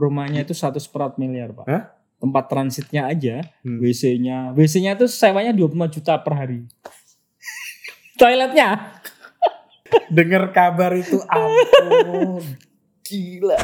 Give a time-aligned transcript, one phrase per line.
[0.00, 1.68] rumahnya itu satu seperat miliar pak.
[1.68, 1.92] Hah?
[2.16, 3.80] Tempat transitnya aja, Hmm.
[3.80, 6.60] WC-nya, WC-nya itu sewanya 25 juta per hari.
[8.20, 8.96] Toiletnya
[10.16, 12.40] Dengar kabar itu ampun.
[13.08, 13.60] Gila.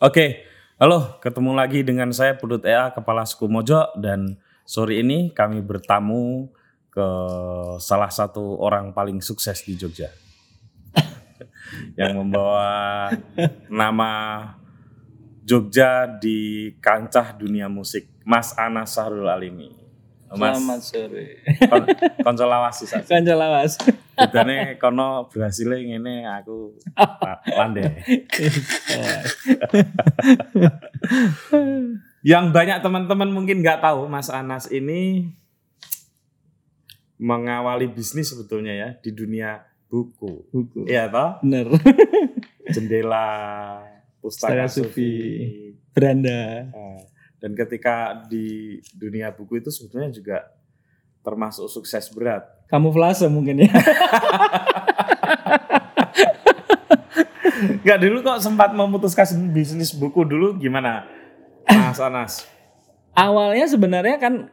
[0.00, 0.48] Oke,
[0.80, 6.48] halo, ketemu lagi dengan saya Pudut EA Kepala Suku Mojo dan sore ini kami bertamu
[6.90, 7.08] ke
[7.78, 10.10] salah satu orang paling sukses di Jogja.
[11.98, 13.10] yang membawa
[13.70, 14.10] nama
[15.46, 19.80] Jogja di kancah dunia musik, Mas Anas Sahrul Alimi.
[20.30, 21.42] Mas, Selamat sore.
[21.66, 21.82] kon,
[22.22, 22.86] konco lawas sih.
[22.86, 23.74] Kanca lawas.
[24.14, 26.78] Bedane kono berhasilnya ngene aku
[27.50, 27.98] landai.
[32.30, 35.34] Yang banyak teman-teman mungkin nggak tahu Mas Anas ini
[37.20, 39.60] mengawali bisnis sebetulnya ya di dunia
[39.92, 40.48] buku.
[40.48, 40.88] Buku.
[40.88, 41.36] Iya toh?
[41.44, 41.68] Bener.
[42.74, 43.28] Jendela
[44.24, 44.64] Pustaka.
[44.64, 45.12] Sufi.
[45.92, 46.72] Beranda.
[46.72, 47.04] Nah,
[47.40, 50.44] Dan ketika di dunia buku itu sebetulnya juga
[51.20, 52.44] termasuk sukses berat.
[52.72, 53.72] Kamuflase mungkin ya.
[57.80, 61.04] Enggak dulu kok sempat memutuskan bisnis buku dulu gimana?
[61.68, 62.44] Mas Anas.
[63.16, 64.52] Awalnya sebenarnya kan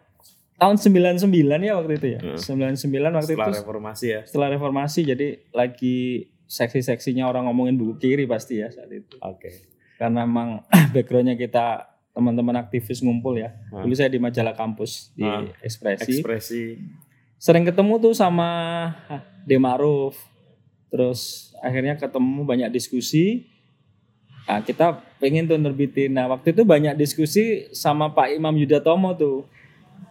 [0.58, 1.22] tahun 99
[1.62, 2.20] ya waktu itu ya.
[2.20, 2.38] Hmm.
[2.38, 2.82] 99
[3.14, 4.22] waktu Setelah itu reformasi ya.
[4.26, 5.98] setelah reformasi jadi lagi
[6.48, 9.18] seksi-seksinya orang ngomongin buku kiri pasti ya saat itu.
[9.22, 9.54] Oke.
[9.98, 13.54] Karena emang backgroundnya kita teman-teman aktivis ngumpul ya.
[13.70, 13.86] Hmm.
[13.86, 15.54] Dulu saya di majalah kampus di Hmm.
[15.62, 16.18] Ekspresi.
[16.18, 16.64] Ekspresi.
[17.38, 18.50] Sering ketemu tuh sama
[19.46, 20.18] Demaruf.
[20.90, 23.46] Terus akhirnya ketemu banyak diskusi.
[24.48, 26.16] Nah, kita pengen tuh nerbitin.
[26.16, 29.44] Nah, waktu itu banyak diskusi sama Pak Imam Yudatomo tuh.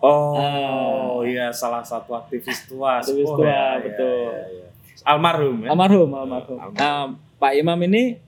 [0.00, 3.00] Oh, iya salah satu aktivis tua.
[3.00, 4.28] Aktivis tua, ya, ya, betul.
[4.28, 4.66] ya, ya.
[5.06, 5.68] Almarhum ya.
[5.72, 6.58] Almarhum, almarhum.
[6.58, 6.78] Almarhum.
[6.78, 7.02] Nah,
[7.36, 8.18] Pak Imam ini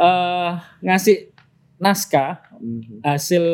[0.00, 1.28] eh ngasih
[1.76, 3.00] naskah Mhm.
[3.04, 3.44] hasil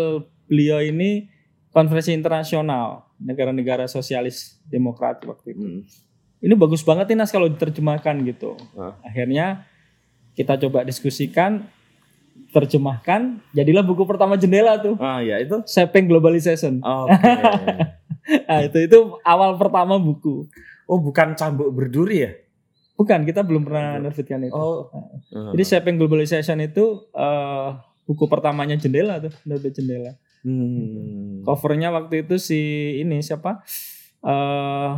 [0.47, 1.31] beliau ini
[1.71, 5.67] konferensi internasional negara-negara sosialis demokrat waktu itu.
[5.67, 5.81] Mhm.
[6.43, 8.55] Ini bagus banget nih nas kalau diterjemahkan gitu.
[8.77, 8.95] Ah.
[9.03, 9.65] Akhirnya
[10.37, 11.65] kita coba diskusikan,
[12.51, 15.61] terjemahkan, jadilah buku pertama jendela tuh, Ah ya itu.
[15.69, 16.81] Shaping Globalization.
[16.81, 17.15] Oke.
[18.27, 20.51] Nah, itu itu awal pertama buku.
[20.91, 22.35] oh bukan cambuk berduri ya?
[22.99, 24.51] Bukan, kita belum pernah nerbitkan itu.
[24.51, 24.91] Oh.
[25.31, 27.69] Jadi Shaping Globalization itu eh,
[28.03, 30.19] buku pertamanya jendela tuh, nerbit jendela.
[30.43, 31.47] Hmm.
[31.47, 32.59] Covernya waktu itu si
[32.99, 33.63] ini siapa?
[34.27, 34.93] eh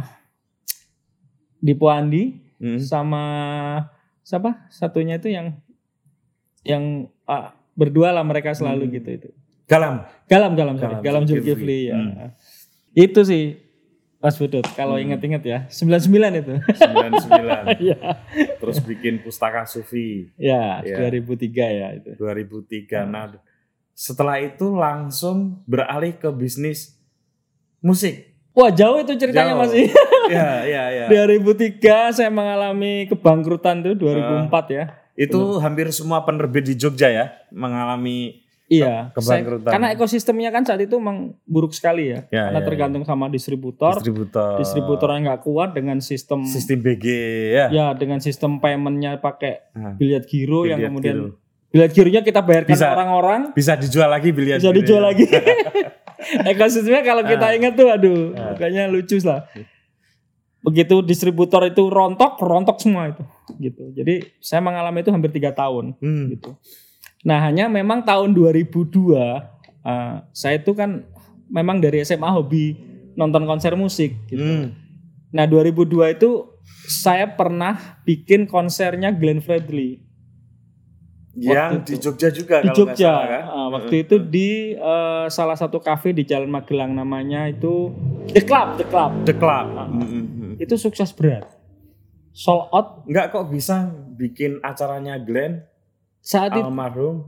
[1.60, 2.80] Dipo Andi Hmm.
[2.82, 3.22] sama
[4.24, 4.66] siapa?
[4.72, 5.54] Satunya itu yang
[6.66, 8.94] yang ah, berdua lah mereka selalu Hmm.
[8.96, 9.28] gitu itu.
[9.68, 10.02] Galam.
[10.24, 11.92] Galam galam Galam galam, Zulkifli.
[11.92, 11.94] Ya.
[11.94, 12.32] Hmm.
[12.90, 13.60] Itu sih
[14.18, 15.04] Mas Budut kalau Hmm.
[15.06, 16.54] inget-inget ya 99 itu.
[16.74, 17.76] 99.
[17.86, 17.98] Iya.
[18.58, 20.96] Terus bikin Pustaka Sufi ya, Iya.
[21.06, 22.16] 2003 ya itu.
[22.16, 23.04] 2003.
[23.04, 23.36] Nah,
[23.92, 26.96] setelah itu langsung beralih ke bisnis
[27.78, 28.34] musik.
[28.50, 29.62] Wah, jauh itu ceritanya Jauh.
[29.62, 29.86] masih.
[30.28, 31.06] Ya, ya, ya.
[31.06, 34.84] 2003 saya mengalami kebangkrutan tuh 2004 ya.
[35.18, 40.92] Itu hampir semua penerbit di Jogja ya mengalami Iya, saya- karena ekosistemnya kan saat itu
[40.94, 42.28] memang buruk sekali ya.
[42.28, 43.96] Ya, karena ya, tergantung sama distributor.
[43.96, 44.60] distributor.
[44.60, 47.06] Distributor yang nggak kuat dengan sistem, sistem BG
[47.50, 47.66] ya.
[47.72, 51.28] ya dengan sistem paymentnya pakai Nah, biliat giro yang biliat kemudian giro.
[51.66, 52.86] biliat gironya kita bayarkan Bisa.
[52.92, 55.08] orang-orang bisa dijual lagi biliar bisa dijual ya.
[55.08, 55.24] lagi.
[56.52, 57.56] ekosistemnya kalau kita Ah.
[57.56, 58.52] ingat tuh, aduh, Ah.
[58.52, 59.48] makanya lucu lah.
[60.58, 63.22] Begitu distributor itu rontok, rontok semua itu,
[63.56, 63.94] gitu.
[63.94, 66.34] Jadi saya mengalami itu hampir tiga tahun Hmm.
[66.34, 66.58] gitu.
[67.22, 69.38] Nah hanya memang tahun 2002
[69.80, 71.06] eh, saya itu kan
[71.46, 72.74] memang dari SMA hobi
[73.14, 74.42] nonton konser musik gitu.
[74.42, 74.74] Hmm.
[75.30, 76.30] Nah 2002 itu
[76.88, 80.02] saya pernah bikin konsernya Glenn Fredly
[81.38, 81.94] Yang di.
[82.02, 82.98] Jogja juga di kalau Jogja.
[83.14, 83.42] salah kan.
[83.46, 87.94] Ah, waktu itu di eh, salah satu kafe di Jalan Magelang namanya itu
[88.28, 89.12] The Club, The Club.
[89.22, 89.66] The Club.
[89.72, 89.86] Ah.
[89.86, 90.37] Hmm, hmm, hmm.
[90.58, 91.46] Itu sukses berat.
[92.30, 95.62] Sold out Enggak kok bisa bikin acaranya Glenn
[96.18, 97.24] saat itu almarhum.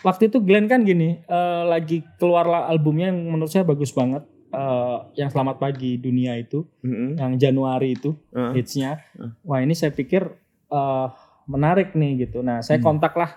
[0.00, 4.98] Waktu itu Glenn kan gini eh, lagi keluar albumnya yang menurut saya bagus banget eh,
[5.16, 8.52] yang Selamat Pagi Dunia itu Hmm, yang Januari itu heeh.
[8.54, 9.32] hitsnya Hmm.
[9.40, 10.26] wah ini saya pikir
[10.68, 11.06] eh,
[11.44, 12.86] menarik nih gitu nah saya Hmm.
[12.88, 13.30] kontak lah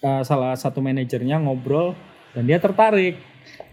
[0.00, 1.92] eh, salah satu manajernya ngobrol
[2.30, 3.20] dan dia tertarik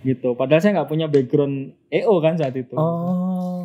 [0.02, 1.56] gitu padahal saya nggak punya background
[1.88, 3.61] EO kan saat itu Oh.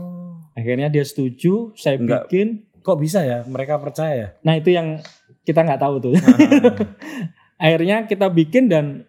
[0.56, 2.26] Akhirnya dia setuju saya Nggak.
[2.26, 2.49] bikin
[2.81, 3.43] Kok bisa ya?
[3.43, 4.29] Mereka percaya ya?
[4.41, 4.99] nah itu yang
[5.43, 6.75] kita nggak tahu tuh Ah.
[7.62, 9.05] akhirnya kita bikin dan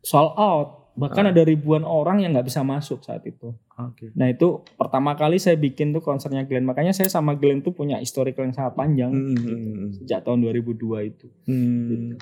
[0.00, 3.56] sold out bahkan ada ribuan orang yang nggak bisa masuk saat itu.
[3.72, 4.12] Oke.
[4.12, 6.62] Nah itu pertama kali saya bikin tuh konsernya Glenn.
[6.62, 9.88] Makanya saya sama Glenn tuh punya historical yang sangat panjang Hmm.
[9.94, 11.26] sejak tahun 2002 itu.
[11.48, 12.20] Hmm.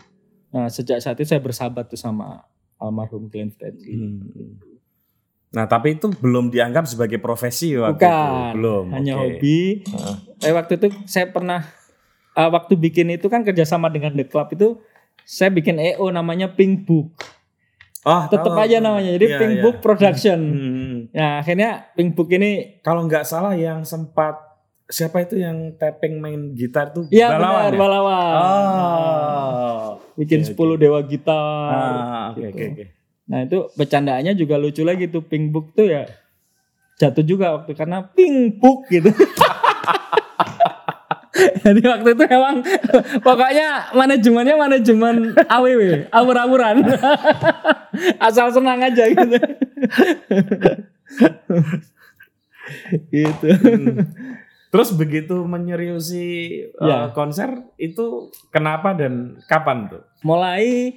[0.48, 2.46] Nah sejak saat itu saya bersahabat tuh sama
[2.76, 3.90] almarhum Glenn Fredly.
[3.90, 4.62] Hmm.
[5.50, 8.54] Nah, tapi itu belum dianggap sebagai profesi waktu Bukan, itu.
[8.54, 8.84] Belum.
[8.92, 9.22] hanya oke.
[9.34, 9.60] hobi.
[9.82, 10.16] Heeh.
[10.40, 11.66] Eh waktu itu saya pernah
[12.32, 14.78] eh, waktu bikin itu kan kerjasama dengan The Club itu
[15.20, 17.10] saya bikin EO namanya Pink Book.
[18.00, 18.62] Oh, Tetap tahu.
[18.62, 19.12] aja namanya.
[19.12, 19.60] Jadi Iya, Pink iya.
[19.60, 20.40] Book Production.
[20.40, 20.96] Hmm.
[21.10, 24.38] Nah akhirnya Pink Book ini Kalau nggak salah yang sempat
[24.86, 27.78] siapa itu yang tapping main gitar tuh ya Balawan benar ya?
[27.78, 28.34] Balawan.
[28.36, 29.86] Oh.
[30.14, 31.70] Bikin Oke, 10 dewa gitar.
[31.70, 32.48] Ah, oke gitu.
[32.48, 32.84] oke oke.
[33.30, 36.10] Nah itu bercandaannya juga lucu lagi tuh Pink Book tuh ya
[37.00, 39.08] jatuh juga waktu karena Pink Book gitu.
[41.40, 42.60] Jadi waktu itu emang
[43.24, 45.16] pokoknya manajemennya manajemen
[45.48, 46.84] AWW, awur-awuran.
[48.26, 49.24] Asal senang aja gitu.
[53.14, 53.48] gitu.
[53.56, 54.04] Hmm.
[54.70, 56.26] Terus begitu menyeriusi
[56.78, 56.98] uh, Ya.
[57.10, 60.02] konser itu kenapa dan kapan tuh?
[60.22, 60.94] Mulai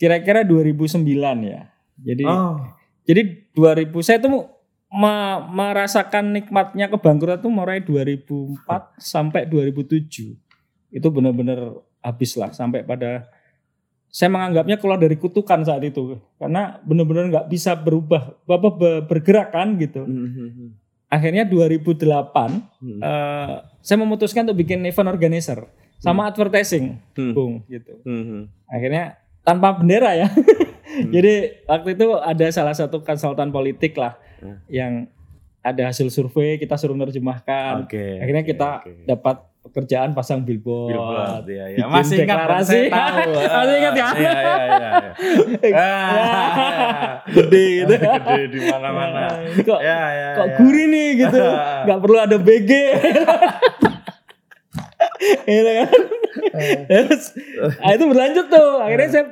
[0.00, 1.04] kira-kira 2009
[1.44, 1.68] ya.
[2.00, 2.56] Jadi Oh.
[3.04, 4.48] Jadi 2000 saya tuh
[4.88, 8.56] me- merasakan nikmatnya kebangkrutan tuh mulai 2004
[8.96, 10.38] sampai 2007.
[10.88, 13.28] Itu benar-benar habis lah sampai pada
[14.06, 19.52] saya menganggapnya keluar dari kutukan saat itu karena benar-benar nggak bisa berubah apa be- bergerak
[19.52, 20.02] kan gitu.
[20.02, 20.74] Hmm.
[21.06, 22.50] Akhirnya 2008
[22.80, 23.00] Hmm.
[23.00, 25.66] eh, saya memutuskan untuk bikin event organizer
[25.98, 27.32] sama advertising, Hmm.
[27.34, 28.48] Bung gitu Hmm.
[28.64, 30.28] akhirnya tanpa bendera ya.
[31.14, 34.56] Jadi waktu itu ada salah satu konsultan politik lah Hmm.
[34.66, 34.92] yang
[35.60, 37.84] ada hasil survei kita suruh nerjemahkan.
[37.84, 38.16] Oke.
[38.16, 39.04] Akhirnya oke, kita oke.
[39.04, 40.96] dapat pekerjaan pasang billboard.
[40.96, 41.76] Billboard, iya, iya.
[41.76, 42.80] bikin Masih ingat deklarasi.
[42.80, 43.32] Saya tahu.
[43.60, 44.08] Masih ingat ya?
[44.10, 44.90] Iya, iya, iya.
[45.76, 47.94] Ah, Gede gitu.
[48.00, 49.20] Gede di mana-mana.
[49.60, 50.56] Kok Ya, ya, kok ya.
[50.56, 51.44] gurih nih gitu.
[51.84, 52.72] Gak perlu ada BG.
[55.44, 55.88] gitu kan.
[56.90, 57.34] Terus,
[57.80, 58.70] ah, itu berlanjut tuh.
[58.82, 59.24] Akhirnya saya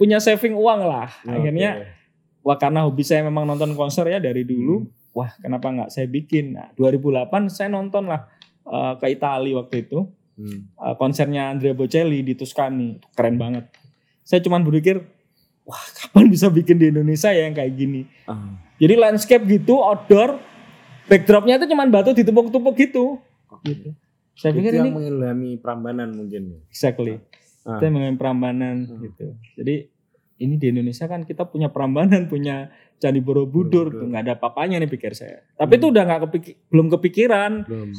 [0.00, 1.12] punya saving uang lah.
[1.28, 1.88] Akhirnya Oke.
[2.46, 4.88] wah karena hobi saya memang nonton konser ya dari dulu.
[5.12, 6.56] Wah kenapa nggak saya bikin?
[6.56, 8.24] Nah 2008 saya nonton lah
[8.64, 10.08] eh, ke Italia waktu itu.
[10.40, 10.72] Hmm.
[10.72, 12.96] Eh, konsernya Andrea Bocelli di Tuscany.
[13.12, 13.68] Keren banget.
[14.24, 15.02] Saya cuman berpikir,
[15.68, 18.08] wah kapan bisa bikin di Indonesia ya yang kayak gini.
[18.24, 18.56] Ah.
[18.80, 20.40] Jadi landscape gitu, outdoor,
[21.10, 23.20] backdropnya itu cuman batu ditumpuk-tumpuk gitu.
[23.66, 23.92] gitu.
[24.40, 26.64] Saya Itu pikir yang ini mengilhami Prambanan mungkin.
[26.66, 27.20] exactly.
[27.60, 27.76] Ah.
[27.76, 29.04] Kita mengenai Prambanan Hmm.
[29.04, 29.26] gitu.
[29.54, 29.74] Jadi
[30.38, 33.52] ini di Indonesia kan kita punya Prambanan, punya Candi Borobudur,
[33.86, 34.00] Borobudur.
[34.00, 35.44] tuh nggak ada apa-apanya nih pikir saya.
[35.54, 35.78] Tapi Hmm.
[35.78, 37.52] itu udah nggak kepikir, belum kepikiran.
[37.62, 37.90] Belum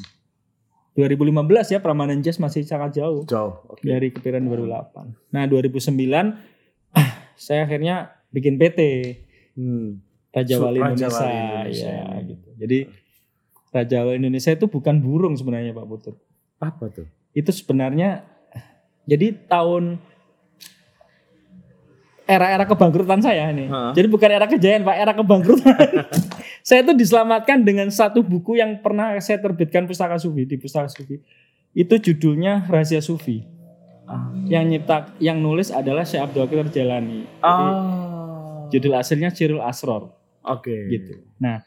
[0.91, 3.53] 2015 ya Prambanan Jazz masih sangat jauh jauh.
[3.65, 3.85] Oke.
[3.85, 5.13] dari kepikiran 2008.
[5.29, 6.35] Nah 2009
[7.37, 8.79] saya akhirnya bikin PT
[9.51, 9.99] Hmm.
[10.31, 12.47] Raja Wali Raja Indonesia, Wali Indonesia ya gitu.
[12.57, 12.79] Jadi
[13.69, 16.15] Raja Wali Indonesia itu bukan burung sebenarnya Pak Putut.
[16.61, 17.09] Apa tuh?
[17.33, 18.23] Itu sebenarnya
[19.03, 19.97] jadi tahun
[22.29, 23.67] era-era kebangkrutan saya nih.
[23.91, 25.87] Jadi bukan era kejayaan Pak, era kebangkrutan.
[26.67, 31.19] saya itu diselamatkan dengan satu buku yang pernah saya terbitkan Pustaka Sufi di Pustaka Sufi.
[31.75, 33.43] Itu judulnya Rahasia Sufi.
[34.07, 34.31] Ah.
[34.47, 37.27] Yang nyipta yang nulis adalah Syekh Abdul Qadir Jalani.
[37.27, 38.67] Jadi, Ah.
[38.71, 40.15] judul aslinya Cirul Asror.
[40.41, 40.73] Oke.
[40.89, 41.21] gitu.
[41.37, 41.61] Nah,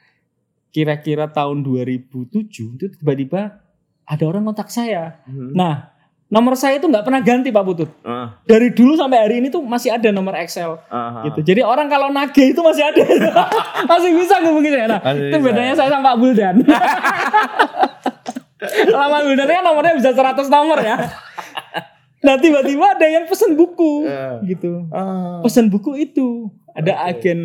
[0.74, 3.63] kira-kira tahun 2007 itu tiba-tiba
[4.04, 5.20] ada orang kontak saya.
[5.24, 5.52] Hmm.
[5.52, 5.90] Nah,
[6.26, 7.90] nomor saya itu nggak pernah ganti Pak Putut.
[8.00, 11.24] Ah, Dari dulu sampai hari ini tuh masih ada nomor Excel ah.
[11.24, 11.40] gitu.
[11.42, 13.02] Jadi orang kalau nagih itu masih ada.
[13.90, 14.86] masih bisa ngubungin saya.
[14.88, 15.46] Nah, Masih itu bisa.
[15.46, 16.54] bedanya saya sama Pak Buldan.
[18.90, 20.96] Pak Buldan kan nomornya bisa 100 nomor ya.
[22.24, 24.48] Nah, tiba-tiba ada yang pesen buku Eh.
[24.48, 24.88] gitu.
[24.88, 25.44] Ah.
[25.44, 27.20] Pesan buku itu ada Oke.
[27.20, 27.40] agen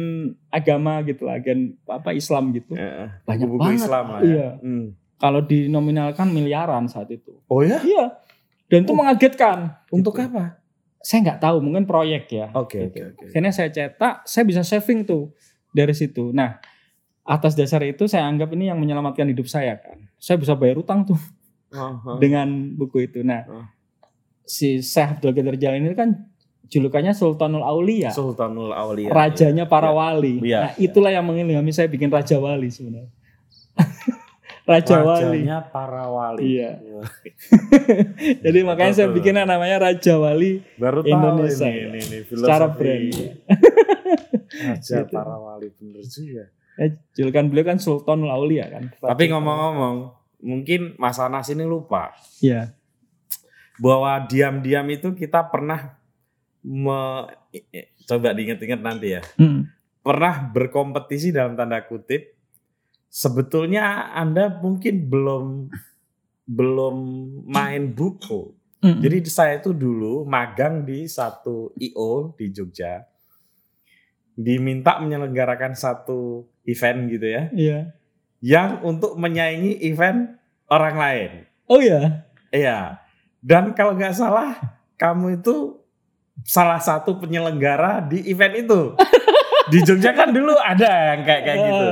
[0.48, 2.74] agama gitu, agen apa Islam gitu.
[2.74, 3.84] Eh, Banyak buku banget.
[3.84, 4.26] Islam lah ya.
[4.26, 4.50] Iya.
[4.64, 4.86] Hmm.
[5.20, 7.44] Kalau dinominalkan miliaran saat itu.
[7.46, 7.84] Oh ya?
[7.84, 8.16] Iya.
[8.72, 9.76] Dan itu mengagetkan.
[9.92, 10.26] Untuk Gitu.
[10.26, 10.58] apa?
[11.00, 12.48] Saya nggak tahu, mungkin proyek ya.
[12.54, 13.04] Oke, Gitu.
[13.04, 13.24] oke, oke.
[13.28, 15.32] Akhirnya saya cetak, saya bisa saving tuh
[15.72, 16.32] dari situ.
[16.32, 16.60] Nah,
[17.24, 20.00] atas dasar itu saya anggap ini yang menyelamatkan hidup saya kan.
[20.16, 21.20] Saya bisa bayar utang tuh
[21.70, 22.18] Ah, ah.
[22.24, 23.20] dengan buku itu.
[23.22, 23.64] Nah, Oh.
[24.42, 26.10] si Syekh Abdul Qadir Jalani ini kan
[26.66, 29.10] julukannya Sultanul Aulia, Sultanul Aulia.
[29.10, 29.96] rajanya para Iya.
[29.96, 30.34] wali.
[30.42, 30.60] Iya.
[30.62, 33.10] Nah, itulah yang mengilhami saya bikin Raja Wali sebenarnya.
[34.70, 35.42] Raja Wali.
[35.42, 36.42] Rajanya para wali.
[36.46, 36.78] Iya.
[38.46, 41.88] Jadi makanya saya bikin namanya Raja Wali Baru tahu Indonesia, ini, ya.
[41.90, 43.10] ini, ini secara brand.
[44.50, 45.10] Raja Gitu.
[45.10, 46.44] para wali bener juga.
[46.78, 48.94] Eh, julukan beliau kan Sultanul Aulia kan.
[48.96, 49.98] Tapi ngomong-ngomong,
[50.40, 52.72] mungkin Mas Anas ini lupa Iya.
[53.76, 55.98] bahwa diam-diam itu kita pernah
[56.62, 57.68] me, i-
[58.06, 59.22] coba diinget-inget nanti ya.
[59.36, 59.66] Hmm.
[60.00, 62.39] pernah berkompetisi dalam tanda kutip.
[63.10, 65.74] Sebetulnya Anda mungkin belum
[66.46, 66.96] belum
[67.50, 68.54] main buku.
[68.80, 69.02] Mm.
[69.04, 73.06] Jadi saya itu dulu magang di satu IO di Jogja.
[74.40, 77.44] Diminta menyelenggarakan satu event gitu ya.
[77.52, 77.80] Iya.
[78.40, 80.40] Yang untuk menyaingi event
[80.72, 81.32] orang lain.
[81.68, 82.24] Oh ya.
[82.54, 83.04] Iya.
[83.44, 84.56] Dan kalau nggak salah,
[84.96, 85.82] kamu itu
[86.48, 88.82] salah satu penyelenggara di event itu.
[89.72, 91.88] di Jogja kan dulu ada yang kayak kayak gitu.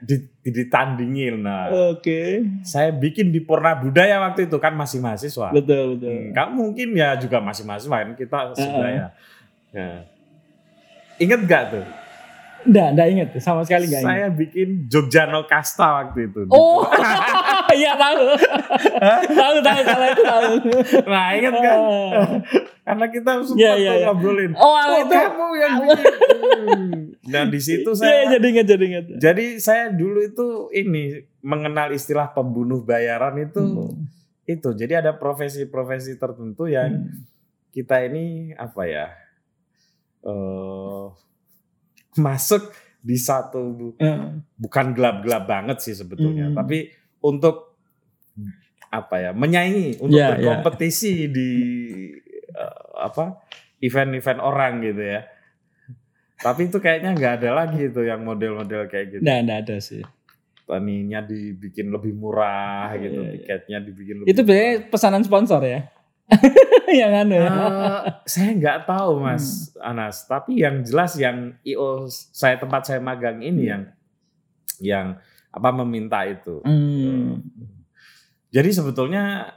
[0.00, 1.44] Di, ditandingin.
[1.44, 2.40] Nah, Oke.
[2.64, 5.52] saya bikin di Purna Budaya waktu itu kan masih mahasiswa.
[5.52, 6.08] Betul betul.
[6.08, 9.12] Hmm, kamu mungkin ya juga masih mahasiswa kan kita sebaya.
[9.70, 10.08] Ya.
[11.20, 11.84] Ingat gak tuh?
[12.60, 14.12] Enggak, enggak inget sama sekali enggak inget.
[14.12, 16.44] Saya bikin Jogja No Kasta waktu itu.
[16.48, 16.84] Oh,
[17.74, 18.36] iya tahu.
[19.26, 20.44] tahu tahu kalau itu tahu.
[21.04, 21.78] Nah ingat kan?
[22.82, 24.06] Karena kita sempat Iya, iya, tuh iya.
[24.06, 24.52] ngobrolin.
[24.52, 25.14] Oh, Oh, itu.
[25.14, 26.12] kamu yang bikin.
[26.60, 26.92] Hmm.
[27.22, 28.22] Nah di situ Iya, saya.
[28.30, 29.04] jadi inget jadi inget.
[29.16, 31.04] Jadi saya dulu itu ini
[31.40, 34.04] mengenal istilah pembunuh bayaran itu Hmm.
[34.44, 34.68] itu.
[34.70, 37.24] Jadi ada profesi-profesi tertentu yang Hmm.
[37.70, 39.06] kita ini apa ya?
[40.20, 41.04] eh
[42.26, 44.44] masuk di satu Hmm.
[44.54, 46.56] bukan gelap-gelap banget sih sebetulnya, Hmm.
[46.56, 46.90] tapi
[47.20, 47.76] untuk
[48.90, 50.36] apa ya menyaingi untuk Ya, ya.
[50.36, 51.50] berkompetisi di
[52.50, 53.38] eh, apa
[53.78, 55.22] event-event orang gitu ya.
[56.36, 59.22] Tapi itu kayaknya nggak ada lagi itu yang model-model kayak gitu.
[59.22, 60.02] Enggak, enggak ada sih.
[60.64, 63.32] Taninya dibikin lebih murah gitu, Iya, iya.
[63.38, 64.28] tiketnya dibikin lebih.
[64.28, 65.80] Itu biasanya pesanan sponsor ya.
[67.00, 67.46] yang anu ya.
[67.46, 69.90] Eh, saya nggak tahu Mas Hmm.
[69.96, 73.70] Anas, tapi yang jelas yang IO saya tempat saya magang ini Hmm.
[73.70, 73.82] yang
[74.80, 75.06] yang
[75.50, 76.60] apa meminta itu.
[76.62, 77.42] Hmm.
[78.50, 79.54] Jadi sebetulnya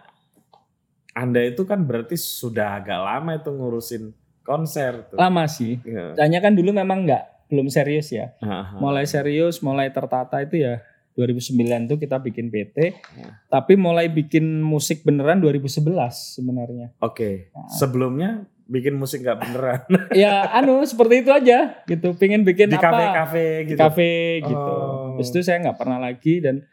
[1.13, 4.04] Anda itu kan berarti sudah agak lama itu ngurusin
[4.42, 5.18] konser tuh.
[5.18, 5.78] Lama sih.
[5.86, 6.18] Iya.
[6.18, 8.34] Tanya kan dulu memang enggak belum serius ya.
[8.42, 8.82] Aha.
[8.82, 10.82] Mulai serius, mulai tertata itu ya
[11.13, 12.77] 2009 tuh kita bikin PT.
[13.13, 13.38] Ya.
[13.48, 15.86] Tapi mulai bikin musik beneran 2011
[16.34, 16.89] sebenarnya.
[17.00, 17.53] Oke.
[17.53, 17.70] Nah.
[17.70, 18.29] Sebelumnya
[18.63, 19.82] bikin musik nggak beneran
[20.15, 22.15] ya anu seperti itu aja gitu.
[22.15, 22.89] Pingin bikin di apa?
[22.89, 23.79] kafe-kafe di gitu.
[23.79, 24.72] kafe gitu.
[24.74, 25.13] Oh.
[25.13, 26.63] Habis itu saya nggak pernah lagi dan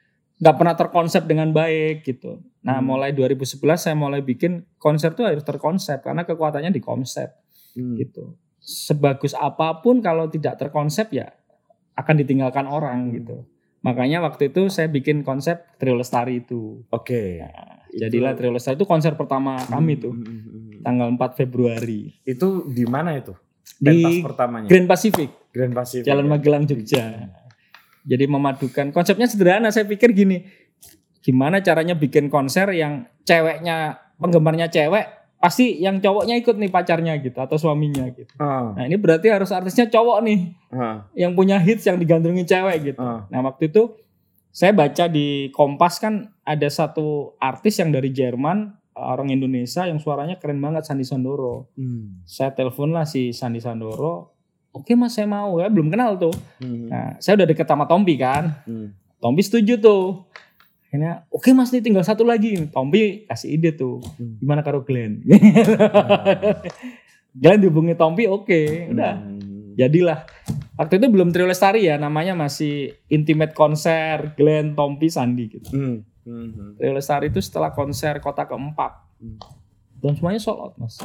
[0.41, 2.41] nggak pernah terkonsep dengan baik gitu.
[2.65, 2.89] Nah Hmm.
[2.89, 7.29] mulai 2011 saya mulai bikin konser tuh harus terkonsep karena kekuatannya di konsep
[7.77, 7.99] Hmm.
[8.01, 8.39] gitu.
[8.57, 11.29] Sebagus apa pun kalau tidak terkonsep ya
[11.93, 13.15] akan ditinggalkan orang Hmm.
[13.19, 13.37] gitu.
[13.81, 16.85] Makanya waktu itu saya bikin konsep Trio Lestari itu.
[16.93, 17.41] Oke.
[17.41, 20.83] Nah, Itu- jadilah Trio Lestari itu konser pertama kami tuh Hmm, hmm, hmm.
[20.85, 23.33] tanggal 4 Februari Itu di mana itu?
[23.81, 24.69] di Pentas pertamanya.
[24.69, 25.29] Grand Pacific.
[25.51, 26.05] Grand Pacific.
[26.05, 26.31] Jalan ya?
[26.31, 27.05] Magelang Jogja.
[28.01, 29.69] Jadi memadukan konsepnya sederhana.
[29.69, 30.45] Saya pikir gini,
[31.21, 35.05] gimana caranya bikin konser yang ceweknya penggemarnya cewek,
[35.41, 38.29] pasti yang cowoknya ikut nih pacarnya gitu atau suaminya gitu.
[38.37, 40.39] Ah, Nah ini berarti harus artisnya cowok nih
[40.71, 43.01] ah, yang punya hits yang digandrungin cewek gitu.
[43.01, 43.25] ah.
[43.33, 43.97] Nah waktu itu
[44.53, 50.37] saya baca di Kompas kan ada satu artis yang dari Jerman orang Indonesia yang suaranya
[50.37, 51.73] keren banget Sandi Sandoro.
[51.73, 52.21] Hmm.
[52.29, 54.37] Saya telepon lah si Sandi Sandoro.
[54.71, 56.35] Oke mas saya mau ya belum kenal tuh.
[56.61, 56.87] Hmm.
[56.87, 58.61] Nah, saya udah deket sama Tompi kan.
[58.69, 58.93] Hmm.
[59.19, 60.29] Tompi setuju tuh.
[60.91, 62.67] Akhirnya, oke mas nih tinggal satu lagi.
[62.67, 64.03] Tompi kasih ide tuh.
[64.19, 64.43] Hmm.
[64.43, 65.23] Gimana karo Glenn?
[67.41, 68.91] Glenn dihubungi Tompi, oke.
[68.91, 69.79] Udah, Hmm.
[69.79, 70.27] jadilah.
[70.75, 75.71] Waktu itu belum Trio Lestari ya, namanya masih Intimate Konser, Glenn, Tompi, Sandi gitu.
[75.71, 76.03] Hmm.
[76.27, 76.75] Hmm.
[76.75, 78.91] Trio Lestari itu setelah konser kota keempat.
[79.23, 79.39] Hmm.
[80.01, 80.99] Dan semuanya sold out mas.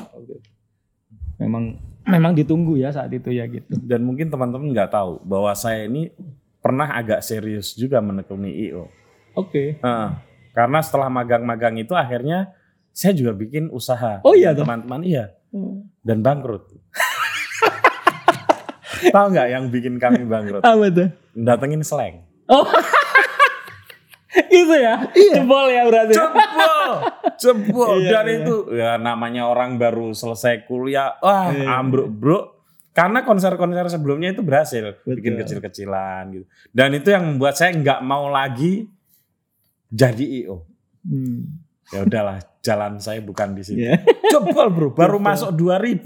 [1.37, 1.77] Memang
[2.07, 3.69] memang ditunggu ya saat itu ya gitu.
[3.69, 6.09] Dan mungkin teman-teman nggak tahu bahwa saya ini
[6.57, 8.89] pernah agak serius juga menekuni IO.
[9.35, 9.77] Oke.
[9.79, 10.19] Nah,
[10.51, 12.51] karena setelah magang-magang itu akhirnya
[12.89, 14.19] saya juga bikin usaha.
[14.23, 14.55] Oh iya?
[14.55, 15.87] Teman-teman iya Hmm.
[16.03, 16.67] dan bangkrut.
[19.11, 20.59] tahu nggak yang bikin kami bangkrut?
[20.59, 21.07] Apa tuh?
[21.31, 22.23] Datengin slang.
[22.47, 22.63] Oh.
[24.51, 24.95] gitu ya?
[25.11, 26.13] Jebol ya berarti.
[26.15, 26.91] Jebol,
[27.39, 27.93] jebol.
[27.99, 28.35] Iya, Dan iya.
[28.41, 31.79] itu ya namanya orang baru selesai kuliah, wah Iya.
[31.79, 32.39] ambruk bro.
[32.91, 35.19] Karena konser-konser sebelumnya itu berhasil Betul.
[35.19, 36.45] bikin kecil-kecilan gitu.
[36.71, 38.87] Dan itu yang membuat saya nggak mau lagi
[39.89, 40.65] jadi IO.
[41.05, 41.65] Hmm.
[41.93, 43.85] Ya udahlah, jalan saya bukan di situ.
[43.85, 44.01] Ya.
[44.33, 45.27] Jebol bro, baru Betul.
[45.29, 46.01] masuk 2000.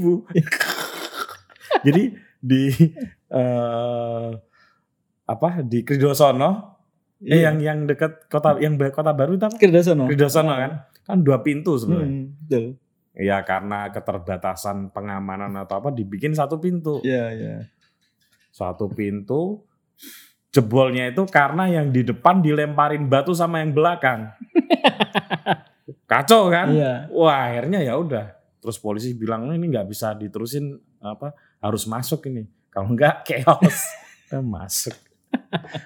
[1.88, 2.04] Jadi
[2.40, 2.64] di
[3.32, 4.30] eh,
[5.30, 6.76] apa di Kridosono,
[7.24, 9.56] eh, yang yang dekat kota yang kota baru itu apa?
[9.56, 10.12] Kerdasono.
[10.12, 10.72] Kridosono kan?
[11.08, 12.10] Kan dua pintu sebenarnya.
[12.12, 12.66] Hmm, betul.
[13.20, 17.00] Ya karena keterbatasan pengamanan atau apa dibikin satu pintu.
[17.04, 17.56] Iya, iya.
[18.52, 19.64] Satu pintu
[20.50, 24.34] jebolnya itu karena yang di depan dilemparin batu sama yang belakang.
[26.10, 26.74] Kacau kan?
[26.74, 26.94] Iya.
[27.14, 28.34] Wah akhirnya ya udah.
[28.60, 32.50] Terus polisi bilang "Oh, ini nggak bisa diterusin apa harus masuk ini.
[32.74, 33.86] Kalau enggak chaos.
[34.34, 34.98] Masuk.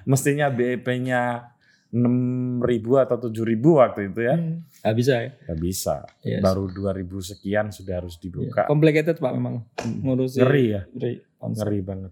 [0.07, 1.51] Mestinya BEP-nya
[1.93, 4.35] 6.000 atau 7.000 waktu itu ya.
[4.81, 5.29] Nggak bisa ya.
[5.45, 5.95] Nggak bisa.
[6.25, 6.41] Yes.
[6.41, 8.65] Baru 2.000 sekian sudah harus dibuka.
[8.65, 9.61] Complicated pak memang
[10.01, 10.41] ngurusin.
[10.43, 10.81] Ngeri ya.
[10.89, 11.13] Ngeri.
[11.37, 12.11] Ngeri banget.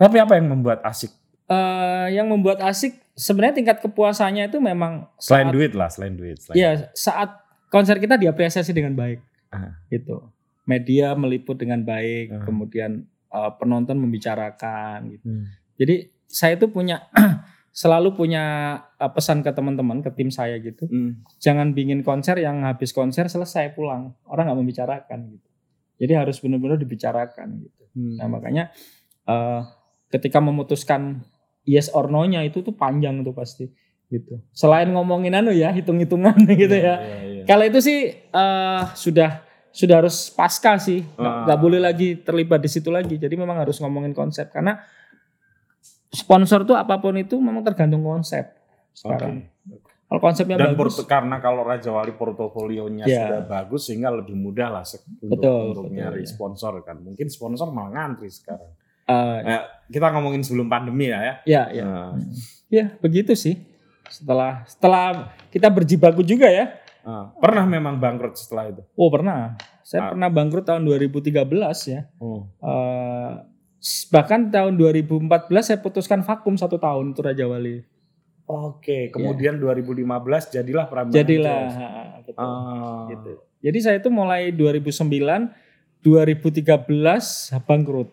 [0.00, 1.12] Tapi apa yang membuat asik?
[1.52, 6.40] Eh, yang membuat asik sebenarnya tingkat kepuasannya itu memang Selain saat- duit lah, selain duit.
[6.40, 9.20] Selain Iya, saat konser kita diapresiasi dengan baik.
[9.52, 9.76] Ah.
[9.88, 10.16] Gitu.
[10.64, 12.42] Media meliput dengan baik, Ah.
[12.42, 15.24] kemudian eh, penonton membicarakan gitu.
[15.24, 15.44] Hmm.
[15.76, 17.08] Jadi saya itu punya
[17.72, 18.44] selalu punya
[18.96, 20.84] eh, pesan ke teman-teman, ke tim saya gitu.
[20.84, 21.20] Hmm.
[21.36, 24.12] Jangan bikin konser yang habis konser selesai pulang.
[24.24, 25.48] Orang nggak membicarakan gitu.
[25.96, 27.82] Jadi harus benar-benar dibicarakan gitu.
[27.92, 28.16] Hmm.
[28.20, 28.64] Nah, makanya
[29.24, 29.60] eh,
[30.08, 31.24] ketika memutuskan
[31.64, 33.70] yes or no-nya itu tuh panjang tuh pasti
[34.06, 34.38] gitu.
[34.50, 36.94] Selain ngomongin anu ya, hitung-hitungan gitu ya.
[36.96, 37.42] Iya, iya.
[37.44, 39.40] Kalau itu sih eh, sudah
[39.72, 43.16] sudah harus pasca sih, nggak nggak boleh lagi terlibat di situ lagi.
[43.16, 44.76] Jadi memang harus ngomongin konsep karena
[46.08, 48.52] sponsor tuh apa pun itu memang tergantung konsep
[48.92, 49.48] sekarang.
[49.48, 49.80] Oke.
[50.04, 53.16] Kalau konsepnya Dan bagus, porto- karena kalau Raja Wali portofolionya Iya.
[53.24, 56.28] sudah bagus sehingga lebih mudah lah se- untuk, Betul, untuk betul, nyari iya.
[56.28, 57.00] sponsor kan.
[57.00, 58.76] Mungkin sponsor malah ngantri sekarang.
[59.42, 61.34] Eh, kita ngomongin sebelum pandemi ya ya.
[61.44, 62.12] ya ya Nah,
[62.68, 63.60] ya begitu sih.
[64.08, 65.06] Setelah setelah
[65.48, 66.76] kita berjibaku juga ya.
[67.02, 68.82] ah, pernah memang bangkrut setelah itu.
[68.94, 70.10] Oh pernah, saya Ah.
[70.14, 72.06] pernah bangkrut tahun 2013 ya.
[72.16, 72.46] Oh.
[72.62, 73.30] Eh,
[74.08, 77.82] bahkan tahun 2014 saya putuskan vakum satu tahun itu Raja Wali.
[78.44, 81.22] Oke, kemudian 2015 jadilah Prambanan Iya.
[81.26, 81.88] Jadilah, ha,
[82.22, 82.38] betul.
[82.38, 83.06] Ah.
[83.10, 83.32] Gitu.
[83.62, 85.50] Jadi saya itu mulai 2009,
[86.02, 88.10] 2013 bangkrut.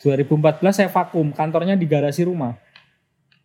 [0.00, 2.56] 2014 saya vakum, kantornya di garasi rumah.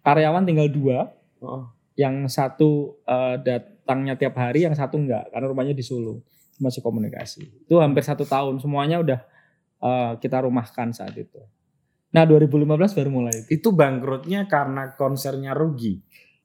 [0.06, 1.12] Karyawan tinggal dua,
[1.44, 1.68] Oh.
[2.00, 6.24] yang satu eh, datangnya tiap hari, yang satu enggak, karena rumahnya di Solo,
[6.58, 7.68] masih komunikasi.
[7.68, 9.20] Itu hampir satu tahun, semuanya udah
[9.84, 11.38] eh, kita rumahkan saat itu.
[12.16, 13.36] Nah 2015 baru mulai.
[13.52, 16.00] Itu bangkrutnya karena konsernya rugi.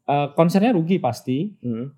[0.04, 1.54] Eh, konsernya rugi pasti.
[1.62, 1.94] Hmm.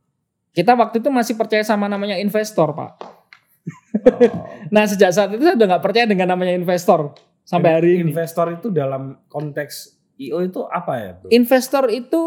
[0.52, 2.92] Kita waktu itu masih percaya sama namanya investor pak.
[3.00, 4.44] Oh.
[4.74, 7.14] Nah sejak saat itu saya udah nggak percaya dengan namanya investor
[7.52, 8.08] sampai hari ini.
[8.08, 11.10] Investor itu dalam konteks IO itu apa ya?
[11.20, 11.28] Bro?
[11.28, 12.22] Investor itu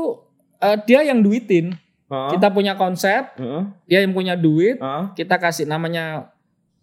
[0.61, 1.73] eh, dia yang duitin.
[2.05, 2.29] Heeh.
[2.37, 3.63] Kita punya konsep, Heeh.
[3.89, 4.77] dia yang punya duit.
[4.77, 5.03] Heeh.
[5.17, 6.29] Kita kasih namanya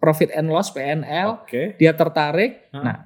[0.02, 1.46] profit and loss PNL.
[1.46, 1.78] Oke.
[1.78, 2.66] Dia tertarik.
[2.74, 2.82] Hah?
[2.82, 2.96] Nah,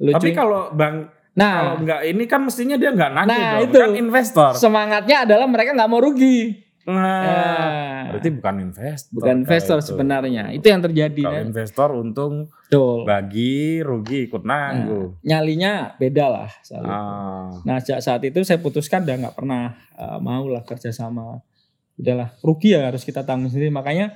[0.00, 0.16] lucu.
[0.16, 3.64] Tapi kalau bang kalau nah, nggak ini kan mestinya dia nggak nagih Nah, dong.
[3.66, 3.76] itu.
[3.76, 4.50] kan investor.
[4.54, 6.63] semangatnya adalah mereka nggak mau rugi.
[6.84, 9.10] Nah, Nah, berarti bukan investor.
[9.16, 9.86] bukan investor itu.
[9.88, 10.44] sebenarnya.
[10.52, 11.22] Itu yang terjadi.
[11.24, 11.44] Kalau kan?
[11.48, 12.34] investor untung
[12.68, 13.08] Betul.
[13.08, 15.16] bagi rugi ikut nanggung.
[15.24, 16.50] Nyalinya beda lah.
[16.84, 17.48] Ah.
[17.64, 21.40] Nah sejak saat itu saya putuskan udah nggak pernah uh, mau lah kerja sama.
[21.96, 23.72] Udahlah rugi ya harus kita tanggung sendiri.
[23.72, 24.12] Makanya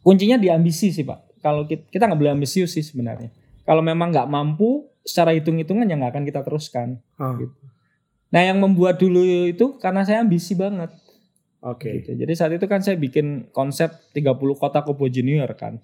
[0.00, 1.44] kuncinya di ambisi sih pak.
[1.44, 3.28] Kalau kita kita nggak boleh ambisius sih sebenarnya.
[3.68, 7.04] Kalau memang nggak mampu secara hitung-hitungan ya nggak akan kita teruskan.
[7.20, 7.36] Ah.
[7.36, 7.52] Gitu.
[8.32, 11.03] Nah yang membuat dulu itu karena saya ambisi banget.
[11.64, 11.88] Oke.
[11.98, 12.12] Gitu.
[12.14, 15.80] Jadi saat itu kan saya bikin konsep 30 kota Kobo Junior kan.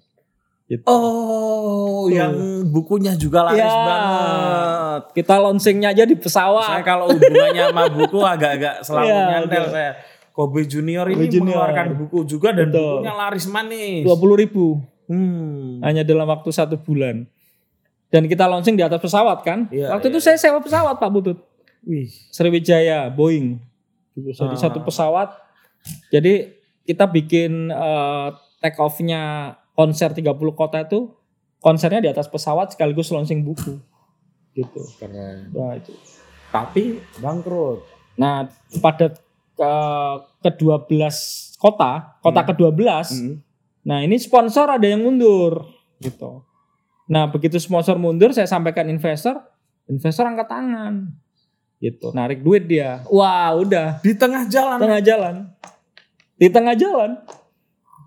[0.65, 0.85] Gitu.
[0.85, 2.13] Oh, Tuh.
[2.13, 2.31] yang
[2.65, 3.67] bukunya juga laris Ya.
[3.67, 5.01] banget.
[5.13, 6.69] Kita launchingnya aja di pesawat.
[6.71, 9.73] Saya kalau hubungannya sama buku agak-agak selalu Iya, nyantel betul.
[9.73, 9.91] saya.
[10.31, 11.43] Kobe Junior ini Kobe Junior.
[11.59, 13.03] mengeluarkan buku juga dan Betul.
[13.03, 14.01] bukunya laris manis.
[14.05, 14.65] 20 ribu.
[15.11, 15.83] Hmm.
[15.83, 17.27] hanya dalam waktu satu bulan.
[18.07, 19.67] Dan kita launching di atas pesawat kan.
[19.67, 21.35] Iya, waktu iya, itu saya sewa pesawat Pak Butut.
[21.83, 22.07] Wih.
[22.31, 23.59] Sriwijaya, Boeing.
[24.15, 24.55] Jadi Ah.
[24.55, 25.35] satu pesawat.
[26.13, 26.51] Jadi
[26.85, 28.27] kita bikin eh,
[28.61, 31.13] take off-nya konser 30 kota itu
[31.61, 33.77] konsernya di atas pesawat sekaligus launching buku.
[34.51, 34.81] Gitu.
[34.99, 35.53] Keren.
[35.55, 35.93] Nah, itu.
[36.51, 37.87] Tapi bangkrut.
[38.19, 38.51] Nah,
[38.83, 39.15] pada
[39.55, 39.73] ke
[40.41, 41.15] ke-12
[41.61, 42.49] kota, kota Hmm.
[42.49, 43.35] ke-12 Hmm.
[43.81, 45.65] Nah ini sponsor ada yang mundur
[46.01, 46.45] gitu.
[47.09, 49.41] Nah begitu sponsor mundur saya sampaikan investor,
[49.89, 51.13] investor angkat tangan
[51.81, 53.01] gitu, narik duit dia.
[53.09, 54.77] Wah udah Di tengah jalan.
[54.77, 55.35] tengah jalan,
[56.35, 57.17] di tengah jalan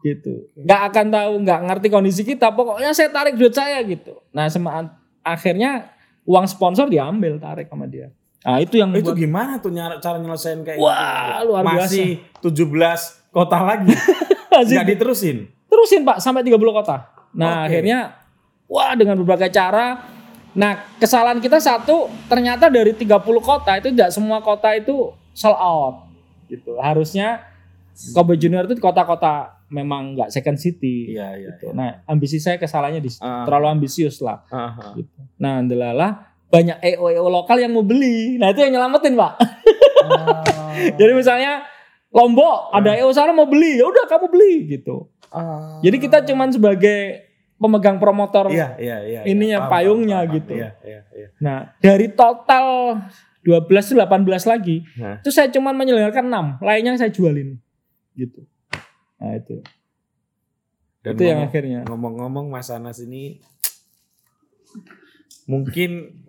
[0.00, 0.46] gitu.
[0.54, 2.52] Nggak akan tahu, nggak ngerti kondisi kita.
[2.52, 4.20] Pokoknya saya tarik duit saya gitu.
[4.30, 5.90] Nah sema- akhirnya
[6.22, 8.12] uang sponsor diambil tarik sama dia.
[8.40, 11.48] Nah itu yang itu membuat gimana tuh nyara- cara nyelesain kayak Wah, gitu?
[11.48, 11.80] luar biasa.
[11.88, 12.08] Masih
[12.44, 13.96] 17 kota lagi.
[14.52, 15.36] Masih Nggak diterusin.
[15.66, 17.08] terusin pak sampai 30 kota.
[17.34, 17.72] Nah Oke.
[17.72, 17.98] akhirnya
[18.68, 20.13] wah dengan berbagai cara.
[20.54, 23.10] Nah kesalahan kita satu ternyata dari 30
[23.42, 26.06] kota itu tidak semua kota itu sold out
[26.46, 26.78] gitu.
[26.78, 27.42] Harusnya
[28.14, 31.14] Kobe Junior itu di kota-kota memang nggak second city.
[31.14, 31.48] Iya, iya.
[31.54, 31.74] Gitu.
[31.74, 33.10] Nah ambisi saya kesalahannya di.
[33.18, 33.42] Ah.
[33.46, 34.46] terlalu ambisius lah.
[34.50, 34.94] Aha.
[34.94, 35.18] Gitu.
[35.42, 38.38] Nah ndelalah banyak EO EO lokal yang mau beli.
[38.38, 39.32] Nah itu yang nyelamatin pak.
[40.98, 41.66] Jadi misalnya
[42.14, 45.10] Lombok ada EO sana mau beli, ya udah kamu beli gitu.
[45.34, 45.82] Ah.
[45.82, 47.26] Jadi kita cuman sebagai
[47.64, 48.52] pemegang promotor.
[48.52, 49.20] Iya, iya, iya.
[49.24, 50.52] Ininya, Paham, payungnya paham, gitu.
[50.52, 51.28] Iya, iya, iya.
[51.40, 52.66] Nah, dari total
[53.40, 54.76] 12 itu 18 lagi.
[55.00, 55.24] Nah.
[55.24, 57.56] Itu saya cuma menyelenggarakan 6, lainnya saya jualin.
[58.12, 58.44] Gitu.
[59.16, 59.64] Nah, itu.
[61.00, 61.80] Dan itu yang ngomong- akhirnya.
[61.88, 63.40] Ngomong-ngomong Mas Anas ini
[65.44, 66.24] mungkin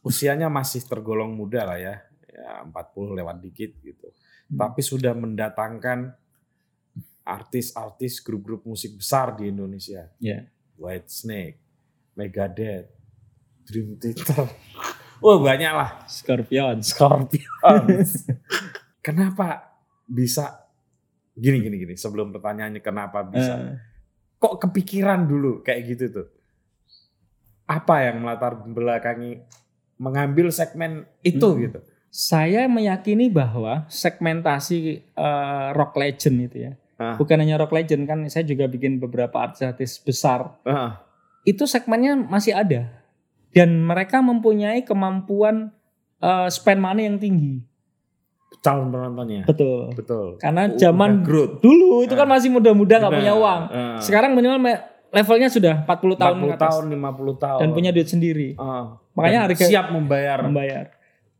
[0.00, 1.94] usianya masih tergolong muda lah ya.
[2.32, 4.08] Ya 40 lewat dikit gitu.
[4.48, 4.56] Hmm.
[4.56, 6.16] Tapi sudah mendatangkan
[7.20, 10.08] artis-artis grup-grup musik besar di Indonesia.
[10.18, 10.48] Ya.
[10.80, 11.60] White Snake,
[12.16, 12.88] Megadeth,
[13.68, 14.48] Dream Theater.
[15.22, 16.08] Wah banyak lah.
[16.08, 16.96] Scorpions.
[16.96, 18.24] Scorpions.
[19.04, 20.64] kenapa bisa
[21.32, 23.76] gini gini gini sebelum pertanyaannya kenapa bisa Eh,
[24.36, 26.26] kok kepikiran dulu kayak gitu tuh
[27.64, 29.40] apa yang melatar belakangi
[29.96, 31.60] mengambil segmen itu Hmm.
[31.68, 34.78] gitu saya meyakini bahwa segmentasi
[35.14, 36.72] eh, rock legend itu ya.
[37.00, 37.16] Ah.
[37.16, 40.60] Bukan hanya rock legend kan saya juga bikin beberapa artis-artis besar.
[40.62, 41.00] Ah,
[41.42, 42.92] Itu segmennya masih ada.
[43.50, 45.72] Dan mereka mempunyai kemampuan
[46.18, 47.64] eh, spend money yang tinggi.
[48.60, 49.94] calon penontonnya Betul.
[49.94, 52.36] betul Karena Udah zaman growth dulu itu kan Ah.
[52.36, 53.60] masih muda-muda nggak punya uang.
[53.64, 53.96] Ah.
[53.96, 54.60] Sekarang minimal
[55.08, 58.48] levelnya sudah 40 tahun 40 ke atas tahun 50 tahun dan punya duit sendiri.
[58.54, 59.00] Ah.
[59.16, 60.84] Makanya harga- siap membayar membayar.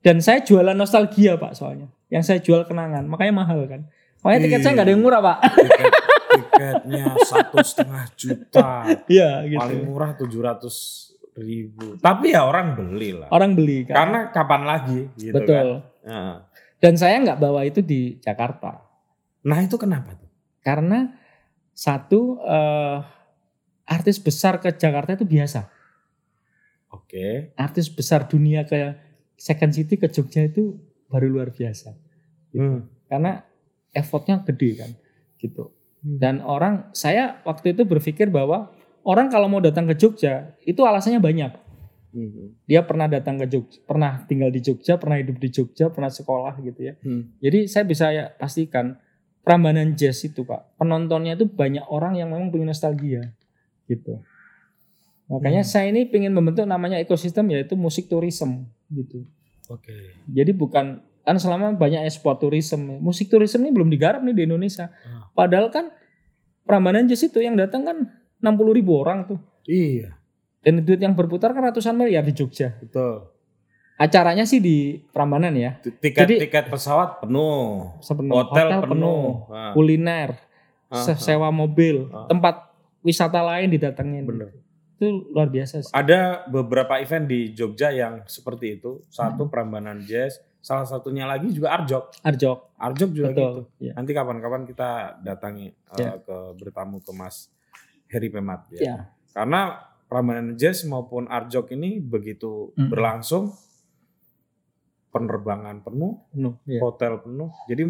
[0.00, 1.92] Dan saya jualan nostalgia pak soalnya.
[2.08, 3.84] Yang saya jual kenangan, makanya mahal kan.
[4.20, 5.36] Makanya tiket saya nggak ada yang murah pak.
[5.50, 5.94] Tiket-
[6.30, 8.68] tiketnya satu setengah juta
[9.08, 9.58] Iya gitu.
[9.58, 13.94] paling murah 700 ribu tapi ya orang beli lah Orang beli kan.
[13.96, 15.82] karena kapan lagi gitu Betul.
[15.82, 16.36] kan Ah.
[16.76, 18.80] Dan saya nggak bawa itu di Jakarta.
[19.42, 20.28] nah itu kenapa tuh
[20.60, 21.12] Karena
[21.72, 22.98] satu eh,
[23.84, 25.66] artis besar ke Jakarta itu biasa.
[26.90, 28.94] oke Artis besar dunia ke
[29.34, 31.90] Second City ke Jogja itu baru luar biasa.
[32.52, 32.84] Hmm.
[33.06, 33.40] Karena
[33.94, 34.90] effortnya gede kan
[35.40, 35.74] gitu.
[36.00, 36.18] Hmm.
[36.20, 38.72] Dan orang saya waktu itu berpikir bahwa
[39.04, 41.52] orang kalau mau datang ke Jogja itu alasannya banyak.
[42.10, 42.58] Hmm.
[42.66, 46.58] Dia pernah datang ke Jogja, pernah tinggal di Jogja, pernah hidup di Jogja, pernah sekolah
[46.62, 46.94] gitu ya.
[47.04, 47.38] Hmm.
[47.38, 48.98] Jadi saya bisa ya pastikan
[49.40, 53.24] Prambanan Jazz itu Pak, penontonnya itu banyak orang yang memang punya nostalgia
[53.88, 54.20] gitu.
[55.30, 55.70] Makanya Hmm.
[55.70, 59.22] saya ini ingin membentuk namanya ekosistem yaitu musik tourism gitu.
[59.70, 59.94] oke
[60.26, 64.88] Jadi bukan kan selama banyak sport tourism, musik tourism ini belum digarap nih di Indonesia.
[65.02, 65.28] Ah.
[65.30, 65.92] Padahal kan
[66.62, 67.96] Prambanan Jazz itu yang datang kan
[68.38, 69.38] 60 ribu orang tuh.
[69.62, 70.16] iya
[70.60, 72.76] Dan duit yang berputar kan ratusan miliar di Jogja.
[72.76, 73.26] betul
[73.96, 75.76] Acaranya sih di Prambanan ya.
[75.76, 79.72] tiket Jadi- tiket pesawat penuh Sepenuh hotel, penuh, Ah.
[79.72, 80.40] kuliner,
[80.86, 81.20] Ah, se- ah.
[81.20, 82.24] sewa mobil, Ah.
[82.26, 84.24] tempat wisata lain didatengin.
[84.24, 84.48] bener
[84.94, 85.92] Itu luar biasa sih.
[85.92, 91.72] ada beberapa event di Jogja yang seperti itu satu Prambanan Jazz salah satunya lagi juga
[91.72, 93.56] Arjok Arjok, Arjok juga gitu betul.
[93.80, 93.92] Ya.
[93.96, 96.12] nanti kapan-kapan kita datangi uh, Ya.
[96.16, 97.48] ke bertamu ke Mas
[98.06, 98.80] Heri Pemat ya.
[98.80, 98.96] Ya.
[99.30, 102.88] Karena Prambanan Jazz maupun Arjok ini begitu Mm.
[102.88, 103.54] berlangsung
[105.10, 106.54] penerbangan penuh, Penuh.
[106.64, 106.78] Ya.
[106.80, 107.50] hotel penuh.
[107.66, 107.82] Jadi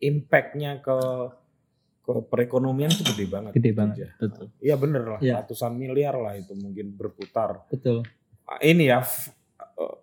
[0.00, 0.96] impactnya ke
[2.00, 3.52] ke perekonomian itu gede banget.
[3.52, 3.94] Gede banget.
[3.96, 4.08] Jogja.
[4.18, 4.46] Betul.
[4.58, 5.34] Iya bener lah, Iya.
[5.38, 7.68] ratusan miliar lah itu mungkin berputar.
[7.68, 8.00] Betul.
[8.58, 9.00] Ini ya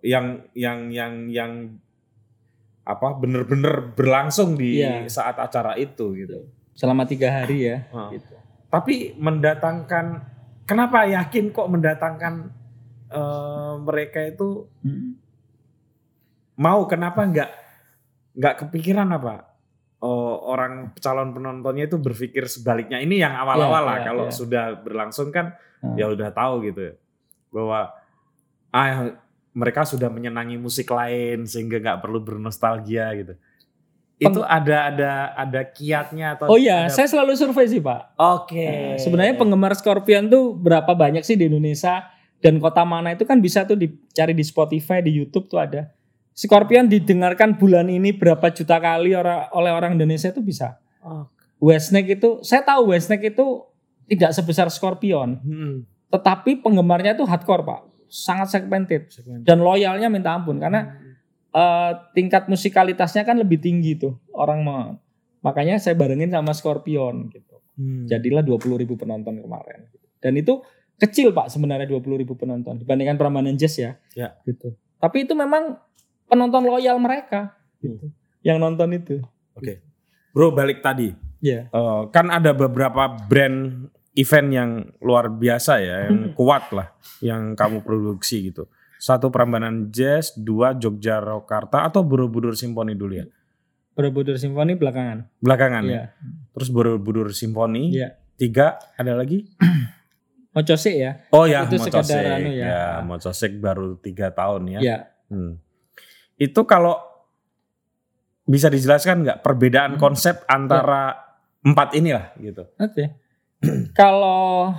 [0.00, 1.52] yang yang yang yang
[2.82, 5.04] apa bener-bener berlangsung di Iya.
[5.06, 6.46] saat acara itu gitu.
[6.72, 7.84] Selama tiga hari ya.
[7.90, 8.08] Ah.
[8.08, 8.30] Gitu.
[8.66, 10.22] Tapi mendatangkan
[10.64, 12.34] kenapa yakin kok mendatangkan
[13.08, 15.14] eh, mereka itu Mm.
[16.56, 17.50] mau kenapa nggak
[18.34, 19.46] nggak kepikiran apa
[19.98, 24.34] oh, orang calon penontonnya itu berpikir sebaliknya ini yang awal-awal Iya, lah iya, kalau iya.
[24.34, 25.92] sudah berlangsung kan Hmm.
[25.94, 26.94] ya udah tahu gitu ya.
[27.46, 27.92] bahwa
[28.70, 29.12] ah
[29.56, 33.34] mereka sudah menyenangi musik lain sehingga nggak perlu bernostalgia gitu
[34.16, 38.16] itu ada ada ada kiatnya atau Oh iya, ada- saya selalu survei sih Pak.
[38.16, 42.08] oke Nah, sebenarnya penggemar Scorpion tuh berapa banyak sih di Indonesia
[42.40, 45.92] dan kota mana itu kan bisa tuh dicari di Spotify, di YouTube tuh ada.
[46.36, 50.76] Scorpion didengarkan bulan ini berapa juta kali orang oleh orang Indonesia itu bisa.
[51.00, 51.28] Oh,
[51.60, 53.64] Westneck itu, saya tahu Westneck itu
[54.04, 55.76] tidak sebesar Scorpion, hmm.
[56.12, 59.10] tetapi penggemarnya itu hardcore Pak, sangat segmented
[59.42, 60.96] dan loyalnya minta ampun karena
[61.50, 64.88] eh, tingkat musikalitasnya kan lebih tinggi tuh orang mau.
[65.44, 67.56] Makanya saya barengin sama Scorpion gitu.
[67.78, 68.08] Hmm.
[68.08, 69.86] Jadilah 20 ribu penonton kemarin.
[70.18, 70.64] Dan itu
[70.98, 73.94] kecil Pak sebenarnya 20 ribu penonton dibandingkan Prambanan Jazz ya.
[74.16, 74.34] Ya.
[74.42, 74.74] Gitu.
[74.98, 75.78] Tapi itu memang
[76.26, 78.10] penonton loyal mereka gitu.
[78.42, 79.16] Yang nonton itu.
[80.36, 81.68] bro balik tadi Ya.
[81.68, 86.88] Eh, kan ada beberapa brand event yang luar biasa ya, yang kuat lah,
[87.20, 88.66] yang kamu produksi gitu.
[88.96, 93.26] Satu Prambanan Jazz, dua Jogja Rokarta atau Borobudur Simponi dulu ya?
[93.92, 95.40] Borobudur Simfoni belakangan.
[95.40, 95.92] Belakangan ya.
[95.92, 96.04] Iya.
[96.52, 98.16] Terus Borobudur Simponi, Iya.
[98.36, 99.44] tiga ada lagi?
[100.56, 101.28] Mocosik ya.
[101.32, 101.92] Oh ya, Itu Mocosik.
[102.04, 102.64] sekadar anu ya.
[102.68, 102.84] ya.
[103.04, 104.80] Mocosik baru tiga tahun ya.
[104.80, 104.98] Ya.
[105.28, 105.60] Hmm.
[106.36, 106.96] Itu kalau
[108.44, 110.00] bisa dijelaskan nggak perbedaan Hmm.
[110.00, 111.16] konsep antara
[111.60, 112.64] empat inilah gitu.
[112.76, 113.25] Oke.
[113.98, 114.74] Kalau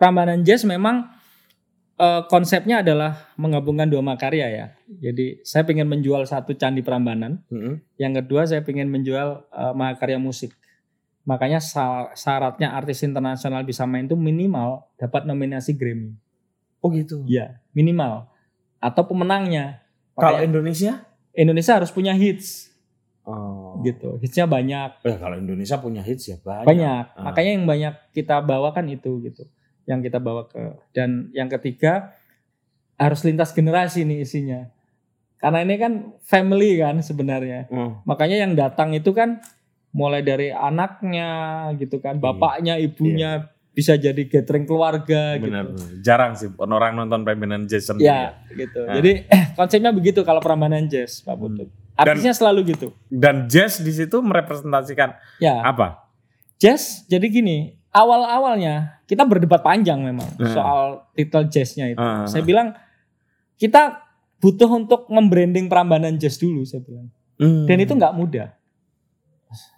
[0.00, 1.06] Prambanan Jazz memang
[2.00, 4.66] eh, konsepnya adalah menggabungkan dua makarya ya.
[4.88, 7.84] Jadi saya ingin menjual satu candi Prambanan, Mm-mm.
[8.00, 10.56] yang kedua saya ingin menjual eh, mahakarya musik.
[11.28, 11.60] Makanya
[12.16, 16.16] syaratnya artis internasional bisa main itu minimal dapat nominasi Grammy.
[16.80, 17.22] Oh gitu.
[17.28, 18.24] Iya, minimal.
[18.80, 19.84] Atau pemenangnya.
[20.16, 21.04] Kalau Indonesia?
[21.36, 22.69] Indonesia harus punya hits
[23.30, 23.78] Oh.
[23.80, 24.18] gitu.
[24.18, 24.90] Hitsnya banyak.
[25.02, 26.66] Eh, kalau Indonesia punya hits ya banyak.
[26.66, 27.24] banyak Ah.
[27.24, 29.46] makanya yang banyak kita bawa kan itu gitu
[29.84, 32.14] yang kita bawa ke dan yang ketiga
[32.94, 34.68] harus lintas generasi nih isinya
[35.36, 38.04] karena ini kan family kan sebenarnya Hmm.
[38.04, 39.40] makanya yang datang itu kan
[39.90, 41.30] mulai dari anaknya
[41.74, 42.22] gitu kan Iya.
[42.22, 43.30] bapaknya ibunya
[43.70, 45.72] bisa jadi gathering keluarga Benar.
[45.72, 47.96] gitu Jarang sih orang nonton Pembenan Jason.
[47.98, 48.94] ya gitu Ah.
[48.94, 53.92] jadi eh, konsepnya begitu kalau Prambanan Jazz Pak Putut artisnya selalu gitu Dan jazz di
[53.92, 56.08] situ merepresentasikan ya apa?
[56.60, 60.52] Jazz jadi gini, awal-awalnya kita berdebat panjang memang Hmm.
[60.52, 60.80] soal
[61.16, 62.00] titel jazznya itu.
[62.00, 62.28] Hmm.
[62.28, 62.76] Saya bilang
[63.56, 64.06] kita
[64.40, 67.08] butuh untuk membranding Prambanan Jazz dulu saya bilang.
[67.40, 67.64] Hmm.
[67.64, 68.52] Dan itu nggak mudah.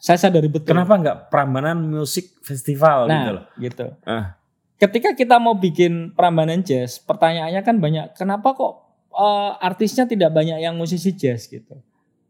[0.03, 0.77] Saya sadari betul.
[0.77, 3.45] Kenapa nggak Prambanan Music Festival gitu loh?
[3.49, 3.87] Nah, gitu.
[4.05, 4.37] Ah.
[4.77, 8.19] Ketika kita mau bikin Prambanan Jazz, pertanyaannya kan banyak.
[8.19, 8.73] Kenapa kok
[9.15, 11.79] eh, artisnya tidak banyak yang musisi jazz gitu?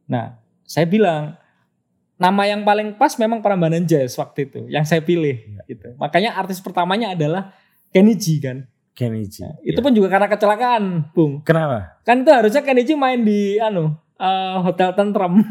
[0.07, 1.37] Nah, saya bilang
[2.15, 5.63] nama yang paling pas memang Prambanan Jazz waktu itu yang saya pilih Iya.
[5.69, 5.89] gitu.
[5.97, 7.51] Makanya artis pertamanya adalah
[8.15, 8.67] G kan.
[8.93, 9.43] Kenny G.
[9.63, 9.83] Itu Iya.
[9.83, 11.41] pun juga karena kecelakaan, Bung.
[11.43, 11.97] Kenapa?
[12.03, 15.41] Kan itu harusnya G main di anu eh, Hotel Tentrem.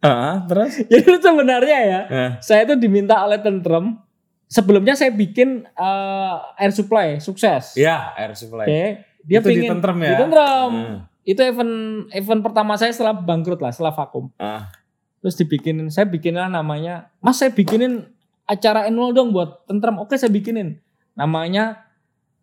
[0.00, 0.80] Ah, terus?
[0.88, 4.00] Jadi itu sebenarnya ya, Eh, saya itu diminta oleh Tentrem.
[4.48, 7.76] Sebelumnya saya bikin eh, air supply sukses.
[7.76, 8.64] ya, Air Supply.
[8.64, 8.82] Oke,
[9.22, 10.08] dia Itu di pingin Tentrem ya?
[10.08, 10.70] Di Tentrem.
[10.72, 10.96] Hmm.
[11.30, 14.34] Itu event event pertama saya setelah bangkrut lah, setelah vakum.
[14.34, 14.66] Ah.
[15.22, 18.02] Terus dibikinin, saya bikinin namanya, Mas saya bikinin
[18.50, 20.02] acara annual dong buat Tentrem.
[20.02, 20.82] Oke, saya bikinin.
[21.14, 21.86] Namanya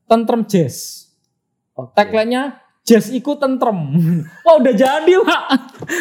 [0.08, 1.12] Tentrem Jazz.
[1.76, 1.92] Oke.
[2.00, 3.76] Tagline-nya Jazz ikut tentrem.
[4.48, 5.44] Wah udah jadi pak.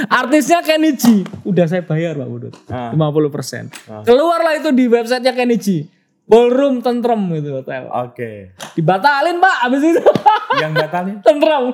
[0.07, 1.27] Artisnya Kenny G.
[1.43, 2.55] Udah saya bayar pak Budut.
[2.71, 2.95] Ah.
[2.95, 3.91] 50%.
[3.91, 4.07] Ah.
[4.07, 5.91] Keluarlah itu di websitenya Kenny G.
[6.31, 7.91] Ballroom tentrem gitu hotel.
[7.91, 8.55] Oke.
[8.79, 10.03] Dibatalin pak abis itu.
[10.63, 11.17] Yang batalin?
[11.27, 11.65] tentrem.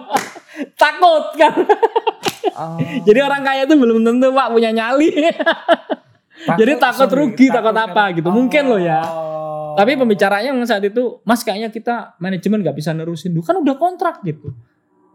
[0.76, 1.54] Takut kan.
[2.52, 2.76] Oh.
[3.06, 5.08] Jadi orang kaya itu belum tentu pak punya nyali.
[6.42, 8.28] Jadi takut rugi, takut apa gitu.
[8.28, 9.00] Mungkin loh ya.
[9.06, 9.78] Oh.
[9.78, 13.32] Tapi pembicaranya yang saat itu, Mas kayaknya kita manajemen nggak bisa nerusin.
[13.32, 14.52] Duh kan udah kontrak gitu.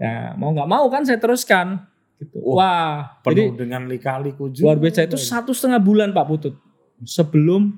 [0.01, 1.85] Ya mau nggak mau kan saya teruskan.
[2.17, 2.41] Gitu.
[2.41, 4.73] Oh, Wah, penuh jadi dengan lika-liku juga.
[4.73, 6.57] luar biasa itu satu setengah bulan Pak Putut
[7.05, 7.77] sebelum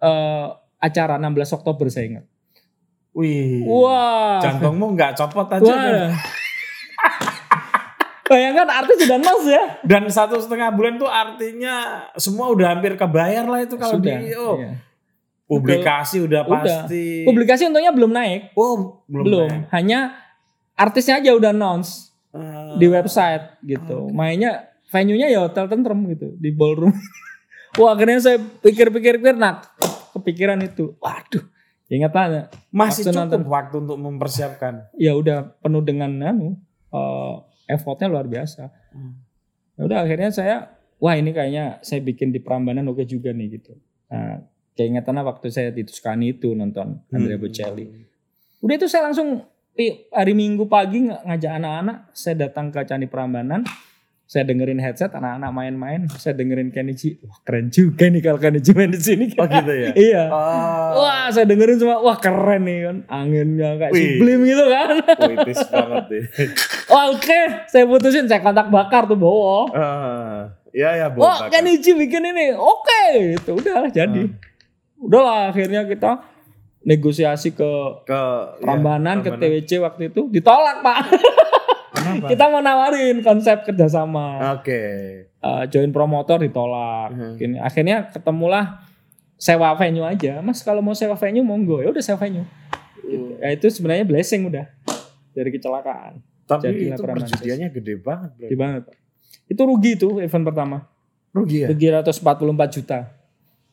[0.00, 0.46] eh,
[0.80, 2.24] acara 16 Oktober saya ingat.
[3.12, 3.68] Wih.
[3.68, 5.60] Wah, Jantungmu nggak copot aja.
[5.68, 6.16] kan?
[8.28, 9.64] Bayangkan artis sudah nos ya.
[9.80, 14.20] Dan satu setengah bulan tuh artinya semua udah hampir kebayar lah itu kalau Sudah.
[14.20, 14.76] di oh, iya.
[15.48, 16.84] publikasi udah Udah.
[16.84, 17.24] pasti.
[17.24, 19.24] Publikasi untungnya belum naik, Oh, belum.
[19.24, 19.48] belum.
[19.48, 19.64] naik.
[19.72, 20.12] Hanya
[20.76, 22.08] artisnya aja udah announce.
[22.28, 22.76] Ah.
[22.76, 24.12] di website gitu.
[24.12, 26.92] Mainnya venue-nya ya hotel tentrem gitu di ballroom.
[27.80, 29.64] Wah akhirnya saya pikir-pikir-pikir nah
[30.12, 30.92] kepikiran itu.
[31.00, 31.48] Waduh,
[31.88, 32.42] ingat aja.
[32.68, 33.40] masih waktu cukup nonton.
[33.48, 34.92] waktu untuk mempersiapkan.
[35.00, 37.34] Ya udah penuh dengan anu eh,
[37.68, 38.68] effortnya luar biasa.
[38.92, 39.14] Hmm.
[39.78, 40.56] Ya udah akhirnya saya
[40.98, 43.78] wah ini kayaknya saya bikin di Prambanan oke juga nih gitu.
[44.08, 44.42] Nah,
[44.74, 47.44] keingetannya waktu saya di Tuscany itu nonton Andrea Hmm.
[47.44, 47.86] Bocelli.
[48.58, 49.46] Udah itu saya langsung
[50.10, 53.62] hari Minggu pagi ng- ngajak anak-anak, saya datang ke Candi Prambanan,
[54.28, 57.16] saya dengerin headset anak-anak main-main, saya dengerin G.
[57.24, 59.32] Wah keren juga nih kalau G main di sini.
[59.40, 59.88] Oh gitu ya.
[60.12, 60.24] iya.
[60.28, 61.00] Oh.
[61.00, 64.20] Wah saya dengerin semua, wah keren nih kan, anginnya kayak Wih.
[64.20, 64.88] sublim gitu kan.
[65.16, 66.24] Puitis banget deh.
[66.92, 67.40] Wah oke,
[67.72, 69.72] saya putusin, saya kontak bakar tuh bawa.
[69.72, 71.24] Ah, ya ya Bu.
[71.24, 74.28] Wah G bikin ini, oke, itu udah jadi.
[75.00, 76.20] Udahlah akhirnya kita
[76.84, 77.70] negosiasi ke
[78.04, 78.20] ke
[78.60, 79.56] Prambanan ke ya, Prambanan.
[79.56, 80.98] TWC waktu itu ditolak pak.
[82.16, 82.28] Kenapa?
[82.32, 84.56] Kita mau nawarin konsep kerjasama.
[84.56, 84.82] Oke.
[85.28, 87.12] Eh, join promotor ditolak.
[87.36, 88.88] Gini, Akhirnya ketemulah
[89.38, 90.40] sewa venue aja.
[90.40, 92.44] Mas kalau mau sewa venue monggo ya udah sewa venue.
[93.04, 93.38] Gitu.
[93.38, 94.66] Ya itu sebenarnya blessing udah
[95.32, 96.20] dari kecelakaan.
[96.48, 98.48] Tapi Jadilah itu perjudiannya gede banget, Bro.
[98.48, 98.82] Di banget.
[99.48, 100.88] Itu rugi tuh event pertama.
[101.32, 101.68] Rugi ya?
[101.68, 102.98] Rugi 144 juta.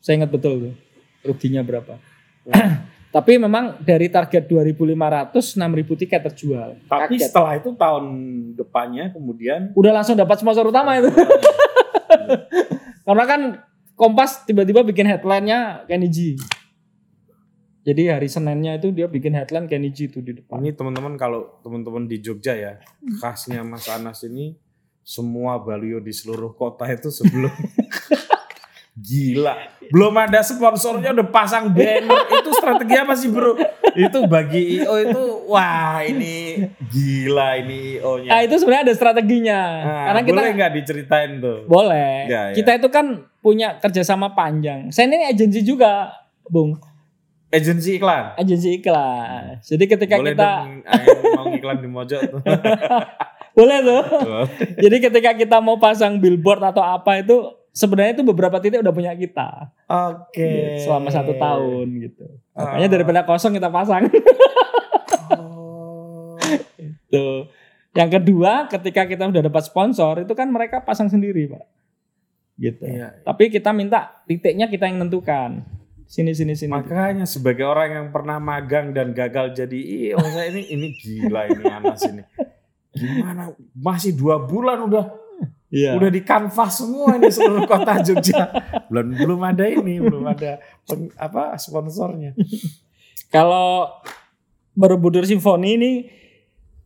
[0.00, 0.74] Saya ingat betul tuh.
[1.24, 1.96] Ruginya berapa.
[3.14, 6.76] Tapi memang dari target 2.500 6.000 tiket terjual.
[6.84, 7.26] Tapi Kaget.
[7.32, 8.04] setelah itu tahun
[8.58, 11.08] depannya kemudian udah langsung dapat sponsor utama itu.
[13.06, 13.40] Karena kan
[13.96, 16.36] Kompas tiba-tiba bikin headline-nya Kenny G.
[17.80, 20.60] Jadi hari Seninnya itu dia bikin headline Kenny G itu di depan.
[20.60, 22.76] Ini teman-teman kalau teman-teman di Jogja ya,
[23.24, 24.60] khasnya Mas Anas ini
[25.00, 27.48] semua baliho di seluruh kota itu sebelum
[28.96, 29.54] gila.
[29.92, 32.16] Belum ada sponsornya udah pasang banner.
[32.40, 33.60] itu strategi apa sih, Bro?
[33.92, 38.30] Itu bagi IO itu wah ini gila ini IO-nya.
[38.32, 39.60] Nah, itu sebenarnya ada strateginya.
[39.84, 41.58] Nah, Karena kita boleh nggak diceritain tuh?
[41.68, 42.12] boleh.
[42.26, 42.54] Ya, ya.
[42.56, 44.88] Kita itu kan punya kerjasama panjang.
[44.90, 46.10] Saya ini agensi juga,
[46.48, 46.80] Bung.
[47.52, 48.34] Agensi iklan.
[48.34, 49.62] Agensi iklan.
[49.62, 50.72] Jadi ketika boleh kita dong
[51.38, 52.40] mau iklan di Mojok tuh.
[53.56, 54.02] boleh tuh.
[54.82, 59.12] Jadi ketika kita mau pasang billboard atau apa itu sebenarnya itu beberapa titik udah punya
[59.12, 59.68] kita.
[59.84, 60.80] Oke.
[60.80, 62.24] Selama satu tahun gitu.
[62.56, 62.72] Ah.
[62.72, 64.08] Makanya daripada kosong kita pasang.
[65.36, 66.40] Oh.
[67.12, 67.52] Tuh.
[67.92, 71.64] Yang kedua, ketika kita udah dapat sponsor, itu kan mereka pasang sendiri, Pak.
[72.56, 72.84] Gitu.
[72.84, 73.20] Iya.
[73.20, 75.64] Tapi kita minta titiknya kita yang nentukan.
[76.06, 76.70] Sini sini sini.
[76.70, 79.74] Makanya sebagai orang yang pernah magang dan gagal jadi
[80.14, 82.22] IO saya ini ini gila ini Anas ini.
[82.94, 85.25] Gimana masih dua bulan udah
[85.66, 85.98] Iya.
[85.98, 88.46] udah di kanvas semua ini seluruh kota Jogja.
[88.90, 92.38] Belum belum ada ini, belum ada peng- apa sponsornya.
[93.34, 93.90] Kalau
[94.72, 95.92] Borobudur Simfoni ini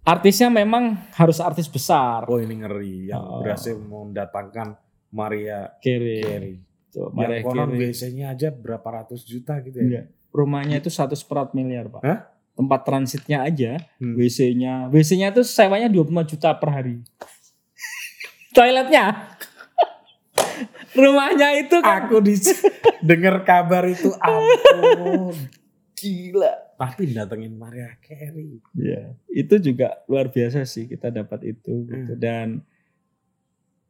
[0.00, 2.24] artisnya memang harus artis besar.
[2.24, 3.42] Oh ini ngeri yang Oh.
[3.42, 4.78] berhasil mendatangkan
[5.10, 6.22] Maria Kiri.
[6.22, 6.54] Carey.
[6.88, 7.90] Tuh, Yang Maria konon Carey.
[7.90, 9.86] WC-nya aja berapa ratus juta gitu ya.
[9.86, 10.02] Iya.
[10.30, 12.00] Rumahnya itu satu seperat miliar, Pak.
[12.00, 12.18] Hah?
[12.54, 14.14] Tempat transitnya aja, Hmm.
[14.14, 16.94] WC-nya, WC-nya itu sewanya 25 juta per hari.
[18.50, 19.36] Toiletnya.
[20.90, 22.34] Rumahnya itu kan Aku di
[23.06, 25.38] dengar kabar itu ampun
[25.94, 26.52] gila.
[26.80, 28.58] Tapi datengin Maria Carey.
[28.72, 32.12] Iya, itu juga luar biasa sih kita dapat itu gitu.
[32.16, 32.18] Hmm.
[32.18, 32.46] dan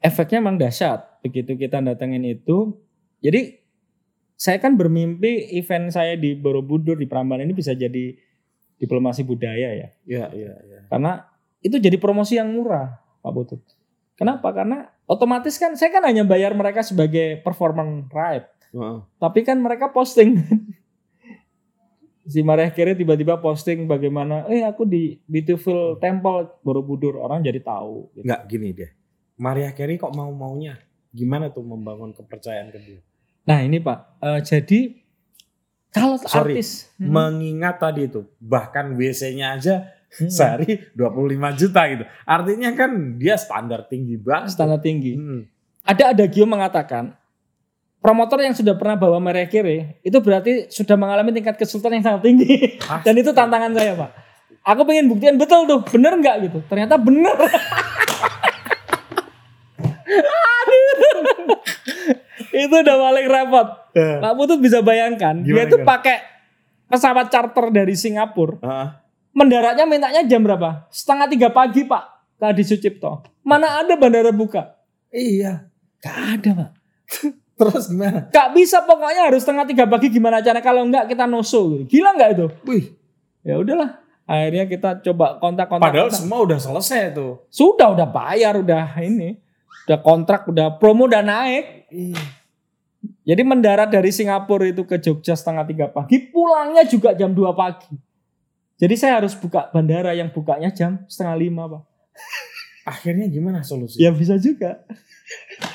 [0.03, 2.77] efeknya emang dahsyat begitu kita datengin itu.
[3.23, 3.63] Jadi
[4.35, 8.17] saya kan bermimpi event saya di Borobudur di Prambanan ini bisa jadi
[8.81, 9.89] diplomasi budaya ya.
[10.09, 10.81] Iya, iya, iya.
[10.89, 11.29] Karena
[11.61, 13.61] itu jadi promosi yang murah, Pak Butut.
[14.21, 14.53] Kenapa?
[14.53, 18.45] Karena otomatis kan saya kan hanya bayar mereka sebagai performance right.
[18.77, 19.01] Heeh.
[19.17, 20.37] Tapi kan mereka posting.
[22.31, 27.17] si Maria Carey tiba-tiba posting bagaimana, eh aku di Beautiful Temple Borobudur.
[27.17, 28.13] Orang jadi tahu.
[28.13, 28.29] gitu.
[28.29, 28.91] Enggak gini deh.
[29.41, 30.77] Maria Carey kok mau-maunya?
[31.11, 33.01] Gimana tuh membangun kepercayaan ke dia?
[33.49, 34.81] Nah ini Pak, eh, jadi
[35.91, 37.11] kalau Sorry, artis Hmm.
[37.11, 40.27] Mengingat tadi itu, bahkan WC-nya aja Hmm.
[40.27, 42.05] sehari 25 juta gitu.
[42.27, 44.59] Artinya kan dia standar tinggi banget.
[44.59, 45.15] standar tinggi.
[45.15, 45.47] Hmm.
[45.87, 47.15] Ada adagio mengatakan
[48.03, 52.81] promotor yang sudah pernah bawa Carey itu berarti sudah mengalami tingkat kesulitan yang sangat tinggi.
[53.07, 54.11] Dan itu tantangan saya Pak.
[54.61, 56.59] Aku pengen buktian betul tuh, bener nggak gitu?
[56.69, 57.33] Ternyata bener.
[62.51, 63.69] Itu udah paling repot.
[63.95, 65.91] Pak Putut bisa bayangkan, dia Gimana, itu gimana?
[65.97, 66.17] pakai
[66.91, 68.59] pesawat charter dari Singapura.
[68.61, 68.89] Heeh.
[69.31, 70.91] Mendaratnya mintanya jam berapa?
[70.91, 72.05] Setengah tiga pagi Pak.
[72.37, 73.23] Ke Adi Sucipto.
[73.47, 74.75] Mana ada bandara buka?
[75.13, 75.71] Iya.
[76.03, 76.71] Gak ada Pak.
[77.61, 78.27] Terus gimana?
[78.33, 81.85] Gak bisa pokoknya harus setengah tiga pagi gimana cara kalau enggak kita noso.
[81.85, 82.47] Gila nggak itu?
[82.67, 82.85] Wih,
[83.45, 84.01] Ya udahlah.
[84.25, 85.85] Akhirnya kita coba kontak-kontak.
[85.91, 86.21] padahal kontak.
[86.23, 87.45] semua udah selesai tuh.
[87.51, 89.37] Sudah udah bayar udah ini.
[89.91, 91.91] Udah kontrak, udah promo udah naik.
[91.91, 92.23] Iya.
[93.27, 97.91] Jadi mendarat dari Singapura itu ke Jogja setengah tiga pagi, pulangnya juga jam 2 pagi.
[98.81, 101.83] Jadi saya harus buka bandara yang bukanya jam setengah lima pak.
[102.89, 104.01] Akhirnya gimana solusi?
[104.01, 104.81] Ya bisa juga.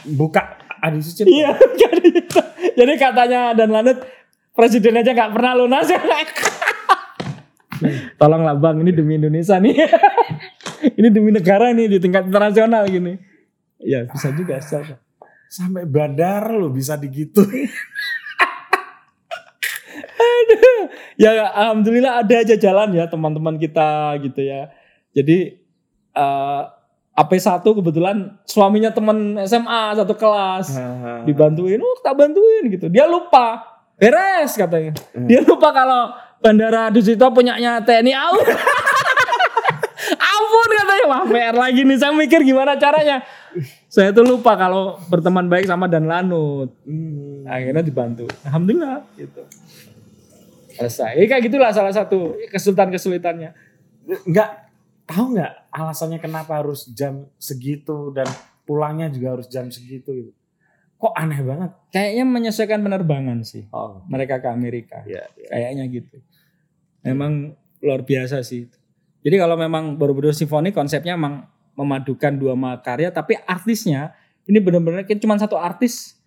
[0.09, 1.29] Buka Adi Sucipto.
[1.29, 2.09] Iya, jadi,
[2.73, 4.01] jadi katanya dan Lanut
[4.57, 6.01] presiden aja nggak pernah lunas ya.
[8.17, 9.75] Tolonglah bang, ini demi Indonesia nih.
[10.99, 13.19] ini demi negara nih di tingkat internasional gini.
[13.83, 14.57] Ya bisa juga.
[14.63, 14.97] Sal.
[15.45, 17.45] Sampai bandar lo bisa digitu.
[21.23, 24.71] ya alhamdulillah ada aja jalan ya teman-teman kita gitu ya.
[25.15, 25.59] Jadi
[26.15, 26.63] eh
[27.15, 30.75] AP1 kebetulan suaminya teman SMA satu kelas.
[31.23, 32.91] Dibantuin, oh tak bantuin gitu.
[32.91, 33.63] Dia lupa.
[33.95, 34.91] Beres katanya.
[35.23, 36.11] Dia lupa kalau
[36.43, 38.37] Bandara Dusito punyanya TNI AU.
[40.05, 41.97] Ampun katanya, wah PR lagi nih.
[41.97, 43.23] Saya mikir gimana caranya.
[43.87, 46.75] Saya tuh lupa kalau berteman baik sama Dan Lanut.
[46.83, 47.47] Hmm.
[47.47, 48.27] Akhirnya dibantu.
[48.43, 49.39] Alhamdulillah gitu.
[50.75, 51.15] Selesai.
[51.17, 53.55] Ya, kayak gitulah salah satu kesulitan-kesulitannya.
[54.27, 54.69] Enggak
[55.05, 58.25] tahu nggak alasannya kenapa harus jam segitu dan
[58.65, 60.31] pulangnya juga harus jam segitu gitu.
[60.95, 61.71] Kok aneh banget.
[61.93, 63.67] Kayaknya menyesuaikan penerbangan sih.
[63.69, 65.03] Oh, Mereka ke Amerika.
[65.05, 65.27] iya.
[65.37, 65.47] iya.
[65.51, 66.17] Kayaknya gitu.
[67.05, 67.53] Memang
[67.83, 68.65] luar biasa sih.
[69.21, 71.45] Jadi kalau memang Borobudur Symphony konsepnya memang
[71.75, 74.15] memadukan dua karya tapi artisnya
[74.47, 76.17] ini benar-benar cuma satu artis.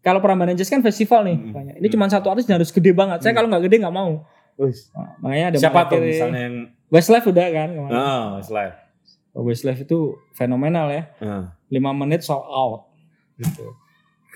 [0.00, 1.52] Kalau Prambanan Jazz kan festival nih Hmm.
[1.52, 1.74] banyak.
[1.76, 3.20] Ini cuma satu artis dan harus gede banget.
[3.20, 3.38] Saya Hmm.
[3.38, 4.24] kalau nggak gede nggak mau.
[4.60, 6.56] Nah, makanya ada Siapa tuh misalnya yang
[6.88, 7.92] Westlife udah kan kemarin.
[7.94, 8.76] Oh, Westlife.
[9.32, 9.98] Westlife itu
[10.34, 11.02] fenomenal ya.
[11.16, 11.44] Heeh.
[11.70, 12.90] 5 menit sold out
[13.36, 13.72] gitu.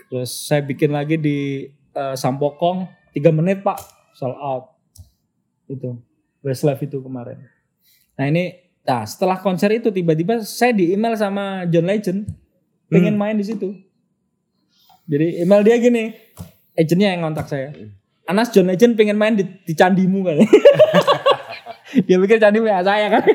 [0.06, 3.78] Terus saya bikin lagi di eh, Sampokong 3 menit Pak
[4.12, 4.72] sold out.
[5.66, 5.98] Itu.
[6.40, 7.40] Westlife itu kemarin.
[8.14, 12.28] Nah ini nah setelah konser itu tiba-tiba saya di email sama John Legend
[12.86, 13.72] pengen main di situ.
[15.04, 16.16] Jadi email dia gini,
[16.72, 17.76] agentnya yang ngontak saya.
[18.24, 20.40] Anas John Legend pengen main di, di candimu kan.
[22.08, 23.22] dia pikir candi punya saya kan.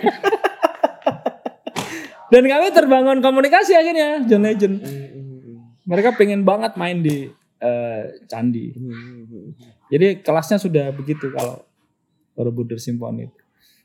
[2.34, 4.76] Dan kami terbangun komunikasi akhirnya John Legend.
[5.86, 7.30] Mereka pengen banget main di
[7.62, 8.74] eh, candi.
[9.90, 11.66] Jadi kelasnya sudah begitu kalau
[12.38, 13.30] Borobudur Symphony.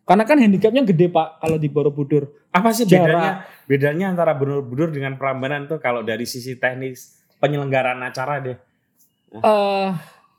[0.05, 2.29] Karena kan handicapnya gede pak kalau di Borobudur.
[2.53, 3.09] Apa sih Jarak.
[3.09, 3.33] bedanya
[3.65, 8.57] bedanya antara Borobudur dengan Prambanan tuh kalau dari sisi teknis penyelenggaraan acara deh.
[9.35, 9.89] eh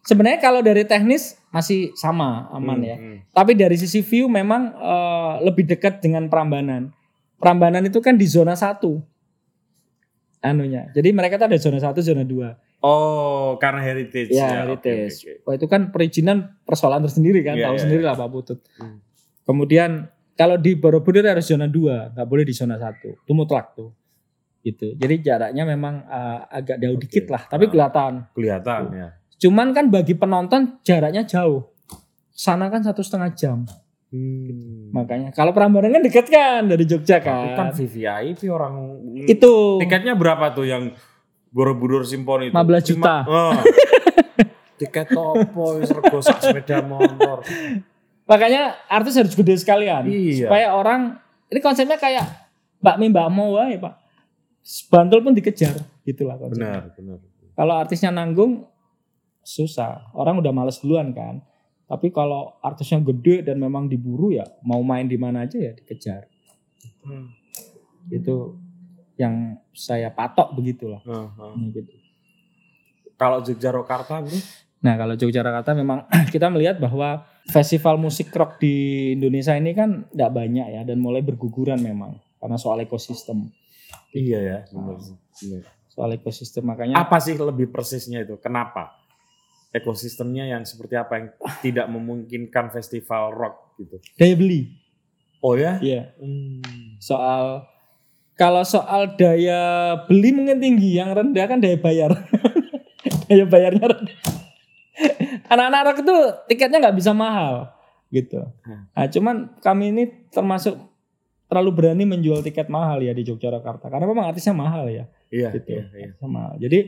[0.02, 2.98] sebenarnya kalau dari teknis masih sama aman Hmm, ya.
[2.98, 3.18] hmm.
[3.30, 6.90] Tapi dari sisi view memang eh, lebih dekat dengan Prambanan.
[7.38, 8.82] Prambanan itu kan di zona 1.
[10.42, 10.90] Anunya.
[10.94, 12.86] Jadi mereka tuh ada zona 1, zona 2.
[12.86, 14.30] Oh, karena heritage.
[14.30, 15.16] Ya, oke, heritage.
[15.18, 15.44] oke, oke.
[15.44, 18.60] Wah, itu kan perizinan persoalan tersendiri kan, Iya, tahu iya, sendiri lah Pak Putut.
[18.78, 19.02] Hmm.
[19.42, 20.06] Kemudian
[20.38, 23.26] kalau di Borobudur harus zona 2, nggak boleh di zona 1.
[23.26, 23.90] Itu mutlak tuh.
[24.66, 24.98] Gitu.
[24.98, 27.06] Jadi jaraknya memang eh, agak jauh Oke.
[27.06, 27.70] dikit lah, tapi Ah.
[27.70, 28.12] kelihatan.
[28.34, 29.08] Kelihatan ya.
[29.38, 31.70] Cuman kan bagi penonton jaraknya jauh.
[32.32, 33.62] Sana kan satu setengah jam.
[34.10, 34.90] Hmm.
[34.90, 37.68] Makanya kalau Prambanan kan deket kan dari Jogja kan kan.
[37.72, 38.74] VVIP orang
[39.24, 40.84] Itu tiketnya berapa tuh yang
[41.48, 42.56] Borobudur Symphony itu?
[42.56, 43.16] 15 juta.
[43.22, 43.54] Lima- Oh.
[44.76, 45.80] Tiket topo
[46.20, 47.40] sak sepeda motor.
[48.26, 50.04] makanya artis harus gede sekalian.
[50.04, 50.48] Iya.
[50.48, 51.16] Supaya orang
[51.48, 52.26] ini konsepnya kayak
[52.80, 53.94] Mbak Mi Mbak Mo wae, Pak.
[54.90, 56.90] Bantul pun dikejar, gitulah konsepnya.
[56.90, 57.18] Benar, benar.
[57.56, 58.66] Kalau artisnya nanggung
[59.46, 60.10] susah.
[60.18, 61.40] Orang udah males duluan kan.
[61.86, 66.26] Tapi kalau artisnya gede dan memang diburu ya mau main di mana aja ya dikejar.
[67.06, 67.30] Hmm.
[68.10, 68.58] Itu
[69.22, 71.06] yang saya patok begitulah.
[71.06, 71.54] Ah, ah.
[71.70, 71.94] Gitu.
[73.16, 74.40] Kalau Yogyakarta bro?
[74.82, 80.34] Nah kalau Yogyakarta memang kita melihat bahwa festival musik rock di Indonesia ini kan tidak
[80.34, 83.46] banyak ya dan mulai berguguran memang karena soal ekosistem.
[84.16, 84.98] Iya ya, benar.
[85.02, 85.64] benar.
[85.92, 88.36] Soal ekosistem makanya Apa sih lebih persisnya itu?
[88.40, 88.96] Kenapa?
[89.72, 91.28] Ekosistemnya yang seperti apa yang
[91.64, 94.00] tidak memungkinkan festival rock gitu?
[94.16, 94.72] daya beli.
[95.44, 95.80] Oh ya?
[95.84, 96.16] Iya.
[96.20, 96.64] Hmm.
[97.00, 97.68] Soal
[98.36, 102.12] kalau soal daya beli mungkin tinggi, yang rendah kan daya bayar.
[103.28, 104.20] daya bayarnya rendah.
[105.48, 106.16] Anak-anak rock itu
[106.52, 107.76] tiketnya nggak bisa mahal
[108.16, 108.40] gitu.
[108.96, 110.80] Nah, cuman kami ini termasuk
[111.46, 115.78] terlalu berani menjual tiket mahal ya di Yogyakarta karena memang artisnya mahal ya Iya, gitu.
[115.78, 116.10] iya, iya.
[116.22, 116.58] Mahal.
[116.58, 116.80] Jadi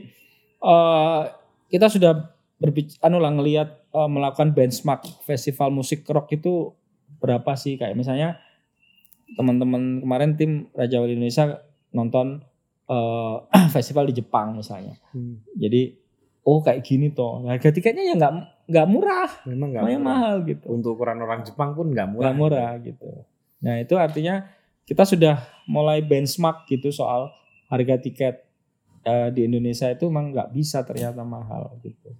[0.58, 1.22] eh
[1.68, 6.74] kita sudah berbicara anu lah ngelihat eh, melakukan benchmark festival musik rock itu
[7.18, 8.38] berapa sih kayak misalnya
[9.36, 11.60] teman-teman kemarin tim Raja Wali Indonesia
[11.92, 12.42] nonton
[12.88, 13.36] eh,
[13.74, 14.96] festival di Jepang misalnya.
[15.12, 15.38] Hmm.
[15.54, 15.94] Jadi
[16.42, 17.44] oh kayak gini toh.
[17.44, 18.32] Harga tiketnya ya nggak
[18.68, 20.00] nggak murah, Memang nggak murah.
[20.00, 20.66] mahal gitu.
[20.68, 22.24] Untuk ukuran orang Jepang pun nggak murah.
[22.32, 23.10] Nggak murah gitu.
[23.60, 24.46] Nah itu artinya
[24.84, 27.30] kita sudah mulai benchmark gitu soal
[27.68, 28.34] harga tiket
[29.02, 32.12] eh, di Indonesia itu memang nggak bisa ternyata mahal gitu.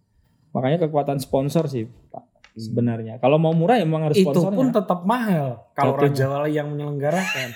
[0.51, 2.65] Makanya kekuatan sponsor sih Pak Hmm.
[2.67, 3.15] sebenarnya.
[3.23, 4.59] Kalau mau murah ya memang harus Itu sponsornya.
[4.59, 5.95] pun tetap mahal kalau.
[5.95, 7.49] Raja Wali yang menyelenggarakan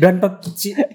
[0.00, 0.16] dan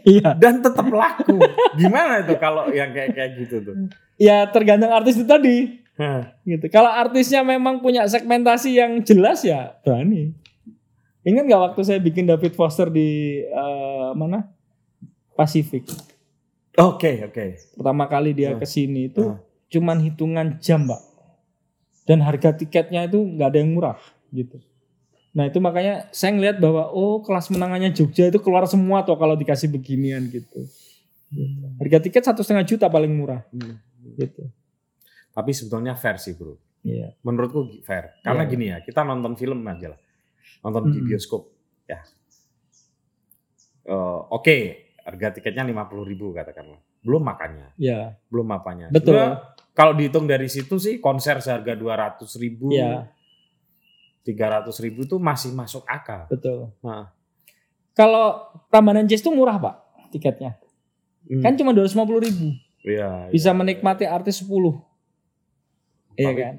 [0.01, 0.33] Iya.
[0.33, 1.37] dan tetap laku.
[1.77, 3.75] Gimana itu kalau yang kayak kayak gitu tuh?
[4.17, 5.77] Ya tergantung artis itu tadi.
[5.93, 6.33] Hah.
[6.41, 6.65] gitu.
[6.73, 10.33] Kalau artisnya memang punya segmentasi yang jelas ya berani.
[11.22, 13.09] Ingat nggak waktu saya bikin David Foster di
[13.41, 14.49] eh, mana?
[15.34, 15.86] Pasifik.
[16.74, 17.45] Oke oke.
[17.76, 18.57] Pertama kali dia Ah.
[18.57, 19.38] ke sini itu Ah.
[19.67, 21.01] cuman hitungan jam, Pak.
[22.03, 23.99] Dan harga tiketnya itu nggak ada yang murah
[24.30, 24.57] gitu.
[25.32, 29.38] Nah itu makanya saya ngelihat bahwa oh kelas menangannya Jogja itu keluar semua tuh kalau
[29.38, 30.65] dikasih beginian gitu.
[31.80, 33.80] Harga tiket satu setengah juta paling murah Hmm.
[34.17, 34.43] gitu.
[35.32, 36.59] Tapi sebetulnya fair sih bro.
[36.84, 37.15] Iya.
[37.22, 38.11] Menurutku fair.
[38.19, 38.51] Karena Iya.
[38.51, 39.99] gini ya, kita nonton film aja lah.
[40.61, 41.07] Nonton di Hmm.
[41.07, 41.43] bioskop.
[41.85, 41.99] Ya.
[43.83, 44.55] Eh, Oke,
[45.01, 46.77] harga tiketnya 50.000 ribu katakanlah.
[47.01, 47.73] Belum makannya.
[47.75, 48.87] Ya, Belum apanya.
[48.87, 49.17] betul.
[49.17, 52.69] Sebenarnya Kalau dihitung dari situ sih konser seharga 200 ribu.
[52.69, 53.07] Iya,
[54.21, 56.27] 300 ribu tuh masih masuk akal.
[56.27, 56.75] betul.
[56.81, 57.09] Nah.
[57.91, 59.75] Kalau Prambanan Jazz itu murah, Pak,
[60.11, 60.59] tiketnya.
[61.25, 61.39] Hmm.
[61.39, 62.47] Kan cuma 250 ribu.
[62.83, 63.57] Iya, Bisa iya.
[63.57, 64.79] menikmati artis 10.
[66.15, 66.55] Iya kan?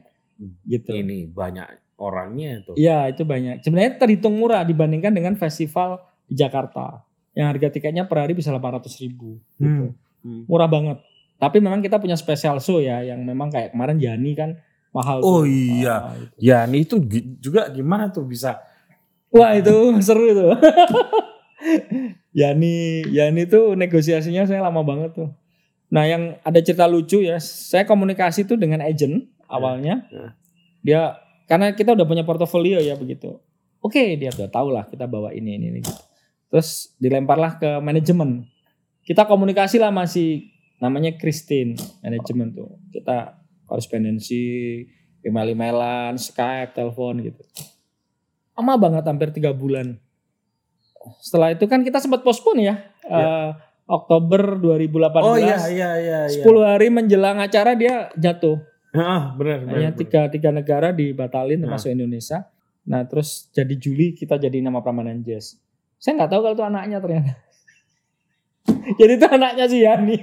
[0.65, 0.91] Gitu.
[0.91, 1.67] Ini banyak
[2.03, 2.75] orangnya tuh.
[2.75, 3.63] Iya, itu banyak.
[3.63, 7.07] Sebenarnya terhitung murah dibandingkan dengan festival di Jakarta.
[7.33, 9.39] Yang harga tiketnya per hari bisa 800 ribu.
[9.57, 9.95] Gitu.
[9.95, 10.27] Hmm.
[10.27, 10.43] Hmm.
[10.51, 10.99] Murah banget.
[11.39, 14.51] Tapi memang kita punya special show ya, yang memang kayak kemarin Jani kan
[14.91, 15.23] mahal.
[15.23, 15.51] Oh tuh.
[15.51, 15.97] iya.
[15.97, 16.35] Ah, gitu.
[16.43, 16.97] Ya, ini itu
[17.39, 18.59] juga gimana tuh bisa?
[19.33, 19.73] Wah itu
[20.07, 20.53] seru tuh.
[22.33, 25.31] Yani, Yani tuh negosiasinya saya lama banget tuh.
[25.93, 30.09] Nah yang ada cerita lucu ya, saya komunikasi tuh dengan agent awalnya.
[30.09, 30.29] ya.
[30.83, 31.01] Dia
[31.49, 33.39] karena kita udah punya portofolio ya begitu.
[33.83, 36.03] Oke dia udah tahu lah kita bawa ini ini, ini gitu.
[36.53, 38.47] Terus dilemparlah ke manajemen.
[39.03, 41.75] Kita komunikasi lah masih namanya Christine
[42.05, 42.79] manajemen tuh.
[42.93, 44.85] Kita korespondensi,
[45.25, 47.43] email-emailan, Skype, telepon gitu.
[48.59, 49.97] Lama banget hampir tiga bulan.
[51.19, 52.75] Setelah itu kan kita sempat postpone ya.
[53.09, 53.51] Eh,
[53.89, 55.25] Oktober 2018.
[55.25, 56.21] Oh iya iya iya.
[56.31, 56.45] iya.
[56.45, 58.61] 10 hari menjelang acara dia jatuh.
[58.93, 59.73] Ah, benar benar.
[59.75, 61.65] Hanya tiga, tiga negara dibatalin Nah.
[61.67, 62.45] termasuk Indonesia.
[62.83, 65.57] Nah terus jadi Juli kita jadi nama Prambanan Jazz.
[65.97, 67.33] Saya nggak tahu kalau itu anaknya ternyata.
[69.01, 70.17] jadi itu anaknya si Yani.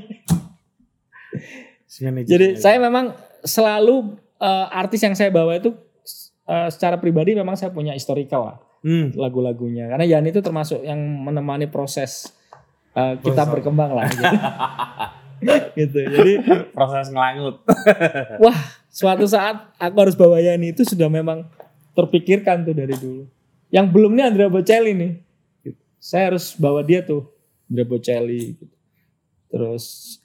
[1.83, 5.73] Si manajer- Jadi saya memang selalu eh, artis yang saya bawa itu
[6.45, 9.11] eh, secara pribadi memang saya punya historical lah Hmm.
[9.11, 9.87] lagu-lagunya.
[9.87, 12.31] Karena Yani itu termasuk yang menemani proses
[12.91, 14.05] eh, kita berkembang lah.
[14.05, 14.23] Gitu.
[15.79, 15.97] gitu.
[15.99, 16.33] Jadi
[16.71, 17.61] proses ngelangut.
[18.43, 18.59] wah
[18.89, 21.45] suatu saat aku harus bawa Yani itu sudah memang
[21.93, 23.23] terpikirkan tuh dari dulu.
[23.69, 25.11] Yang belum nih Andrea Bocelli nih.
[25.65, 25.81] Gitu.
[26.01, 27.29] Saya harus bawa dia tuh
[27.69, 28.55] Andrea Bocelli.
[28.57, 28.65] Gitu.
[29.49, 29.83] Terus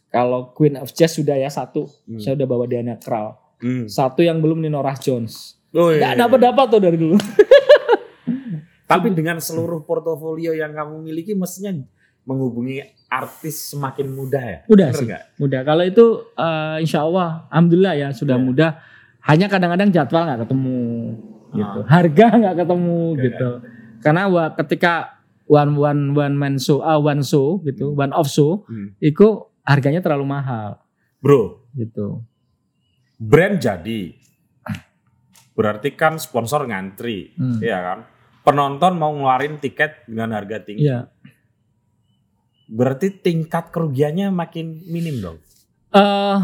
[0.08, 2.22] kalau Queen of Jazz sudah ya satu, Hmm.
[2.22, 3.34] saya udah bawa Diana Krall.
[3.58, 3.90] Hmm.
[3.90, 5.58] Satu yang belum nih Norah Jones.
[5.74, 6.20] Oh, iya, Gak iya.
[6.22, 7.18] dapat dapat tuh dari dulu.
[8.90, 11.82] Tapi dengan seluruh portofolio yang kamu miliki mestinya
[12.24, 14.58] menghubungi artis semakin mudah ya.
[14.66, 15.06] Mudah Bener sih.
[15.06, 15.22] nggak?
[15.38, 15.60] Mudah.
[15.62, 16.04] Kalau itu
[16.34, 18.42] eh, Insya Allah, Alhamdulillah ya sudah Iya.
[18.42, 18.70] mudah.
[19.22, 20.80] Hanya kadang-kadang jadwal nggak ketemu,
[21.50, 21.78] gitu.
[21.80, 21.88] Ah.
[21.88, 23.20] Harga nggak ketemu, Oke.
[23.22, 23.50] gitu.
[24.00, 24.22] Karena
[24.54, 24.94] ketika
[25.46, 28.92] one one one man show, ah one show gitu, one off show, Hmm.
[28.98, 29.24] itu
[29.64, 30.76] harganya terlalu mahal,
[31.20, 32.20] Bro, gitu.
[33.16, 34.12] brand jadi.
[35.54, 37.62] Berarti kan sponsor ngantri, Hmm.
[37.62, 37.98] Iya kan?
[38.42, 40.84] Penonton mau ngeluarin tiket dengan harga tinggi.
[40.84, 41.08] Iya.
[42.74, 45.38] Berarti tingkat kerugiannya makin minim dong.
[45.94, 46.38] Eh,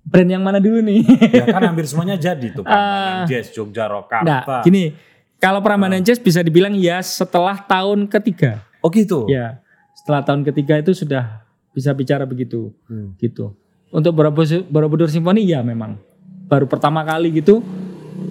[0.00, 1.04] brand yang mana dulu nih?
[1.36, 2.64] Ya kan hampir semuanya jadi tuh.
[2.68, 3.28] Prambanan Ah.
[3.28, 4.64] Jazz, Jogja, Nah, Rokarta.
[4.64, 4.96] gini,
[5.36, 8.64] kalau Prambanan Jazz bisa dibilang ya setelah tahun ketiga.
[8.80, 9.28] Oh gitu?
[9.28, 9.60] Ya,
[9.92, 11.44] setelah tahun ketiga itu sudah
[11.76, 12.72] bisa bicara begitu.
[12.88, 13.12] Hmm.
[13.20, 13.52] gitu.
[13.92, 16.00] Untuk Borobudur, Borobudur Simfoni ya memang
[16.44, 17.60] baru pertama kali gitu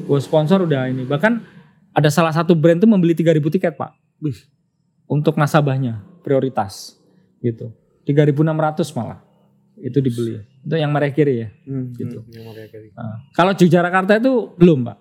[0.04, 1.06] gue sponsor udah ini.
[1.06, 1.34] Bahkan
[1.94, 3.92] ada salah satu brand tuh membeli 3000 tiket, Pak.
[4.20, 4.36] Wih.
[5.06, 6.98] Untuk nasabahnya prioritas
[7.44, 7.70] gitu.
[8.08, 9.20] 3600 malah.
[9.76, 10.40] Itu dibeli.
[10.64, 11.48] Itu yang mereka kiri ya.
[11.68, 12.24] Hmm, Gitu.
[12.24, 12.90] hmm, yang mereka kiri.
[12.96, 14.98] Nah, kalau Yogyakarta itu belum, Pak.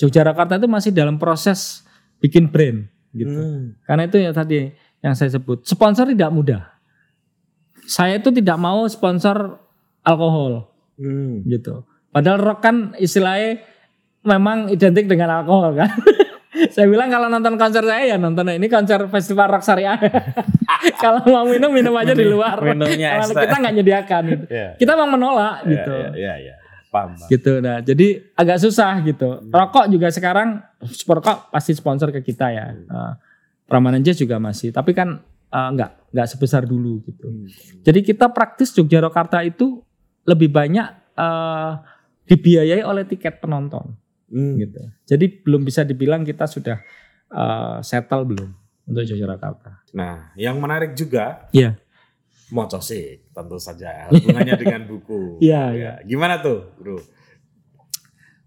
[0.00, 1.84] Yogyakarta itu masih dalam proses
[2.18, 3.28] bikin brand gitu.
[3.30, 3.76] Hmm.
[3.84, 4.72] Karena itu ya tadi
[5.04, 6.62] yang saya sebut, sponsor tidak mudah.
[7.84, 9.58] Saya itu tidak mau sponsor
[10.00, 11.42] alkohol Hmm.
[11.44, 11.82] gitu.
[12.12, 13.64] Padahal rock kan istilahnya
[14.22, 15.90] memang identik dengan alkohol kan.
[16.70, 19.98] saya bilang kalau nonton konser saya ya nonton ini konser festival rock syariah.
[21.02, 22.62] kalau mau minum minum aja di luar.
[22.62, 24.44] Minumnya Kalau kita nggak nyediakan gitu.
[24.52, 24.68] Iya.
[24.76, 25.92] Kita memang menolak Iya, gitu.
[25.96, 26.54] Iya, iya, iya.
[26.92, 27.28] Paham, paham.
[27.32, 27.78] Gitu nah.
[27.80, 28.06] Jadi
[28.36, 29.28] agak susah gitu.
[29.48, 30.60] Rokok juga sekarang
[31.08, 32.66] rokok pasti sponsor ke kita ya.
[32.86, 33.12] Uh,
[33.64, 37.24] Prambanan Jazz juga masih, tapi kan uh, nggak nggak sebesar dulu gitu.
[37.24, 37.48] Hmm.
[37.80, 39.80] Jadi kita praktis Yogyakarta itu
[40.28, 41.80] lebih banyak uh,
[42.28, 43.96] dibiayai oleh tiket penonton
[44.32, 44.56] Hmm.
[44.56, 44.80] gitu.
[45.04, 46.80] Jadi belum bisa dibilang kita sudah
[47.28, 48.48] uh, settle belum
[48.82, 49.84] untuk Yogyakarta.
[49.92, 51.76] Nah, yang menarik juga Iya.
[52.48, 55.36] Mocosik tentu saja hubungannya dengan buku.
[55.38, 56.96] Iya, Ya, Gimana tuh, Bro?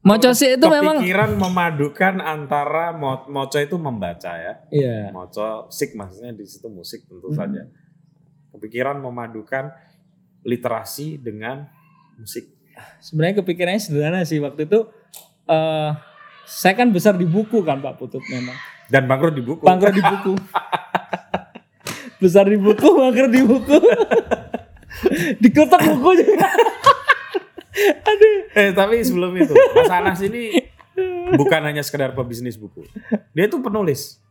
[0.01, 4.53] Mocosi itu memang Kepikiran memadukan antara mo moco itu membaca ya.
[4.69, 5.09] iya.
[5.09, 7.37] Moco sik maksudnya di situ musik tentu Hmm.
[7.39, 7.65] saja.
[8.53, 9.73] Kepikiran memadukan
[10.41, 11.65] literasi dengan
[12.15, 12.53] musik.
[13.01, 14.85] Sebenarnya kepikirannya sederhana sih waktu itu
[15.45, 15.91] eh
[16.45, 18.55] saya kan besar di buku kan Pak Putut memang.
[18.85, 19.65] Dan bangkrut di buku.
[19.65, 20.33] Bangkrut di buku.
[22.21, 23.77] besar di buku, bangkrut di buku.
[25.41, 26.49] Dikutuk buku juga.
[28.09, 28.37] Aduh.
[28.55, 30.53] Eh tapi sebelum itu, Mas Anas ini
[31.35, 32.85] bukan hanya sekedar pebisnis buku.
[33.35, 34.21] Dia itu penulis.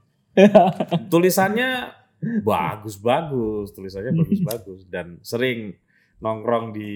[1.13, 1.93] Tulisannya
[2.41, 5.77] bagus-bagus, tulisannya bagus-bagus dan sering
[6.23, 6.91] nongkrong di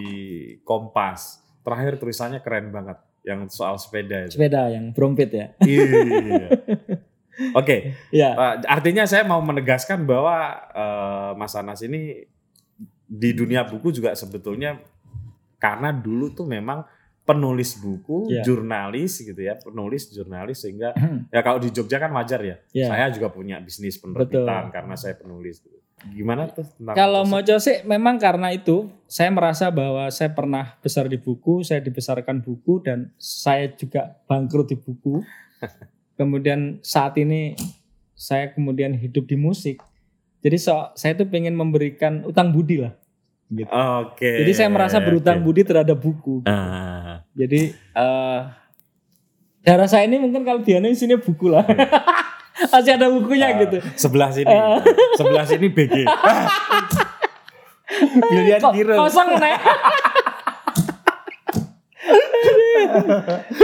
[0.62, 1.43] Kompas.
[1.66, 2.97] Terakhir tulisannya keren banget
[3.29, 4.41] yang soal sepeda itu.
[4.41, 5.47] Sepeda yang brompit ya.
[5.61, 6.49] Iya.
[7.61, 8.35] Oke, Iya.
[8.35, 10.37] eh, artinya saya mau menegaskan bahwa
[10.72, 12.24] eh, Mas Anas ini
[13.09, 14.81] di dunia buku juga sebetulnya
[15.61, 16.83] karena dulu tuh memang
[17.22, 18.41] penulis buku, Iya.
[18.43, 20.97] jurnalis gitu ya, penulis jurnalis sehingga
[21.29, 22.57] ya kalau di Jogja kan wajar ya.
[22.72, 22.89] Iya.
[22.89, 24.72] Saya juga punya bisnis penerbitan Betul.
[24.72, 25.61] karena saya penulis.
[26.07, 31.11] Gimana tuh tentang Kalau mau sih memang karena itu saya merasa bahwa saya pernah besar
[31.11, 35.22] di buku, saya dibesarkan buku dan saya juga bangkrut di buku.
[36.18, 37.55] kemudian saat ini
[38.18, 39.78] saya kemudian hidup di musik.
[40.38, 42.94] Jadi so, saya tuh pengen memberikan utang budi lah.
[43.49, 43.70] Gitu.
[43.70, 44.44] Oke.
[44.44, 45.44] Jadi saya merasa berutang oke.
[45.46, 46.44] budi terhadap buku.
[46.44, 48.40] Ah, Jadi eh
[49.64, 51.64] darah saya ini mungkin kalau Diana isinya buku lah.
[52.73, 53.59] Masih ada bukunya Ah.
[53.59, 53.79] gitu.
[53.95, 54.55] sebelah sini,
[55.14, 55.95] sebelah sini BG.
[58.23, 58.95] Pilihan Kok kira.
[58.97, 59.57] kosong nih.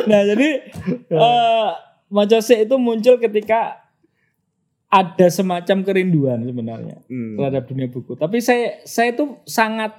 [0.04, 0.48] nah jadi
[1.08, 1.68] eh
[2.06, 3.82] Mojose itu muncul ketika
[4.86, 7.34] ada semacam kerinduan sebenarnya Hmm.
[7.34, 8.14] terhadap dunia buku.
[8.14, 9.90] Tapi saya saya itu sangat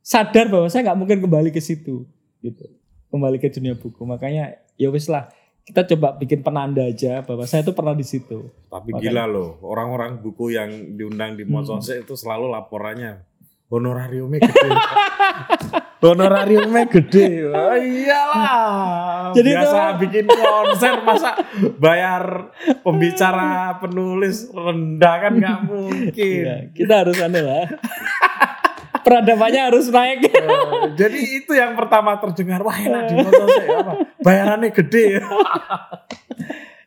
[0.00, 2.08] sadar bahwa saya nggak mungkin kembali ke situ
[2.40, 2.64] gitu.
[3.08, 4.02] Kembali ke dunia buku.
[4.02, 5.30] Makanya ya wis lah
[5.62, 8.50] kita coba bikin penanda aja bahwa saya itu pernah di situ.
[8.66, 11.54] Tapi Makanya- gila loh, orang-orang buku yang diundang di Hmm.
[11.56, 13.22] Mosose itu selalu laporannya
[13.66, 14.70] honorariumnya gede.
[16.02, 17.28] honorariumnya gede.
[17.46, 19.30] Oh, iyalah.
[19.30, 21.30] Jadi biasa itu- bikin konser masa
[21.76, 22.50] bayar
[22.80, 26.10] pembicara penulis rendah kan nggak mungkin.
[26.16, 27.66] Iya, kita harus aneh lah.
[29.02, 30.28] Peradabannya harus naik.
[30.28, 30.40] Eh,
[31.00, 33.92] jadi itu yang pertama terdengar wah enak di Mosose apa?
[34.20, 35.18] Bayarannya gede.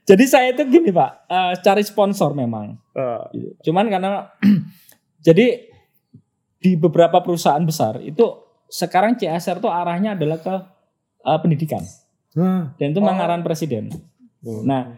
[0.04, 2.76] Jadi saya itu gini pak, eh, cari sponsor memang.
[2.92, 3.72] Eh, Gitu.
[3.72, 4.28] Cuman karena
[5.26, 5.64] jadi
[6.60, 8.24] di beberapa perusahaan besar itu
[8.68, 10.56] sekarang CSR tuh arahnya adalah ke
[11.24, 11.80] eh, pendidikan
[12.36, 13.08] nah, dan itu Oh.
[13.08, 13.96] mengarahan presiden.
[14.44, 14.92] Nah,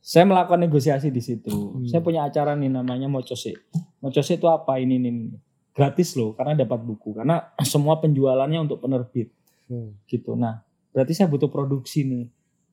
[0.00, 1.52] saya melakukan negosiasi di situ.
[1.52, 1.84] Hmm.
[1.84, 3.52] Saya punya acara nih namanya Mocose.
[4.00, 5.36] Mocose itu apa ini ini, ini.
[5.72, 9.32] Gratis loh karena dapat buku karena semua penjualannya untuk penerbit
[9.70, 9.96] Hmm.
[10.04, 10.36] gitu.
[10.36, 10.60] Nah,
[10.92, 12.26] berarti saya butuh produksi nih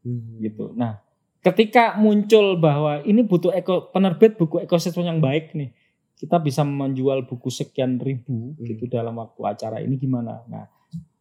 [0.03, 0.39] Hmm.
[0.43, 0.75] gitu.
[0.75, 0.99] Nah,
[1.39, 5.71] ketika muncul bahwa ini butuh eko, penerbit buku ekosistem yang baik nih,
[6.19, 8.63] kita bisa menjual buku sekian ribu Hmm.
[8.67, 10.43] gitu dalam waktu acara ini gimana?
[10.51, 10.67] Nah,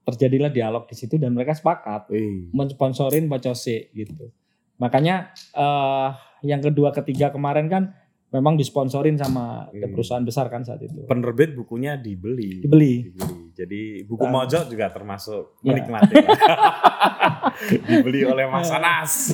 [0.03, 2.49] terjadilah dialog di situ dan mereka sepakat Wih.
[2.51, 4.33] mensponsorin Bacose gitu.
[4.81, 6.09] Makanya eh,
[6.43, 7.83] yang kedua ketiga kemarin kan
[8.31, 9.89] memang disponsorin sama Hmm.
[9.89, 11.01] perusahaan besar kan saat itu.
[11.03, 12.61] penerbit bukunya dibeli.
[12.61, 13.09] Dibeli.
[13.09, 13.35] Dibeli.
[13.53, 14.31] Jadi buku Ah.
[14.31, 15.72] Mojo juga termasuk Ya.
[15.72, 16.14] menikmati.
[17.89, 19.33] dibeli oleh Mas Anas.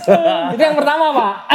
[0.50, 1.34] itu yang pertama, Pak.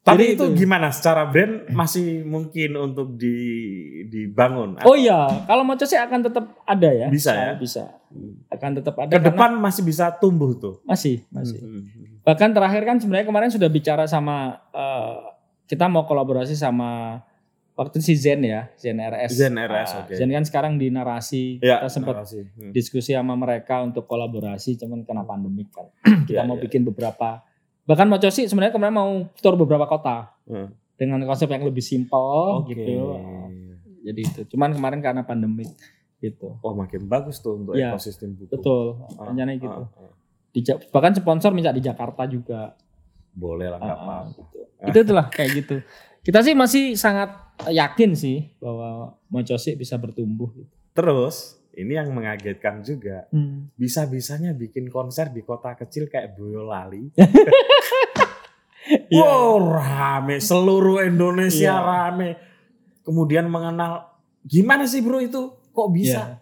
[0.00, 0.56] Tapi Jadi itu, itu.
[0.56, 3.30] gimana secara brand masih mungkin untuk di
[4.06, 4.74] dibangun?
[4.80, 7.06] Oh iya, kalau Bacose akan tetap ada ya.
[7.06, 7.52] Bisa Saya ya?
[7.54, 7.82] Bisa.
[8.48, 10.80] Akan tetap ada Ke depan masih bisa tumbuh tuh.
[10.82, 11.60] masih, masih.
[11.60, 14.36] Hmm, hmm, Bahkan terakhir kan sebenarnya kemarin sudah bicara sama
[14.70, 15.16] eh,
[15.64, 17.22] kita mau kolaborasi sama
[17.72, 19.30] waktu si Zen ya, Zen RS.
[19.32, 20.12] Zen RS, Ah, oke.
[20.12, 22.44] Zen kan sekarang di narasi Ya, kita sempat narasi.
[22.44, 22.70] Hmm.
[22.70, 25.88] diskusi sama mereka untuk kolaborasi, cuman kena pandemik kan.
[26.28, 26.62] kita Ya, mau ya.
[26.62, 27.40] bikin beberapa,
[27.82, 30.68] bahkan mau sih sebenarnya kemarin mau tour beberapa kota Hmm.
[30.94, 32.76] dengan konsep yang lebih simpel Oke.
[32.76, 33.16] gitu.
[34.02, 35.68] Jadi itu, cuman kemarin karena pandemik
[36.18, 36.60] gitu.
[36.60, 38.50] Oh makin bagus tuh untuk Ya, ekosistem buku.
[38.50, 39.80] Betul, Ah, rencananya ah, gitu.
[39.80, 40.12] ah.
[40.50, 42.74] Di bahkan sponsor minta di Jakarta juga.
[43.30, 44.16] Boleh lah nggak apa-apa.
[44.28, 44.58] gitu.
[44.82, 45.76] Itu itulah kayak gitu.
[46.20, 47.30] Kita sih masih sangat
[47.66, 50.50] yakin sih bahwa Mocosik bisa bertumbuh.
[50.52, 50.68] Gitu.
[50.92, 53.30] Terus ini yang mengagetkan juga.
[53.30, 53.70] Hmm.
[53.74, 57.14] Bisa-bisanya bikin konser di kota kecil kayak Boyolali.
[59.10, 61.84] Wow rame seluruh Indonesia Iya.
[61.84, 62.28] rame.
[63.00, 66.10] Kemudian mengenal gimana sih bro itu kok bisa?
[66.18, 66.36] Iya.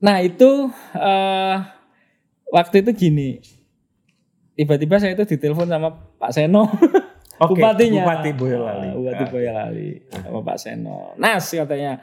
[0.00, 0.50] Nah itu
[0.94, 1.56] eh
[2.52, 3.40] waktu itu gini,
[4.54, 5.88] tiba-tiba saya itu ditelepon sama
[6.18, 6.68] Pak Seno,
[7.40, 8.86] Oke, bupatinya, Bupati Boyolali.
[8.86, 9.28] Ah, Bupati Ah.
[9.28, 10.96] Boyolali sama Pak Seno.
[11.16, 11.98] Nas katanya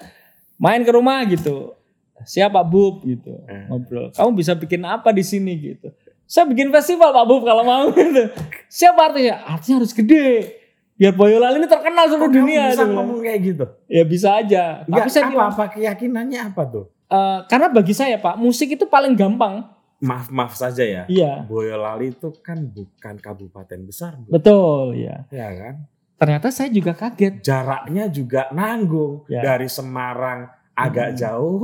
[0.58, 1.78] main ke rumah gitu.
[2.20, 3.70] Siap Pak Bub gitu Eh.
[3.70, 4.12] ngobrol.
[4.12, 5.88] Kamu bisa bikin apa di sini gitu?
[6.26, 8.28] Saya bikin festival Pak Bub kalau mau gitu.
[8.68, 9.40] Siapa artinya?
[9.48, 10.58] Artinya harus gede.
[10.94, 12.76] Biar Boyolali ini terkenal seluruh dunia.
[12.76, 12.92] bisa gitu.
[12.92, 13.66] ngomong kayak gitu.
[13.88, 14.84] Ya bisa aja.
[14.84, 16.86] Enggak, Tapi saya apa, bilang, apa keyakinannya apa tuh?
[17.08, 19.64] eh, karena bagi saya Pak, musik itu paling gampang.
[20.00, 21.04] Maaf maaf saja ya.
[21.06, 25.28] Iya, Boyolali itu kan bukan kabupaten besar, betul ya.
[25.28, 25.76] ya kan?
[26.16, 27.40] Ternyata saya juga kaget.
[27.40, 29.44] Jaraknya juga nanggung Ya.
[29.46, 31.18] dari Semarang agak Hmm.
[31.18, 31.64] jauh.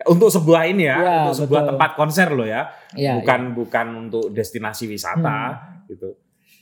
[0.00, 1.70] Untuk sebuah ini ya, Ya, untuk sebuah betul.
[1.74, 5.84] tempat konser loh ya, Ya, bukan bukan untuk destinasi wisata Hmm.
[5.86, 6.14] gitu.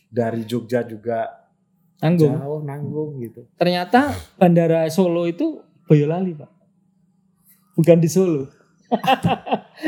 [0.09, 1.31] Dari Jogja juga
[1.97, 2.33] Tanggung.
[2.33, 3.45] jauh nanggung gitu.
[3.55, 6.51] Ternyata bandara Solo itu Boyolali, Pak.
[7.77, 8.49] Bukan di Solo.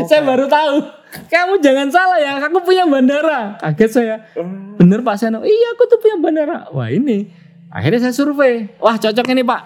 [0.09, 0.77] Saya baru tahu.
[1.33, 3.57] Kamu jangan salah ya, aku punya bandara.
[3.63, 4.17] Kaget saya.
[4.37, 4.77] Hmm.
[4.77, 5.41] Bener Pak Seno.
[5.41, 6.69] Iya, aku tuh punya bandara.
[6.71, 7.33] Wah, ini.
[7.73, 8.69] Akhirnya saya survei.
[8.81, 9.63] Wah, cocok ini, Pak.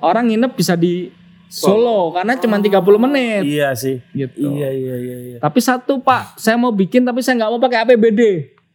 [0.00, 1.12] Orang nginep bisa di
[1.50, 3.98] solo karena cuma 30 menit Iya sih.
[4.14, 4.38] gitu.
[4.54, 5.16] Iya iya iya.
[5.18, 5.36] iya.
[5.42, 8.22] Tapi satu Pak, saya mau bikin tapi saya nggak mau pakai APBD.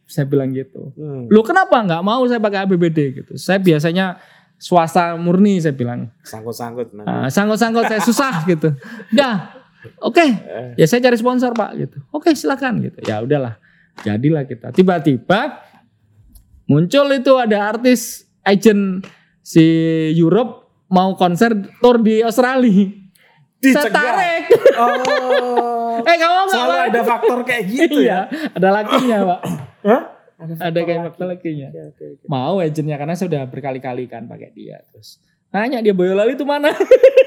[0.06, 0.92] Saya bilang gitu.
[0.94, 1.26] Hmm.
[1.26, 3.32] Lu kenapa nggak mau saya pakai APBD gitu?
[3.34, 4.20] Saya biasanya
[4.56, 6.08] swasta murni saya bilang.
[6.24, 6.92] Sangkut-sangkut.
[6.96, 7.08] nanti.
[7.08, 8.72] Ah, sangkut-sangkut saya susah gitu.
[9.12, 9.52] Udah,
[10.00, 10.24] oke.
[10.74, 11.96] Ya saya cari sponsor Pak gitu.
[12.10, 12.98] Oke silakan gitu.
[13.04, 13.60] Ya udahlah,
[14.02, 14.72] jadilah kita.
[14.72, 15.60] Tiba-tiba
[16.66, 19.04] muncul itu ada artis agent
[19.40, 19.62] si
[20.12, 22.90] Europe mau konser tour di Australia.
[23.56, 23.92] Saya Dicegah.
[23.92, 24.42] tarik.
[24.78, 25.98] Oh.
[26.08, 26.86] eh kamu nggak Selalu Pak?
[26.92, 28.28] ada faktor kayak gitu ya.
[28.30, 29.40] Iya, ada lakinya Pak.
[29.82, 30.02] Hah?
[30.36, 31.68] Ada kayak faktor lakinya.
[31.72, 32.24] Oke, oke, oke.
[32.28, 35.20] Mau agentnya karena saya udah berkali-kali kan pakai dia terus.
[35.48, 36.68] Nanya dia Boyolali itu mana?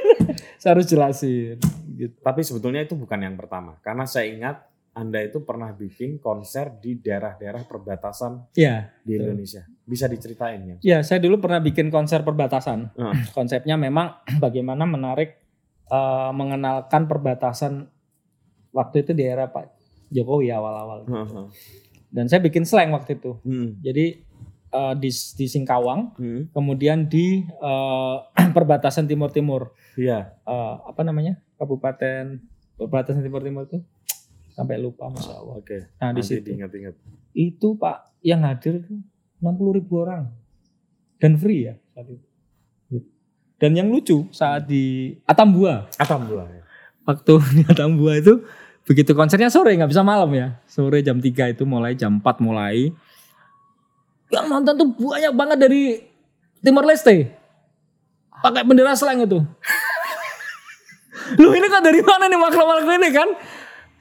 [0.61, 1.57] saya harus jelasin
[1.97, 2.15] gitu.
[2.21, 3.81] Tapi sebetulnya itu bukan yang pertama.
[3.81, 4.57] Karena saya ingat
[4.93, 9.23] Anda itu pernah bikin konser di daerah-daerah perbatasan Ya, di Betul.
[9.31, 9.63] Indonesia.
[9.85, 10.75] Bisa diceritain ya?
[10.81, 12.93] ya saya dulu pernah bikin konser perbatasan.
[12.93, 13.15] Hmm.
[13.37, 15.39] Konsepnya memang bagaimana menarik
[15.87, 17.87] eh, mengenalkan perbatasan
[18.75, 19.65] waktu itu di era Pak
[20.09, 21.05] Jokowi awal-awal.
[22.09, 23.37] Dan saya bikin slang waktu itu.
[23.41, 23.77] Hmm.
[23.79, 24.25] Jadi
[24.69, 26.41] eh, di di Singkawang, Hmm.
[26.49, 28.15] kemudian di eh,
[28.55, 29.73] perbatasan timur-timur.
[29.93, 30.33] Iya.
[30.39, 32.39] eh, apa namanya kabupaten
[32.75, 33.83] perbatasan timur timur itu
[34.49, 35.55] sampai lupa masya Allah.
[35.57, 35.87] Oke.
[35.95, 36.95] Nah di situ diingat-ingat.
[37.31, 38.99] itu pak yang hadir itu
[39.37, 40.31] 60 ribu orang
[41.15, 42.25] dan free ya saat itu.
[43.55, 46.47] Dan yang lucu saat di Atambua Atambua.
[46.47, 46.63] ya.
[47.03, 48.39] waktu di Atambua itu
[48.89, 50.57] begitu konsernya sore nggak bisa malam ya.
[50.65, 52.89] Sore jam 3 itu mulai jam 4 mulai.
[54.29, 55.81] Yang nonton tuh banyak banget dari
[56.59, 57.29] Timor Leste.
[58.41, 59.39] Pakai bendera slang itu.
[61.37, 63.29] Lu ini kan dari mana nih makhluk-makhluk ini kan?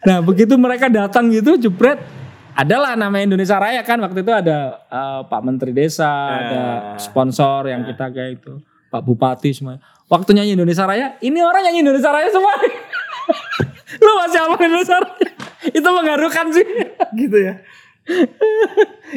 [0.09, 2.01] Nah begitu mereka datang gitu jebret
[2.55, 4.01] adalah nama Indonesia Raya kan?
[4.01, 6.61] Waktu itu ada eh, Pak Menteri Desa ada
[6.97, 7.01] Eh.
[7.01, 8.57] sponsor yang kita kayak itu.
[8.89, 9.77] Pak Bupati semua.
[10.09, 12.53] Waktu nyanyi Indonesia Raya ini orang nyanyi Indonesia Raya semua
[13.99, 15.29] lu masih Indonesia Raya
[15.69, 16.67] itu mengharukan sih
[17.15, 17.55] Gitu ya.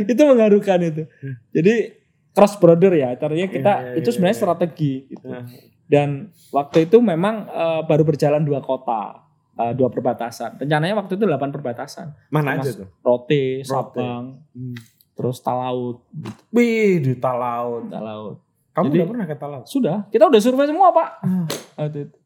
[0.03, 1.03] itu mengharukan itu
[1.49, 1.95] jadi
[2.31, 4.41] cross border ya artinya kita Iya, iya, itu iya, sebenarnya iya.
[4.41, 5.25] strategi gitu.
[5.25, 5.43] Nah,
[5.85, 6.09] dan
[6.49, 9.23] waktu itu memang eh, baru berjalan dua kota
[9.53, 12.87] eh, dua perbatasan rencananya waktu itu delapan perbatasan Mana Mas- aja tuh?
[13.01, 13.99] Rote, Rote.
[13.99, 14.75] Sabang, Hmm.
[15.13, 17.87] terus Talaut, gitu, Wih, di Talaut.
[17.87, 18.39] Talaut.
[18.71, 19.65] Kamu Jadi- udah pernah ke Talaut?
[19.65, 21.09] Sudah, kita udah survei semua pak.
[21.75, 22.17] Waktu itu.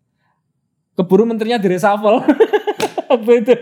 [0.95, 2.23] Keburu menterinya di reshuffle.
[3.05, 3.53] Waktu itu.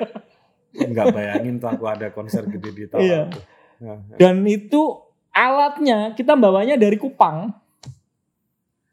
[0.74, 3.06] Enggak bayangin tuh aku ada konser gede di Talaut.
[3.06, 3.22] Iya.
[3.82, 7.54] Nah, Dan itu alatnya kita bawanya dari Kupang.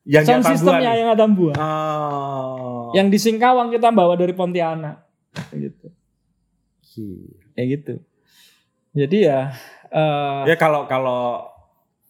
[0.03, 1.05] Yang Sound nih.
[1.05, 1.53] yang Atambua.
[1.55, 2.91] Oh.
[2.93, 5.05] Yang di Singkawang kita bawa dari Pontianak.
[5.53, 5.87] Gitu.
[7.55, 7.95] Ya gitu.
[8.91, 9.53] Jadi ya.
[9.89, 11.50] eh, Ya kalau kalau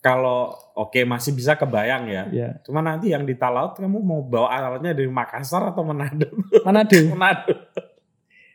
[0.01, 2.25] kalau oke masih bisa kebayang ya.
[2.33, 2.49] ya.
[2.65, 6.25] Cuma nanti yang di Talaut kamu mau bawa alatnya dari Makassar atau Manado?
[6.67, 6.97] Manado.
[7.13, 7.53] Manado.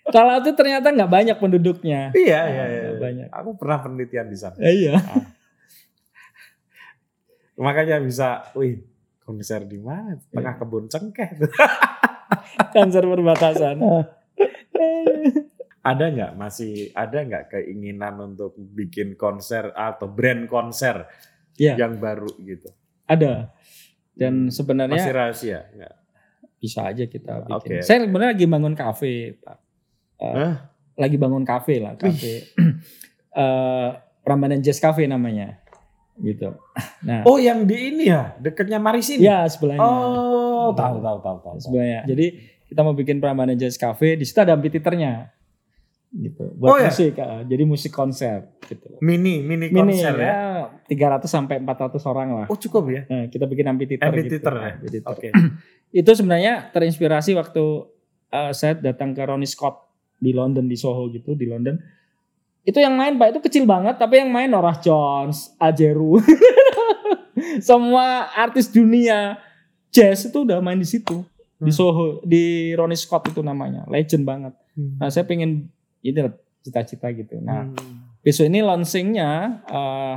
[0.06, 2.14] Kalau itu ternyata nggak banyak penduduknya.
[2.14, 2.82] Iya, Ah, iya, iya.
[2.90, 3.28] nggak banyak.
[3.34, 4.58] Aku pernah penelitian di sana.
[4.62, 4.94] Ya, iya.
[7.56, 8.84] Makanya bisa, wih,
[9.24, 10.18] konser di mana?
[10.30, 11.30] Tengah kebun cengkeh.
[12.76, 13.80] Konser perbatasan.
[15.86, 21.06] ada nggak masih ada nggak keinginan untuk bikin konser atau brand konser
[21.56, 21.74] Iya.
[21.80, 22.70] yang baru gitu?
[23.08, 23.52] Ada.
[24.16, 25.60] Dan sebenarnya Masih rahasia?
[25.72, 25.96] Nggak?
[26.56, 27.78] bisa aja kita bikin.
[27.78, 27.86] Oke.
[27.86, 29.58] Saya sebenarnya lagi bangun kafe, Pak.
[30.18, 30.54] Eh, Hah?
[30.98, 32.34] lagi bangun kafe lah, kafe.
[33.36, 33.90] Eh,
[34.24, 35.60] Prambanan Jazz Cafe namanya.
[36.16, 36.56] Gitu.
[37.04, 39.20] Nah, Oh yang di ini ya, dekatnya Marisin.
[39.20, 39.84] ya sebelahnya.
[39.84, 41.38] Oh, tahu tahu tahu tahu.
[41.44, 41.56] tahu.
[41.60, 42.08] Sebelahnya.
[42.08, 42.26] Jadi
[42.72, 45.35] kita mau bikin Prambanan Jazz Cafe, di situ ada amphitheaternya.
[46.16, 46.48] Gitu.
[46.48, 46.88] Oh, Buat ya?
[46.88, 48.88] musik, eh, jadi musik konser gitu.
[49.04, 50.72] Mini mini Mini konser ya.
[50.88, 52.48] ya, 300 sampai 400 orang lah.
[52.48, 53.02] Oh cukup ya.
[53.06, 54.64] Nah, kita bikin amphitheater, Amphitheater gitu.
[54.64, 54.72] ya?
[54.80, 55.12] Amphitheater.
[55.12, 55.28] Oke.
[56.02, 57.64] Itu sebenarnya terinspirasi waktu
[58.32, 61.76] eh, saya datang ke Ronnie Scott di London di Soho gitu di London.
[62.64, 66.18] Itu yang main Pak itu kecil banget tapi yang main Norah Jones, Ajeru.
[67.60, 69.38] Semua artis dunia
[69.92, 71.24] jazz itu udah main di situ.
[71.56, 71.72] Di Hmm.
[71.72, 73.88] Soho, di Ronnie Scott itu namanya.
[73.88, 74.54] Legend banget.
[74.76, 75.00] Hmm.
[75.00, 75.72] Nah, saya pengen
[76.06, 77.38] ini lah, cita-cita gitu.
[77.40, 78.14] Nah, Hmm.
[78.22, 79.32] besok ini launchingnya
[79.66, 80.16] eh,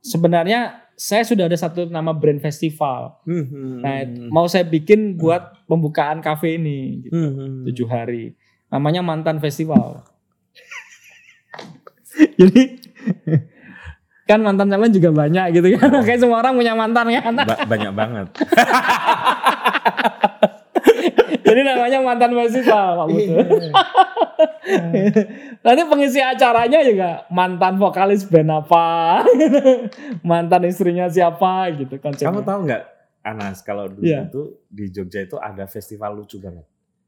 [0.00, 0.60] sebenarnya
[0.94, 3.18] saya sudah ada satu nama brand festival.
[3.26, 3.82] Hmm.
[3.82, 3.94] Nah,
[4.30, 7.66] mau saya bikin buat pembukaan kafe ini gitu, Hmm.
[7.66, 8.38] tujuh hari.
[8.70, 10.02] Namanya Mantan Festival.
[12.38, 12.78] Jadi
[14.24, 15.90] kan mantan calon juga banyak gitu kan.
[16.00, 17.34] Kayak semua orang punya mantan kan.
[17.36, 18.26] Ba- banyak banget.
[21.46, 23.34] Jadi namanya Mantan Festival Pak Putu.
[25.64, 29.20] Nanti pengisi acaranya juga mantan vokalis band apa,
[30.28, 32.28] mantan istrinya siapa gitu konsepnya.
[32.32, 32.82] Kamu tahu nggak
[33.24, 34.28] Anas kalau dulu Iya.
[34.28, 36.64] itu di Jogja itu ada festival lucu banget.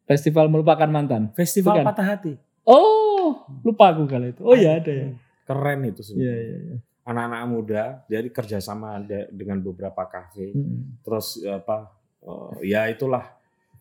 [0.07, 1.29] Festival melupakan mantan.
[1.37, 1.87] Festival Bukan.
[1.87, 2.33] patah hati.
[2.65, 4.43] Oh, lupa aku kali itu.
[4.43, 5.09] Oh iya ada ya.
[5.45, 6.33] Keren itu Iya sebenarnya.
[6.33, 6.57] iya.
[6.57, 6.77] iya.
[7.07, 10.51] Anak-anak muda jadi kerjasama ada dengan beberapa kafe.
[10.51, 10.99] Hmm.
[11.05, 11.93] Terus apa?
[12.27, 13.23] eh, ya itulah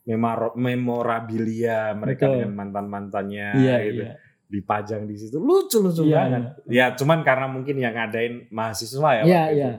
[0.05, 2.33] memor- memorabilia mereka Betul.
[2.39, 4.03] dengan mantan mantannya Iya gitu.
[4.03, 4.13] iya.
[4.45, 6.43] dipajang di situ lucu lucu Iya, banget.
[6.69, 9.23] Ya cuman karena mungkin yang ngadain mahasiswa ya.
[9.25, 9.69] Iya iya.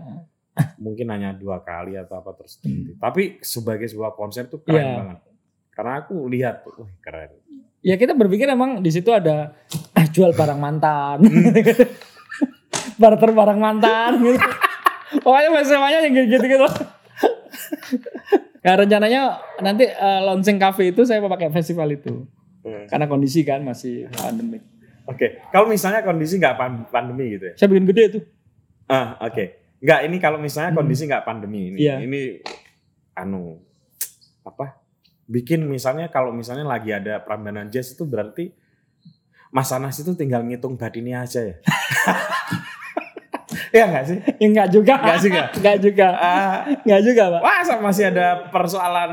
[0.76, 2.92] Mungkin hanya dua kali atau apa terus berhenti.
[2.96, 4.82] Tapi sebagai sebuah konser tuh keren Hmm.
[4.84, 4.98] Iya.
[4.98, 5.18] banget.
[5.70, 7.30] Karena aku lihat, wah keren.
[7.78, 9.54] Ya kita berpikir emang di situ ada
[9.94, 11.22] eh, jual barang mantan.
[13.00, 14.40] Barter barang mantan gitu.
[15.22, 16.66] Pokoknya festivalnya yang gitu-gitu.
[18.66, 19.22] Nah rencananya
[19.62, 22.26] nanti eh, launching cafe itu saya mau pakai festival itu.
[22.90, 24.58] Karena kondisi kan masih pandemi.
[25.06, 27.54] Oke, kalau misalnya kondisi nggak pan- pandemi gitu ya?
[27.54, 28.22] Saya bikin gede tuh.
[28.90, 29.44] Ah, oke.
[29.78, 31.86] Nggak, ini kalau misalnya kondisi nggak pandemi ini, Hmm.
[31.86, 31.94] Iya.
[32.02, 32.20] ini
[33.14, 33.62] anu
[34.42, 34.82] apa?
[35.30, 38.50] Bikin misalnya kalau misalnya lagi ada Prambanan Jazz itu berarti
[39.54, 41.56] Mas Anas itu tinggal ngitung batinnya aja ya?
[43.72, 44.18] Iya nggak sih?
[44.38, 44.94] Ya, enggak juga.
[45.00, 45.42] Enggak juga.
[45.58, 46.06] Enggak juga.
[46.14, 46.54] Ah,
[46.84, 47.40] Enggak juga, Pak.
[47.42, 49.10] masa masih ada persoalan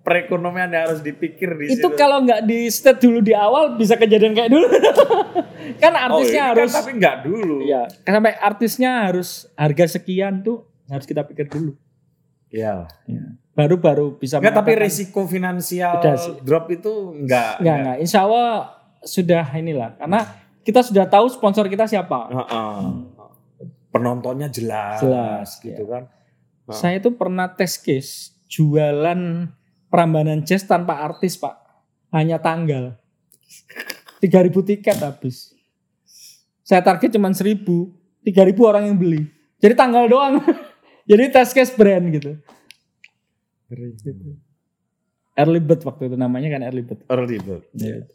[0.00, 1.98] perekonomian yang harus dipikir di Itu situ?
[1.98, 4.66] kalau nggak di state dulu di awal bisa kejadian kayak dulu.
[5.82, 7.56] kan oh, artisnya kan harus tapi nggak dulu.
[7.62, 11.76] Iya, kan sampai artisnya harus harga sekian tuh harus kita pikir dulu.
[12.50, 12.88] Iya.
[13.54, 16.00] Baru-baru bisa Enggak, tapi resiko finansial
[16.42, 17.60] drop itu enggak.
[17.60, 17.96] Enggak, enggak.
[18.00, 18.50] Insya Allah
[19.04, 20.00] sudah inilah.
[20.00, 20.20] Karena
[20.64, 22.30] kita sudah tahu sponsor kita siapa.
[22.32, 22.78] Heeh.
[23.90, 26.06] Penontonnya jelas, Jelas, gitu kan.
[26.06, 26.78] Heeh.
[26.78, 29.50] Saya itu pernah tes case jualan
[29.90, 31.58] Prambanan Jazz tanpa artis, Pak.
[32.14, 32.94] Hanya tanggal.
[34.22, 35.50] 3000 tiket habis.
[36.62, 37.66] Saya target cuma 1000.
[38.22, 39.26] 3000 orang yang beli.
[39.58, 40.38] Jadi tanggal doang.
[41.10, 42.38] Jadi tes case brand gitu.
[45.34, 47.00] Early bird waktu itu namanya kan early bird.
[47.10, 47.64] Early bird.
[47.74, 48.06] Ya.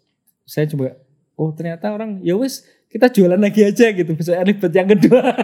[0.47, 0.95] Saya coba,
[1.35, 2.63] oh ternyata orang ya wes
[2.95, 4.15] kita jualan lagi aja gitu.
[4.15, 5.35] Bisa bird yang kedua.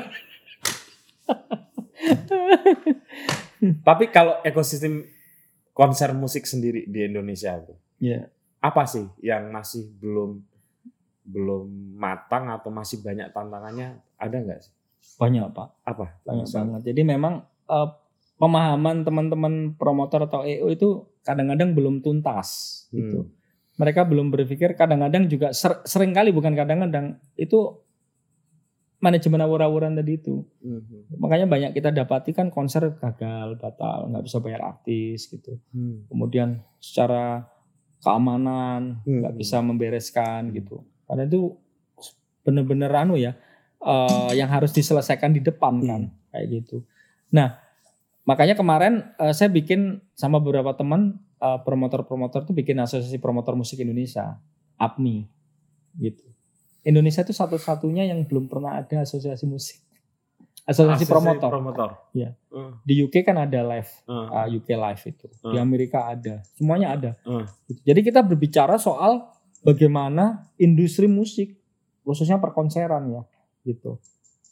[3.84, 5.04] Tapi kalau ekosistem
[5.76, 8.28] konser musik sendiri di Indonesia itu ya.
[8.60, 10.42] apa sih yang masih belum
[11.22, 14.02] belum matang atau masih banyak tantangannya?
[14.18, 14.74] Ada nggak sih?
[15.22, 16.18] Banyak pak, Apa?
[16.26, 16.82] banyak Misal- banget.
[16.94, 17.34] Jadi memang
[17.70, 17.90] eh,
[18.42, 22.50] pemahaman teman-teman promotor atau EO itu kadang-kadang belum tuntas
[22.90, 23.30] gitu.
[23.80, 27.82] Mereka belum berpikir kadang-kadang juga ser- sering kali bukan kadang-kadang itu
[29.02, 30.46] manajemen awur-awuran tadi itu.
[30.62, 31.18] Mhm.
[31.18, 35.58] Makanya banyak kita dapati kan konser gagal, batal, nggak bisa bayar artis gitu.
[35.74, 36.06] Hmm.
[36.12, 37.50] kemudian secara
[38.02, 41.54] keamanan nggak bisa membereskan gitu karena itu
[42.42, 43.38] bener-bener anu ya
[43.80, 46.02] eh, yang harus diselesaikan di depan kan
[46.34, 46.82] kayak gitu
[47.30, 47.62] nah
[48.26, 53.82] makanya kemarin eh, saya bikin sama beberapa teman eh, promotor-promotor tuh bikin asosiasi promotor musik
[53.82, 54.38] Indonesia
[54.78, 55.26] APMI
[56.00, 56.24] gitu
[56.82, 59.82] Indonesia itu satu-satunya yang belum pernah ada asosiasi musik
[60.62, 61.90] asosiasi, promotor promotor.
[62.14, 62.38] Iya.
[62.54, 62.78] Hmm.
[62.86, 64.28] di UK kan ada live Hmm.
[64.30, 65.26] uh, UK Live itu.
[65.28, 65.66] Di Hmm.
[65.66, 66.46] Amerika ada.
[66.54, 67.12] Semuanya ada.
[67.66, 67.82] Gitu.
[67.82, 69.26] Jadi kita berbicara soal
[69.66, 71.58] bagaimana industri musik
[72.06, 73.22] khususnya perkonseran ya
[73.66, 73.98] gitu.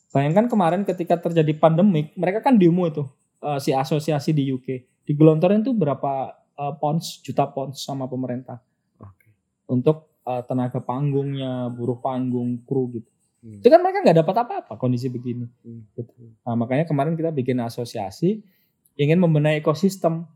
[0.10, 3.06] Bayangkan kemarin ketika terjadi pandemik, mereka kan demo itu
[3.46, 4.86] uh, si asosiasi di UK.
[5.06, 8.60] Digelontorin tuh berapa uh, pounds, juta pounds sama pemerintah
[9.00, 9.32] Oke.
[9.72, 13.10] untuk uh, tenaga panggungnya, buruh panggung, kru gitu.
[13.40, 13.64] Hmm.
[13.64, 15.48] Itu kan mereka nggak dapat apa-apa kondisi begini.
[15.64, 15.88] Hmm.
[15.96, 16.12] Gitu.
[16.44, 18.44] Nah, makanya kemarin kita bikin asosiasi
[19.00, 20.28] ingin membenahi ekosistem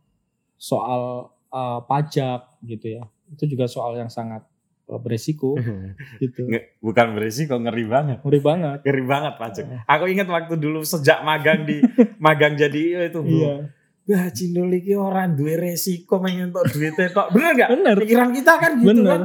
[0.56, 3.04] soal uh, pajak gitu ya.
[3.36, 4.48] Itu juga soal yang sangat
[4.88, 5.60] uh, beresiko
[6.24, 6.48] gitu.
[6.80, 8.18] Bukan berisiko ngeri banget.
[8.24, 8.80] Ngeri banget.
[8.88, 9.66] Ngeri banget pajak.
[9.84, 11.84] Aku ingat waktu dulu sejak magang di
[12.24, 13.36] magang jadi IO itu bro.
[13.36, 13.56] Iya.
[14.04, 17.32] Wah cindol iki orang duwe resiko pengen tok duitnya tok.
[17.32, 17.70] Bener gak?
[17.72, 17.96] Bener.
[18.04, 19.08] Pikiran kita kan gitu Bener.
[19.08, 19.22] kan.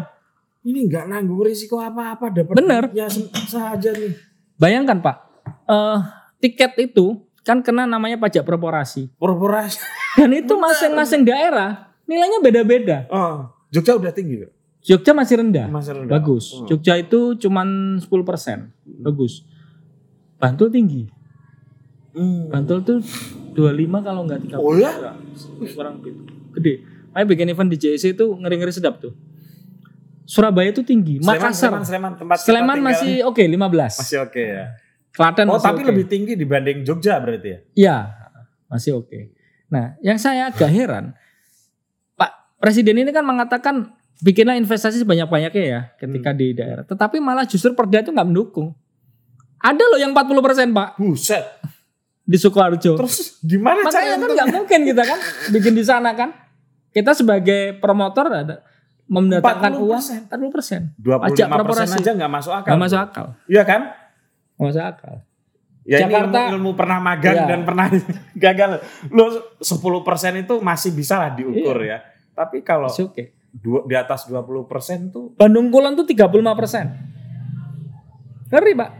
[0.63, 2.83] Ini nggak nanggung risiko apa-apa dapat Bener.
[3.09, 4.15] se- saja nih.
[4.55, 5.17] Bayangkan Pak,
[5.67, 5.99] eh
[6.39, 9.11] tiket itu kan kena namanya pajak korporasi.
[9.17, 9.79] Korporasi.
[10.15, 13.07] Dan itu masing-masing daerah nilainya beda-beda.
[13.09, 14.47] Oh, Jogja udah tinggi.
[14.79, 15.67] Jogja masih rendah.
[15.67, 16.13] Masih rendah.
[16.13, 16.55] Bagus.
[16.55, 16.67] Hmm.
[16.67, 18.71] Jogja itu cuman 10%.
[19.03, 19.43] Bagus.
[20.39, 21.07] Bantul tinggi.
[22.15, 22.49] Hmm.
[22.49, 22.99] Bantul tuh
[23.59, 24.57] 25 kalau nggak 30.
[24.57, 24.93] Oh ya?
[25.69, 26.21] Kurang gitu.
[26.55, 26.75] Gede.
[27.11, 29.11] Makanya bikin event di JSC itu ngeri-ngeri sedap tuh.
[30.23, 31.19] Surabaya itu tinggi.
[31.19, 31.69] Sleman, Makassar.
[31.73, 32.89] Sleman, Sleman, tempat Sleman tinggal.
[32.93, 33.99] masih oke 15.
[33.99, 34.65] masih oke ya.
[35.09, 35.89] Klaten Oh, tapi oke.
[35.89, 37.59] lebih tinggi dibanding Jogja berarti ya?
[37.75, 37.97] Iya,
[38.69, 39.35] masih oke.
[39.67, 41.17] Nah, yang saya agak heran,
[42.15, 43.89] Pak Presiden ini kan mengatakan
[44.19, 46.39] bikinlah investasi sebanyak-banyaknya ya ketika Hmm.
[46.39, 46.85] di daerah.
[46.85, 48.77] Tetapi malah justru Perda itu nggak mendukung.
[49.59, 50.89] Ada loh yang 40% Pak.
[50.97, 51.43] Buset.
[52.29, 52.93] Di Sukoharjo.
[52.95, 55.19] Terus gimana Makanya kan nggak mungkin kita kan
[55.49, 56.37] bikin di sana kan.
[56.89, 58.57] Kita sebagai promotor ada
[59.09, 59.81] mendatangkan 40%.
[59.81, 61.57] uang 40 25 Pajak persen
[61.89, 61.97] korporasi.
[61.97, 62.69] aja nggak masuk akal.
[62.69, 63.27] Nggak masuk akal.
[63.49, 63.81] Iya kan?
[64.55, 65.15] Nggak masuk akal.
[65.89, 67.47] Ya Jakarta- ini ilmu, ilmu pernah magang Iya.
[67.49, 67.87] dan pernah
[68.45, 68.71] gagal.
[69.09, 69.25] Lo
[69.57, 69.65] 10%
[70.37, 71.97] itu masih bisa lah diukur Iya.
[71.97, 71.99] ya.
[72.37, 73.33] Tapi kalau okay.
[73.51, 74.69] dua, di atas 20%
[75.09, 76.93] tuh Bandung Kulon tuh 35 persen.
[78.49, 78.91] Ngeri pak.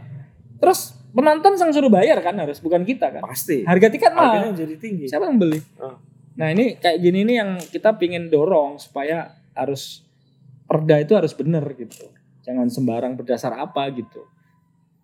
[0.57, 3.21] Terus penonton sang suruh bayar kan harus bukan kita kan.
[3.25, 4.59] pasti Harga tiket harganya mahal.
[4.59, 5.05] jadi tinggi.
[5.09, 5.59] Siapa yang beli?
[5.81, 5.97] Oh.
[6.39, 10.05] Nah ini kayak gini nih yang kita pingin dorong supaya harus
[10.69, 12.07] perda itu harus bener gitu.
[12.45, 14.23] Jangan sembarang berdasar apa gitu.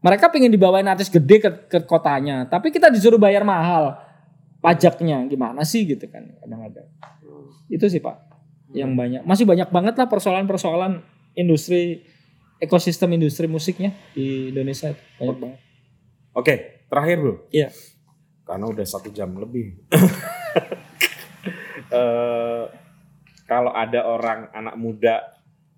[0.06, 3.98] Mereka pingin dibawain artis gede ke, ke kotanya, tapi kita disuruh bayar mahal
[4.62, 6.88] pajaknya gimana sih gitu kan kadang-kadang.
[7.70, 8.22] Itu sih pak
[8.74, 9.26] yang banyak.
[9.26, 11.02] Masih banyak banget lah persoalan-persoalan
[11.34, 12.06] industri
[12.62, 15.60] ekosistem industri musiknya di Indonesia itu banyak banget.
[16.36, 17.36] Oke, terakhir bro.
[17.50, 17.72] Iya.
[18.44, 19.80] Karena udah satu jam lebih.
[21.86, 22.64] Eh,
[23.46, 25.16] kalau ada orang anak muda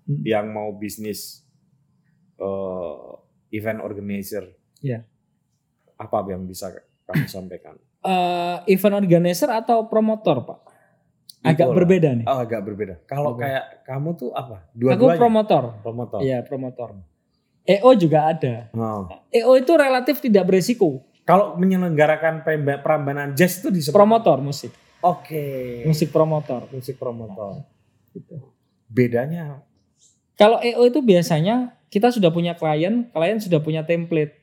[0.02, 0.24] Hmm.
[0.24, 1.44] yang mau bisnis
[2.34, 3.08] eh,
[3.50, 4.48] event organizer,
[4.80, 5.04] Iya.
[5.94, 6.72] apa yang bisa
[7.04, 7.76] kamu sampaikan?
[8.00, 10.58] Eh, event organizer atau promotor pak?
[11.44, 11.76] Agak Itulah.
[11.76, 12.26] berbeda nih.
[12.26, 12.94] Oh, agak berbeda.
[13.04, 14.64] Kalau kayak kamu tuh apa?
[14.64, 15.20] Aku Dua-duanya.
[15.20, 15.64] promotor.
[15.84, 16.18] promotor.
[16.24, 16.88] Iya promotor.
[17.68, 18.72] EO juga ada.
[18.72, 19.04] Oh.
[19.28, 21.04] EO itu relatif tidak beresiko.
[21.22, 22.40] Kalau menyelenggarakan
[22.80, 24.72] perambanan jazz itu disebut Promotor musik,
[25.04, 25.84] Oke.
[25.84, 26.64] musik promotor.
[26.72, 27.60] musik promotor.
[28.16, 28.40] Gitu.
[28.88, 29.60] Bedanya
[30.32, 34.38] Kalau EO itu biasanya kita sudah punya klien, klien sudah punya template.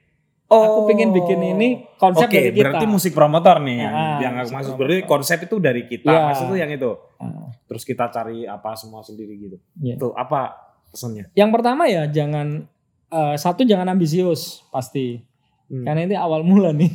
[0.46, 0.62] Oh.
[0.62, 2.62] Aku pengen bikin ini konsep Oke, dari kita.
[2.70, 4.74] berarti musik promotor nih yang, Ah, yang aku musik maksud.
[4.78, 6.06] Berarti konsep itu dari kita.
[6.06, 6.22] Iya.
[6.30, 6.92] Maksud itu yang itu.
[7.18, 9.58] Ah, Terus kita cari apa semua sendiri gitu.
[9.82, 9.98] iya.
[9.98, 10.54] Itu apa
[10.94, 11.34] pesannya?
[11.34, 12.70] Yang pertama ya jangan
[13.08, 15.22] eh, satu jangan ambisius pasti.
[15.66, 15.82] Hmm.
[15.82, 16.94] Karena ini awal mula nih.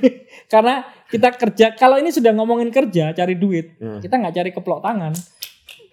[0.52, 3.98] Karena kita kerja, kalau ini sudah ngomongin kerja, cari duit, Hmm.
[3.98, 5.10] kita nggak cari keplok tangan,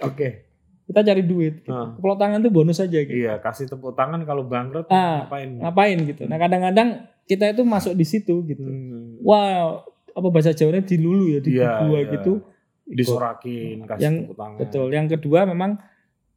[0.06, 0.46] Oke.
[0.86, 1.60] kita cari duit.
[1.60, 1.70] gitu.
[1.70, 1.94] Ah.
[1.94, 3.18] Keplok tangan tuh bonus aja gitu.
[3.18, 5.50] Iya, kasih tepuk tangan kalau bangkrut Ah, ngapain?
[5.58, 6.24] Ngapain gitu.
[6.26, 6.90] Nah kadang-kadang
[7.26, 8.62] kita itu masuk di situ gitu.
[8.62, 9.18] Hmm.
[9.22, 12.14] Wow, apa bahasa Jawanya dilulu ya, di Iya, gua iya.
[12.14, 12.46] gitu.
[12.86, 14.58] Disorakin, kasih Yang- tepuk tangan.
[14.62, 14.88] Betul.
[14.90, 15.72] Yang kedua memang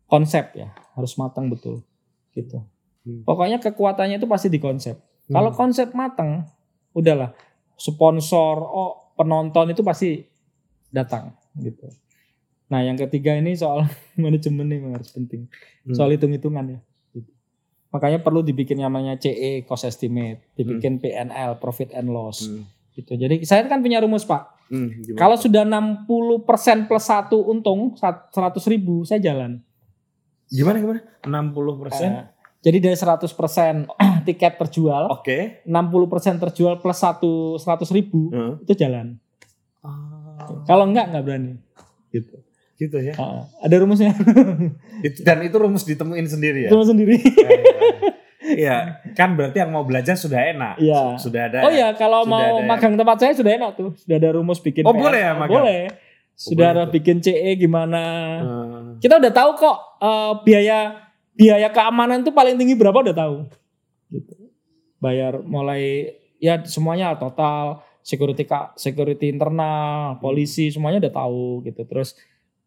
[0.05, 1.85] konsep ya, harus matang betul.
[2.33, 2.61] Gitu.
[3.03, 3.27] Hmm.
[3.27, 4.95] Pokoknya kekuatannya itu pasti di konsep.
[5.27, 5.35] Hmm.
[5.35, 6.47] Kalau konsep matang,
[6.95, 7.35] udahlah
[7.75, 10.23] sponsor, oh penonton itu pasti
[10.89, 11.91] datang gitu.
[12.71, 13.85] Nah yang ketiga ini soal
[14.23, 15.51] manajemen nih harus penting.
[15.83, 15.95] Hmm.
[15.95, 16.81] Soal hitung-hitungan ya.
[17.11, 17.31] Gitu.
[17.91, 22.65] Makanya perlu dibikin namanya CE cost estimate, dibikin PNL profit and loss Hmm.
[22.95, 23.19] gitu.
[23.19, 24.53] Jadi saya kan punya rumus pak.
[24.73, 25.19] Hmm, gimana?
[25.21, 28.33] Kalau sudah 60% plus satu untung 100
[28.69, 29.61] ribu saya jalan.
[30.49, 31.01] gimana gimana?
[31.25, 32.11] 60 persen.
[32.63, 33.27] Jadi dari 100%
[34.27, 35.67] tiket terjual, Oke.
[35.67, 38.53] 60% terjual plus satu 100 ribu Heeh.
[38.63, 39.19] itu jalan.
[39.83, 41.53] Ah, Kalau enggak enggak berani.
[42.09, 42.39] Gitu.
[42.79, 43.15] gitu ya.
[43.15, 44.11] Ah, ada rumusnya.
[45.07, 46.71] Itu- Dan itu rumus ditemuin sendiri ya.
[46.71, 47.19] Cuma sendiri.
[48.43, 50.75] Iya, kan berarti yang mau belajar sudah enak.
[50.77, 51.15] Iya.
[51.15, 51.63] Sudah ada.
[51.63, 51.89] Oh ya?
[51.89, 53.95] ya, kalau Sudah mau magang tempat saya sudah enak tuh.
[53.95, 54.99] Sudah ada rumus bikin Oh, PNL.
[54.99, 55.63] boleh ya magang?
[55.63, 55.83] Boleh.
[56.35, 58.03] Sudah boleh ada bikin CE gimana.
[58.43, 58.89] Hmm.
[58.99, 61.02] Kita udah tahu kok eh, biaya
[61.33, 63.37] biaya keamanan itu paling tinggi berapa udah tahu.
[64.13, 64.35] Gitu.
[65.03, 68.45] Bayar mulai ya semuanya total security
[68.77, 71.83] security internal, polisi semuanya udah tahu gitu.
[71.87, 72.15] Terus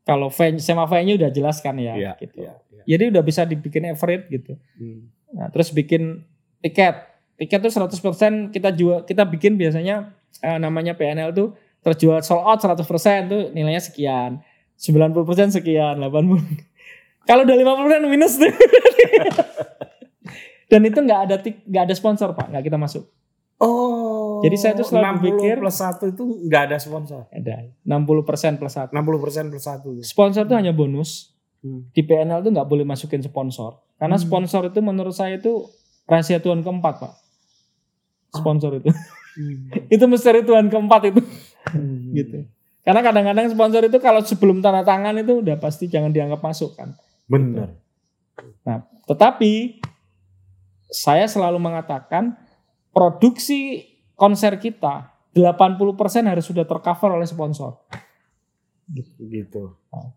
[0.05, 2.45] kalau venue sama venue udah jelaskan ya Iya, gitu.
[2.45, 2.83] iya, iya.
[2.85, 4.53] Jadi udah bisa dibikin average gitu.
[4.77, 5.09] Hmm.
[5.33, 6.23] Nah, terus bikin
[6.61, 6.95] tiket.
[7.35, 11.51] Tiket tuh 100% kita jual kita bikin biasanya eh, namanya PNL tuh
[11.83, 12.81] terjual sold out 100%
[13.27, 14.39] tuh nilainya sekian.
[14.75, 16.74] 90% sekian, 80.
[17.25, 18.47] Kalau udah 50% minus tuh.
[20.71, 23.05] Dan itu nggak ada tik- nggak ada sponsor, Pak, nggak kita masuk.
[23.55, 24.43] Oh.
[24.43, 27.21] Jadi saya tuh selalu 60 pikir- plus satu itu nggak ada sponsor.
[27.31, 28.89] Ada 60% plus satu.
[28.91, 29.89] 60 persen plus satu.
[30.01, 31.31] Sponsor tuh hanya bonus.
[31.63, 31.87] Hmm.
[31.89, 33.79] Di PNL tuh nggak boleh masukin sponsor.
[33.95, 34.21] Karena Hmm.
[34.21, 35.65] sponsor itu menurut saya itu
[36.05, 37.13] rahasia Tuhan keempat, Pak.
[38.33, 38.89] Sponsor itu.
[39.95, 41.21] itu misteri Tuhan keempat itu.
[41.71, 42.11] Hmm.
[42.11, 42.43] gitu.
[42.83, 46.93] Karena kadang-kadang sponsor itu kalau sebelum tanda tangan itu udah pasti jangan dianggap masuk kan.
[47.25, 47.73] Benar.
[48.61, 49.81] Nah, tetapi
[50.85, 52.37] saya selalu mengatakan
[52.89, 55.75] produksi konser kita 80%
[56.23, 57.75] harus sudah tercover oleh sponsor.
[59.19, 59.75] Gitu.
[59.91, 60.09] Oh.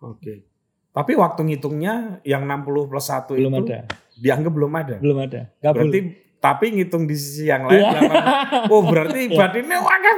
[0.00, 0.46] Oke.
[0.90, 3.78] Tapi waktu ngitungnya yang 60 plus 1 Belum itu ada,
[4.16, 4.96] dianggap belum ada.
[4.98, 5.40] belum ada.
[5.60, 6.14] Gak berarti boleh.
[6.40, 7.90] tapi ngitung di sisi yang lain Iya.
[8.72, 9.38] Oh, berarti Iya.
[9.38, 10.16] batinnya wakaf.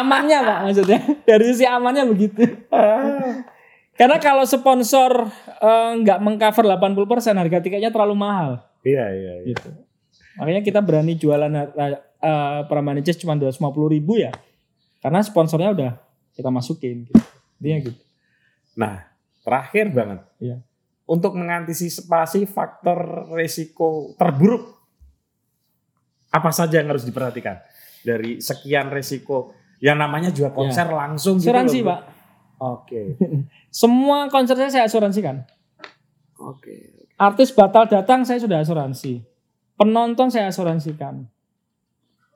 [0.00, 0.98] amannya Pak maksudnya.
[1.26, 2.40] Dari sisi amannya begitu.
[3.94, 5.30] Karena kalau sponsor
[5.62, 8.62] eh, nggak mengcover 80% harga tiketnya terlalu mahal.
[8.82, 9.54] Iya, iya, iya.
[9.54, 9.68] gitu.
[10.34, 14.34] Makanya kita berani jualan uh, Pramanicas cuma 250 ribu ya
[14.98, 15.92] karena sponsornya udah
[16.34, 17.22] kita masukin gitu.
[17.62, 18.02] Intinya gitu.
[18.74, 19.06] Nah,
[19.46, 20.20] terakhir banget.
[20.42, 20.56] Iya.
[21.04, 24.74] Untuk mengantisipasi faktor resiko terburuk,
[26.32, 27.60] apa saja yang harus diperhatikan
[28.02, 31.62] dari sekian resiko yang namanya juga konser langsung gitu Iya.
[31.62, 31.92] Asuransi, loh, bro.
[31.92, 32.00] Pak.
[32.64, 33.20] Oke.
[33.84, 35.44] Semua konser saya saya asuransikan.
[36.40, 37.04] Oke.
[37.20, 39.20] Artis batal datang saya sudah asuransi.
[39.76, 41.28] Penonton saya asuransikan.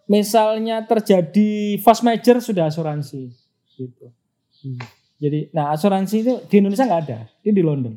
[0.09, 3.29] Misalnya terjadi fast major sudah asuransi
[3.77, 4.09] gitu.
[4.65, 4.81] Hmm.
[5.19, 7.95] Jadi nah asuransi itu di Indonesia nggak ada, itu di London.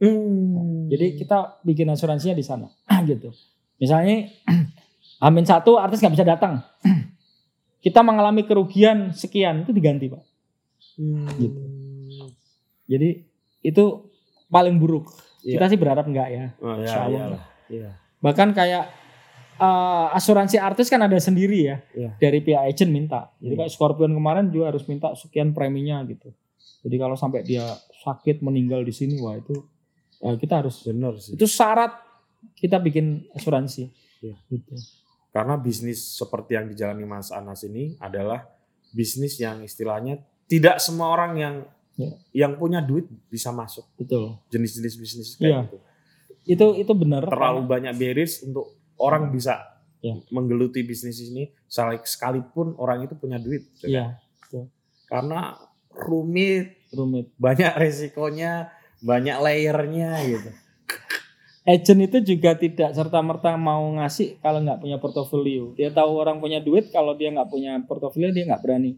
[0.00, 0.88] Hmm.
[0.88, 2.70] Jadi kita bikin asuransinya di sana
[3.10, 3.34] gitu.
[3.82, 4.30] Misalnya
[5.26, 6.64] Amin satu artis nggak bisa datang.
[7.84, 10.29] kita mengalami kerugian sekian itu diganti pak.
[10.96, 11.26] Hmm.
[11.36, 11.60] gitu.
[12.86, 13.08] Jadi
[13.62, 13.84] itu
[14.46, 15.10] paling buruk.
[15.40, 15.56] Iya.
[15.56, 16.44] Kita sih berharap enggak ya.
[16.60, 17.08] Oh, ya, Allah.
[17.08, 17.42] iyalah.
[17.70, 17.90] Iya.
[18.20, 18.84] Bahkan kayak
[19.60, 22.16] eh, asuransi artis kan ada sendiri ya Iya.
[22.16, 23.28] dari pihak agent minta.
[23.38, 23.60] Jadi Hmm.
[23.60, 26.32] kayak Scorpion kemarin juga harus minta sekian preminya gitu.
[26.80, 27.68] Jadi kalau sampai dia
[28.00, 29.52] sakit meninggal di sini wah itu
[30.20, 31.36] eh, kita harus Benar sih.
[31.36, 31.92] itu syarat
[32.56, 33.92] kita bikin asuransi.
[34.24, 34.36] Iya.
[34.48, 34.72] Gitu.
[35.28, 38.48] Karena bisnis seperti yang dijalani Mas Anas ini adalah
[38.90, 41.56] bisnis yang istilahnya tidak semua orang yang
[42.00, 42.16] Iya.
[42.32, 44.40] yang punya duit bisa masuk Betul.
[44.48, 45.76] jenis-jenis bisnis kayak gitu.
[46.48, 47.28] Itu itu benar.
[47.28, 49.60] Terlalu banyak barriers untuk orang bisa
[50.00, 50.16] Iya.
[50.32, 53.68] menggeluti bisnis ini sekalipun orang itu punya duit.
[53.76, 54.16] gitu kan.
[54.48, 54.64] Iya,
[55.04, 55.60] Karena
[55.92, 57.28] rumit, rumit.
[57.36, 58.72] banyak resikonya,
[59.04, 60.50] banyak layernya gitu.
[61.68, 65.76] Agent itu juga tidak serta merta mau ngasih kalau nggak punya portofolio.
[65.76, 68.96] Dia tahu orang punya duit, kalau dia nggak punya portofolio dia nggak berani.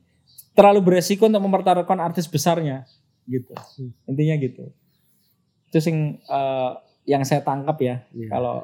[0.52, 2.84] Terlalu beresiko untuk mempertaruhkan artis besarnya,
[3.24, 3.52] gitu.
[4.04, 4.68] Intinya gitu.
[5.72, 6.70] Itu sing eh,
[7.08, 8.04] yang saya tangkap ya.
[8.12, 8.28] Iya.
[8.28, 8.56] Kalau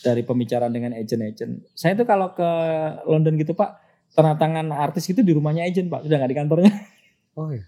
[0.00, 2.50] dari pembicaraan dengan agent-agent, saya tuh kalau ke
[3.06, 3.78] London gitu pak,
[4.16, 6.72] tangan artis itu di rumahnya agent pak, sudah nggak di kantornya.
[7.34, 7.66] Oh iya.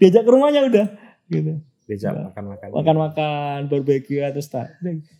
[0.00, 0.86] Diajak ke rumahnya udah,
[1.28, 2.68] gitu Diajak makan-makan.
[2.72, 4.72] makan-makan barbeque terus tak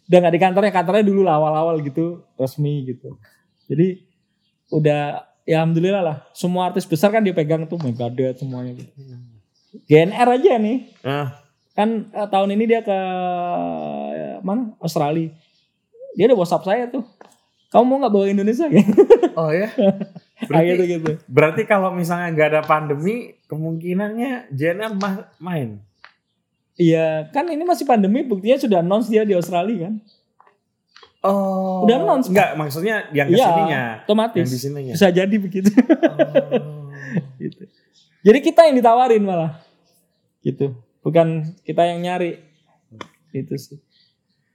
[0.08, 3.20] udah nggak di kantornya kantornya dulu lah awal-awal gitu resmi gitu
[3.68, 4.00] jadi
[4.72, 6.16] udah ya alhamdulillah lah.
[6.32, 8.90] Semua artis besar kan dia pegang tuh Megadeth semuanya gitu.
[9.86, 10.78] GNR aja nih.
[11.02, 11.38] Ah,
[11.72, 12.98] kan eh, tahun ini dia ke
[14.14, 14.72] eh, mana?
[14.80, 15.30] Australia.
[16.14, 17.02] Dia udah WhatsApp saya tuh.
[17.68, 18.70] Kamu mau nggak bawa Indonesia?
[18.70, 18.86] Ya
[19.40, 19.68] oh ya.
[20.50, 21.10] Berarti, gitu gitu.
[21.24, 25.80] berarti kalau misalnya nggak ada pandemi, kemungkinannya Jenna ma- main.
[26.74, 29.94] iya kan ini masih pandemi buktinya sudah announce dia di Australia kan
[31.24, 31.88] Oh.
[31.88, 33.82] Udah announce, Enggak, maksudnya yang Iya, ke sininya.
[34.04, 34.92] otomatis Yang di sininya.
[34.92, 36.92] bisa jadi begitu Oh.
[37.40, 37.64] gitu.
[38.20, 39.56] Jadi kita yang ditawarin malah.
[40.40, 40.76] Gitu.
[41.00, 42.40] Bukan kita yang nyari.
[43.32, 43.80] Itu sih.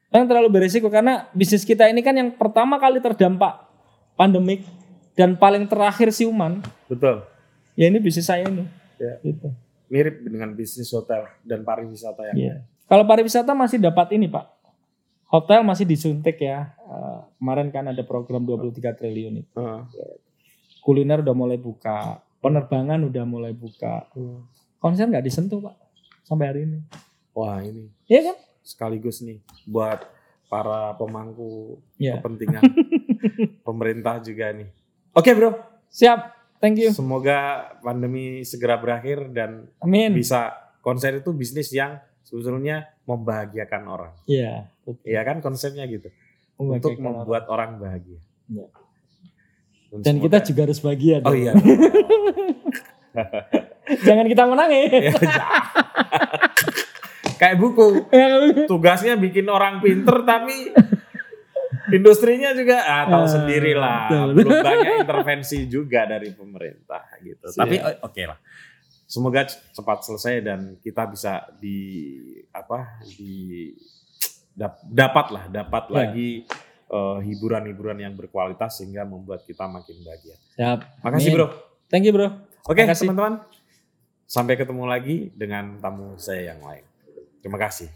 [0.09, 3.65] Yang terlalu beresiko karena bisnis kita ini kan yang pertama kali terdampak
[4.13, 4.65] pandemik
[5.13, 6.61] dan paling terakhir siuman.
[6.86, 7.26] Betul.
[7.74, 8.65] Ya ini bisnis saya ini.
[8.97, 9.17] Ya.
[9.22, 9.49] Gitu.
[9.89, 12.55] Mirip dengan bisnis hotel dan pariwisata yang Iya.
[12.86, 14.45] Kalau pariwisata masih dapat ini, Pak.
[15.30, 16.73] Hotel masih disuntik ya.
[16.75, 19.53] Eh, kemarin kan ada program 23 triliun itu.
[19.53, 19.82] Heeh.
[20.82, 24.09] Kuliner udah mulai buka, penerbangan udah mulai buka.
[24.82, 25.75] Konser nggak disentuh, Pak.
[26.25, 26.80] Sampai hari ini.
[27.32, 28.38] Wah, ini Iya kan?
[28.59, 30.01] sekaligus nih buat
[30.49, 32.17] para pemangku Iya.
[32.17, 32.61] kepentingan
[33.67, 34.69] pemerintah juga nih.
[35.13, 35.53] Oke, Bro.
[35.89, 36.19] Siap.
[36.59, 36.89] Thank you.
[36.91, 40.11] Semoga pandemi segera berakhir dan Amin.
[40.11, 40.51] bisa
[40.82, 44.13] konser itu bisnis yang sebetulnya membahagiakan orang.
[44.23, 44.69] Iya.
[45.01, 46.13] Iya kan konsepnya gitu.
[46.55, 48.21] Untuk membuat orang bahagia.
[48.45, 48.69] Iya.
[49.89, 51.17] Dan Dan kita juga harus bahagia.
[51.19, 51.36] Oh dong.
[51.36, 51.53] iya.
[53.99, 54.82] Jangan kita menang ya.
[54.86, 55.49] Ya, jangan.
[57.36, 57.88] Kayak buku.
[58.68, 60.69] Tugasnya bikin orang pinter tapi
[61.89, 64.06] industrinya juga ah, tahu Ah, sendiri lah.
[64.06, 64.30] betul.
[64.38, 67.49] Belum banyak intervensi juga dari pemerintah gitu.
[67.49, 67.57] Siap.
[67.57, 68.38] Tapi o- oke lah.
[69.10, 72.14] Semoga cepat selesai dan kita bisa di
[72.53, 73.73] apa di
[74.53, 75.95] dap- dapat lah dapat Ya.
[75.98, 76.30] lagi
[76.90, 80.38] eh, hiburan-hiburan yang berkualitas sehingga membuat kita makin bahagia.
[80.53, 80.80] Siap.
[81.02, 81.38] Makasih Amin.
[81.38, 81.48] bro.
[81.86, 82.27] Thank you, Bro.
[82.64, 83.10] Oke Makasih.
[83.10, 83.41] teman-teman.
[84.26, 86.86] Sampai ketemu lagi dengan tamu saya yang lain.
[87.41, 87.90] Terima kasih.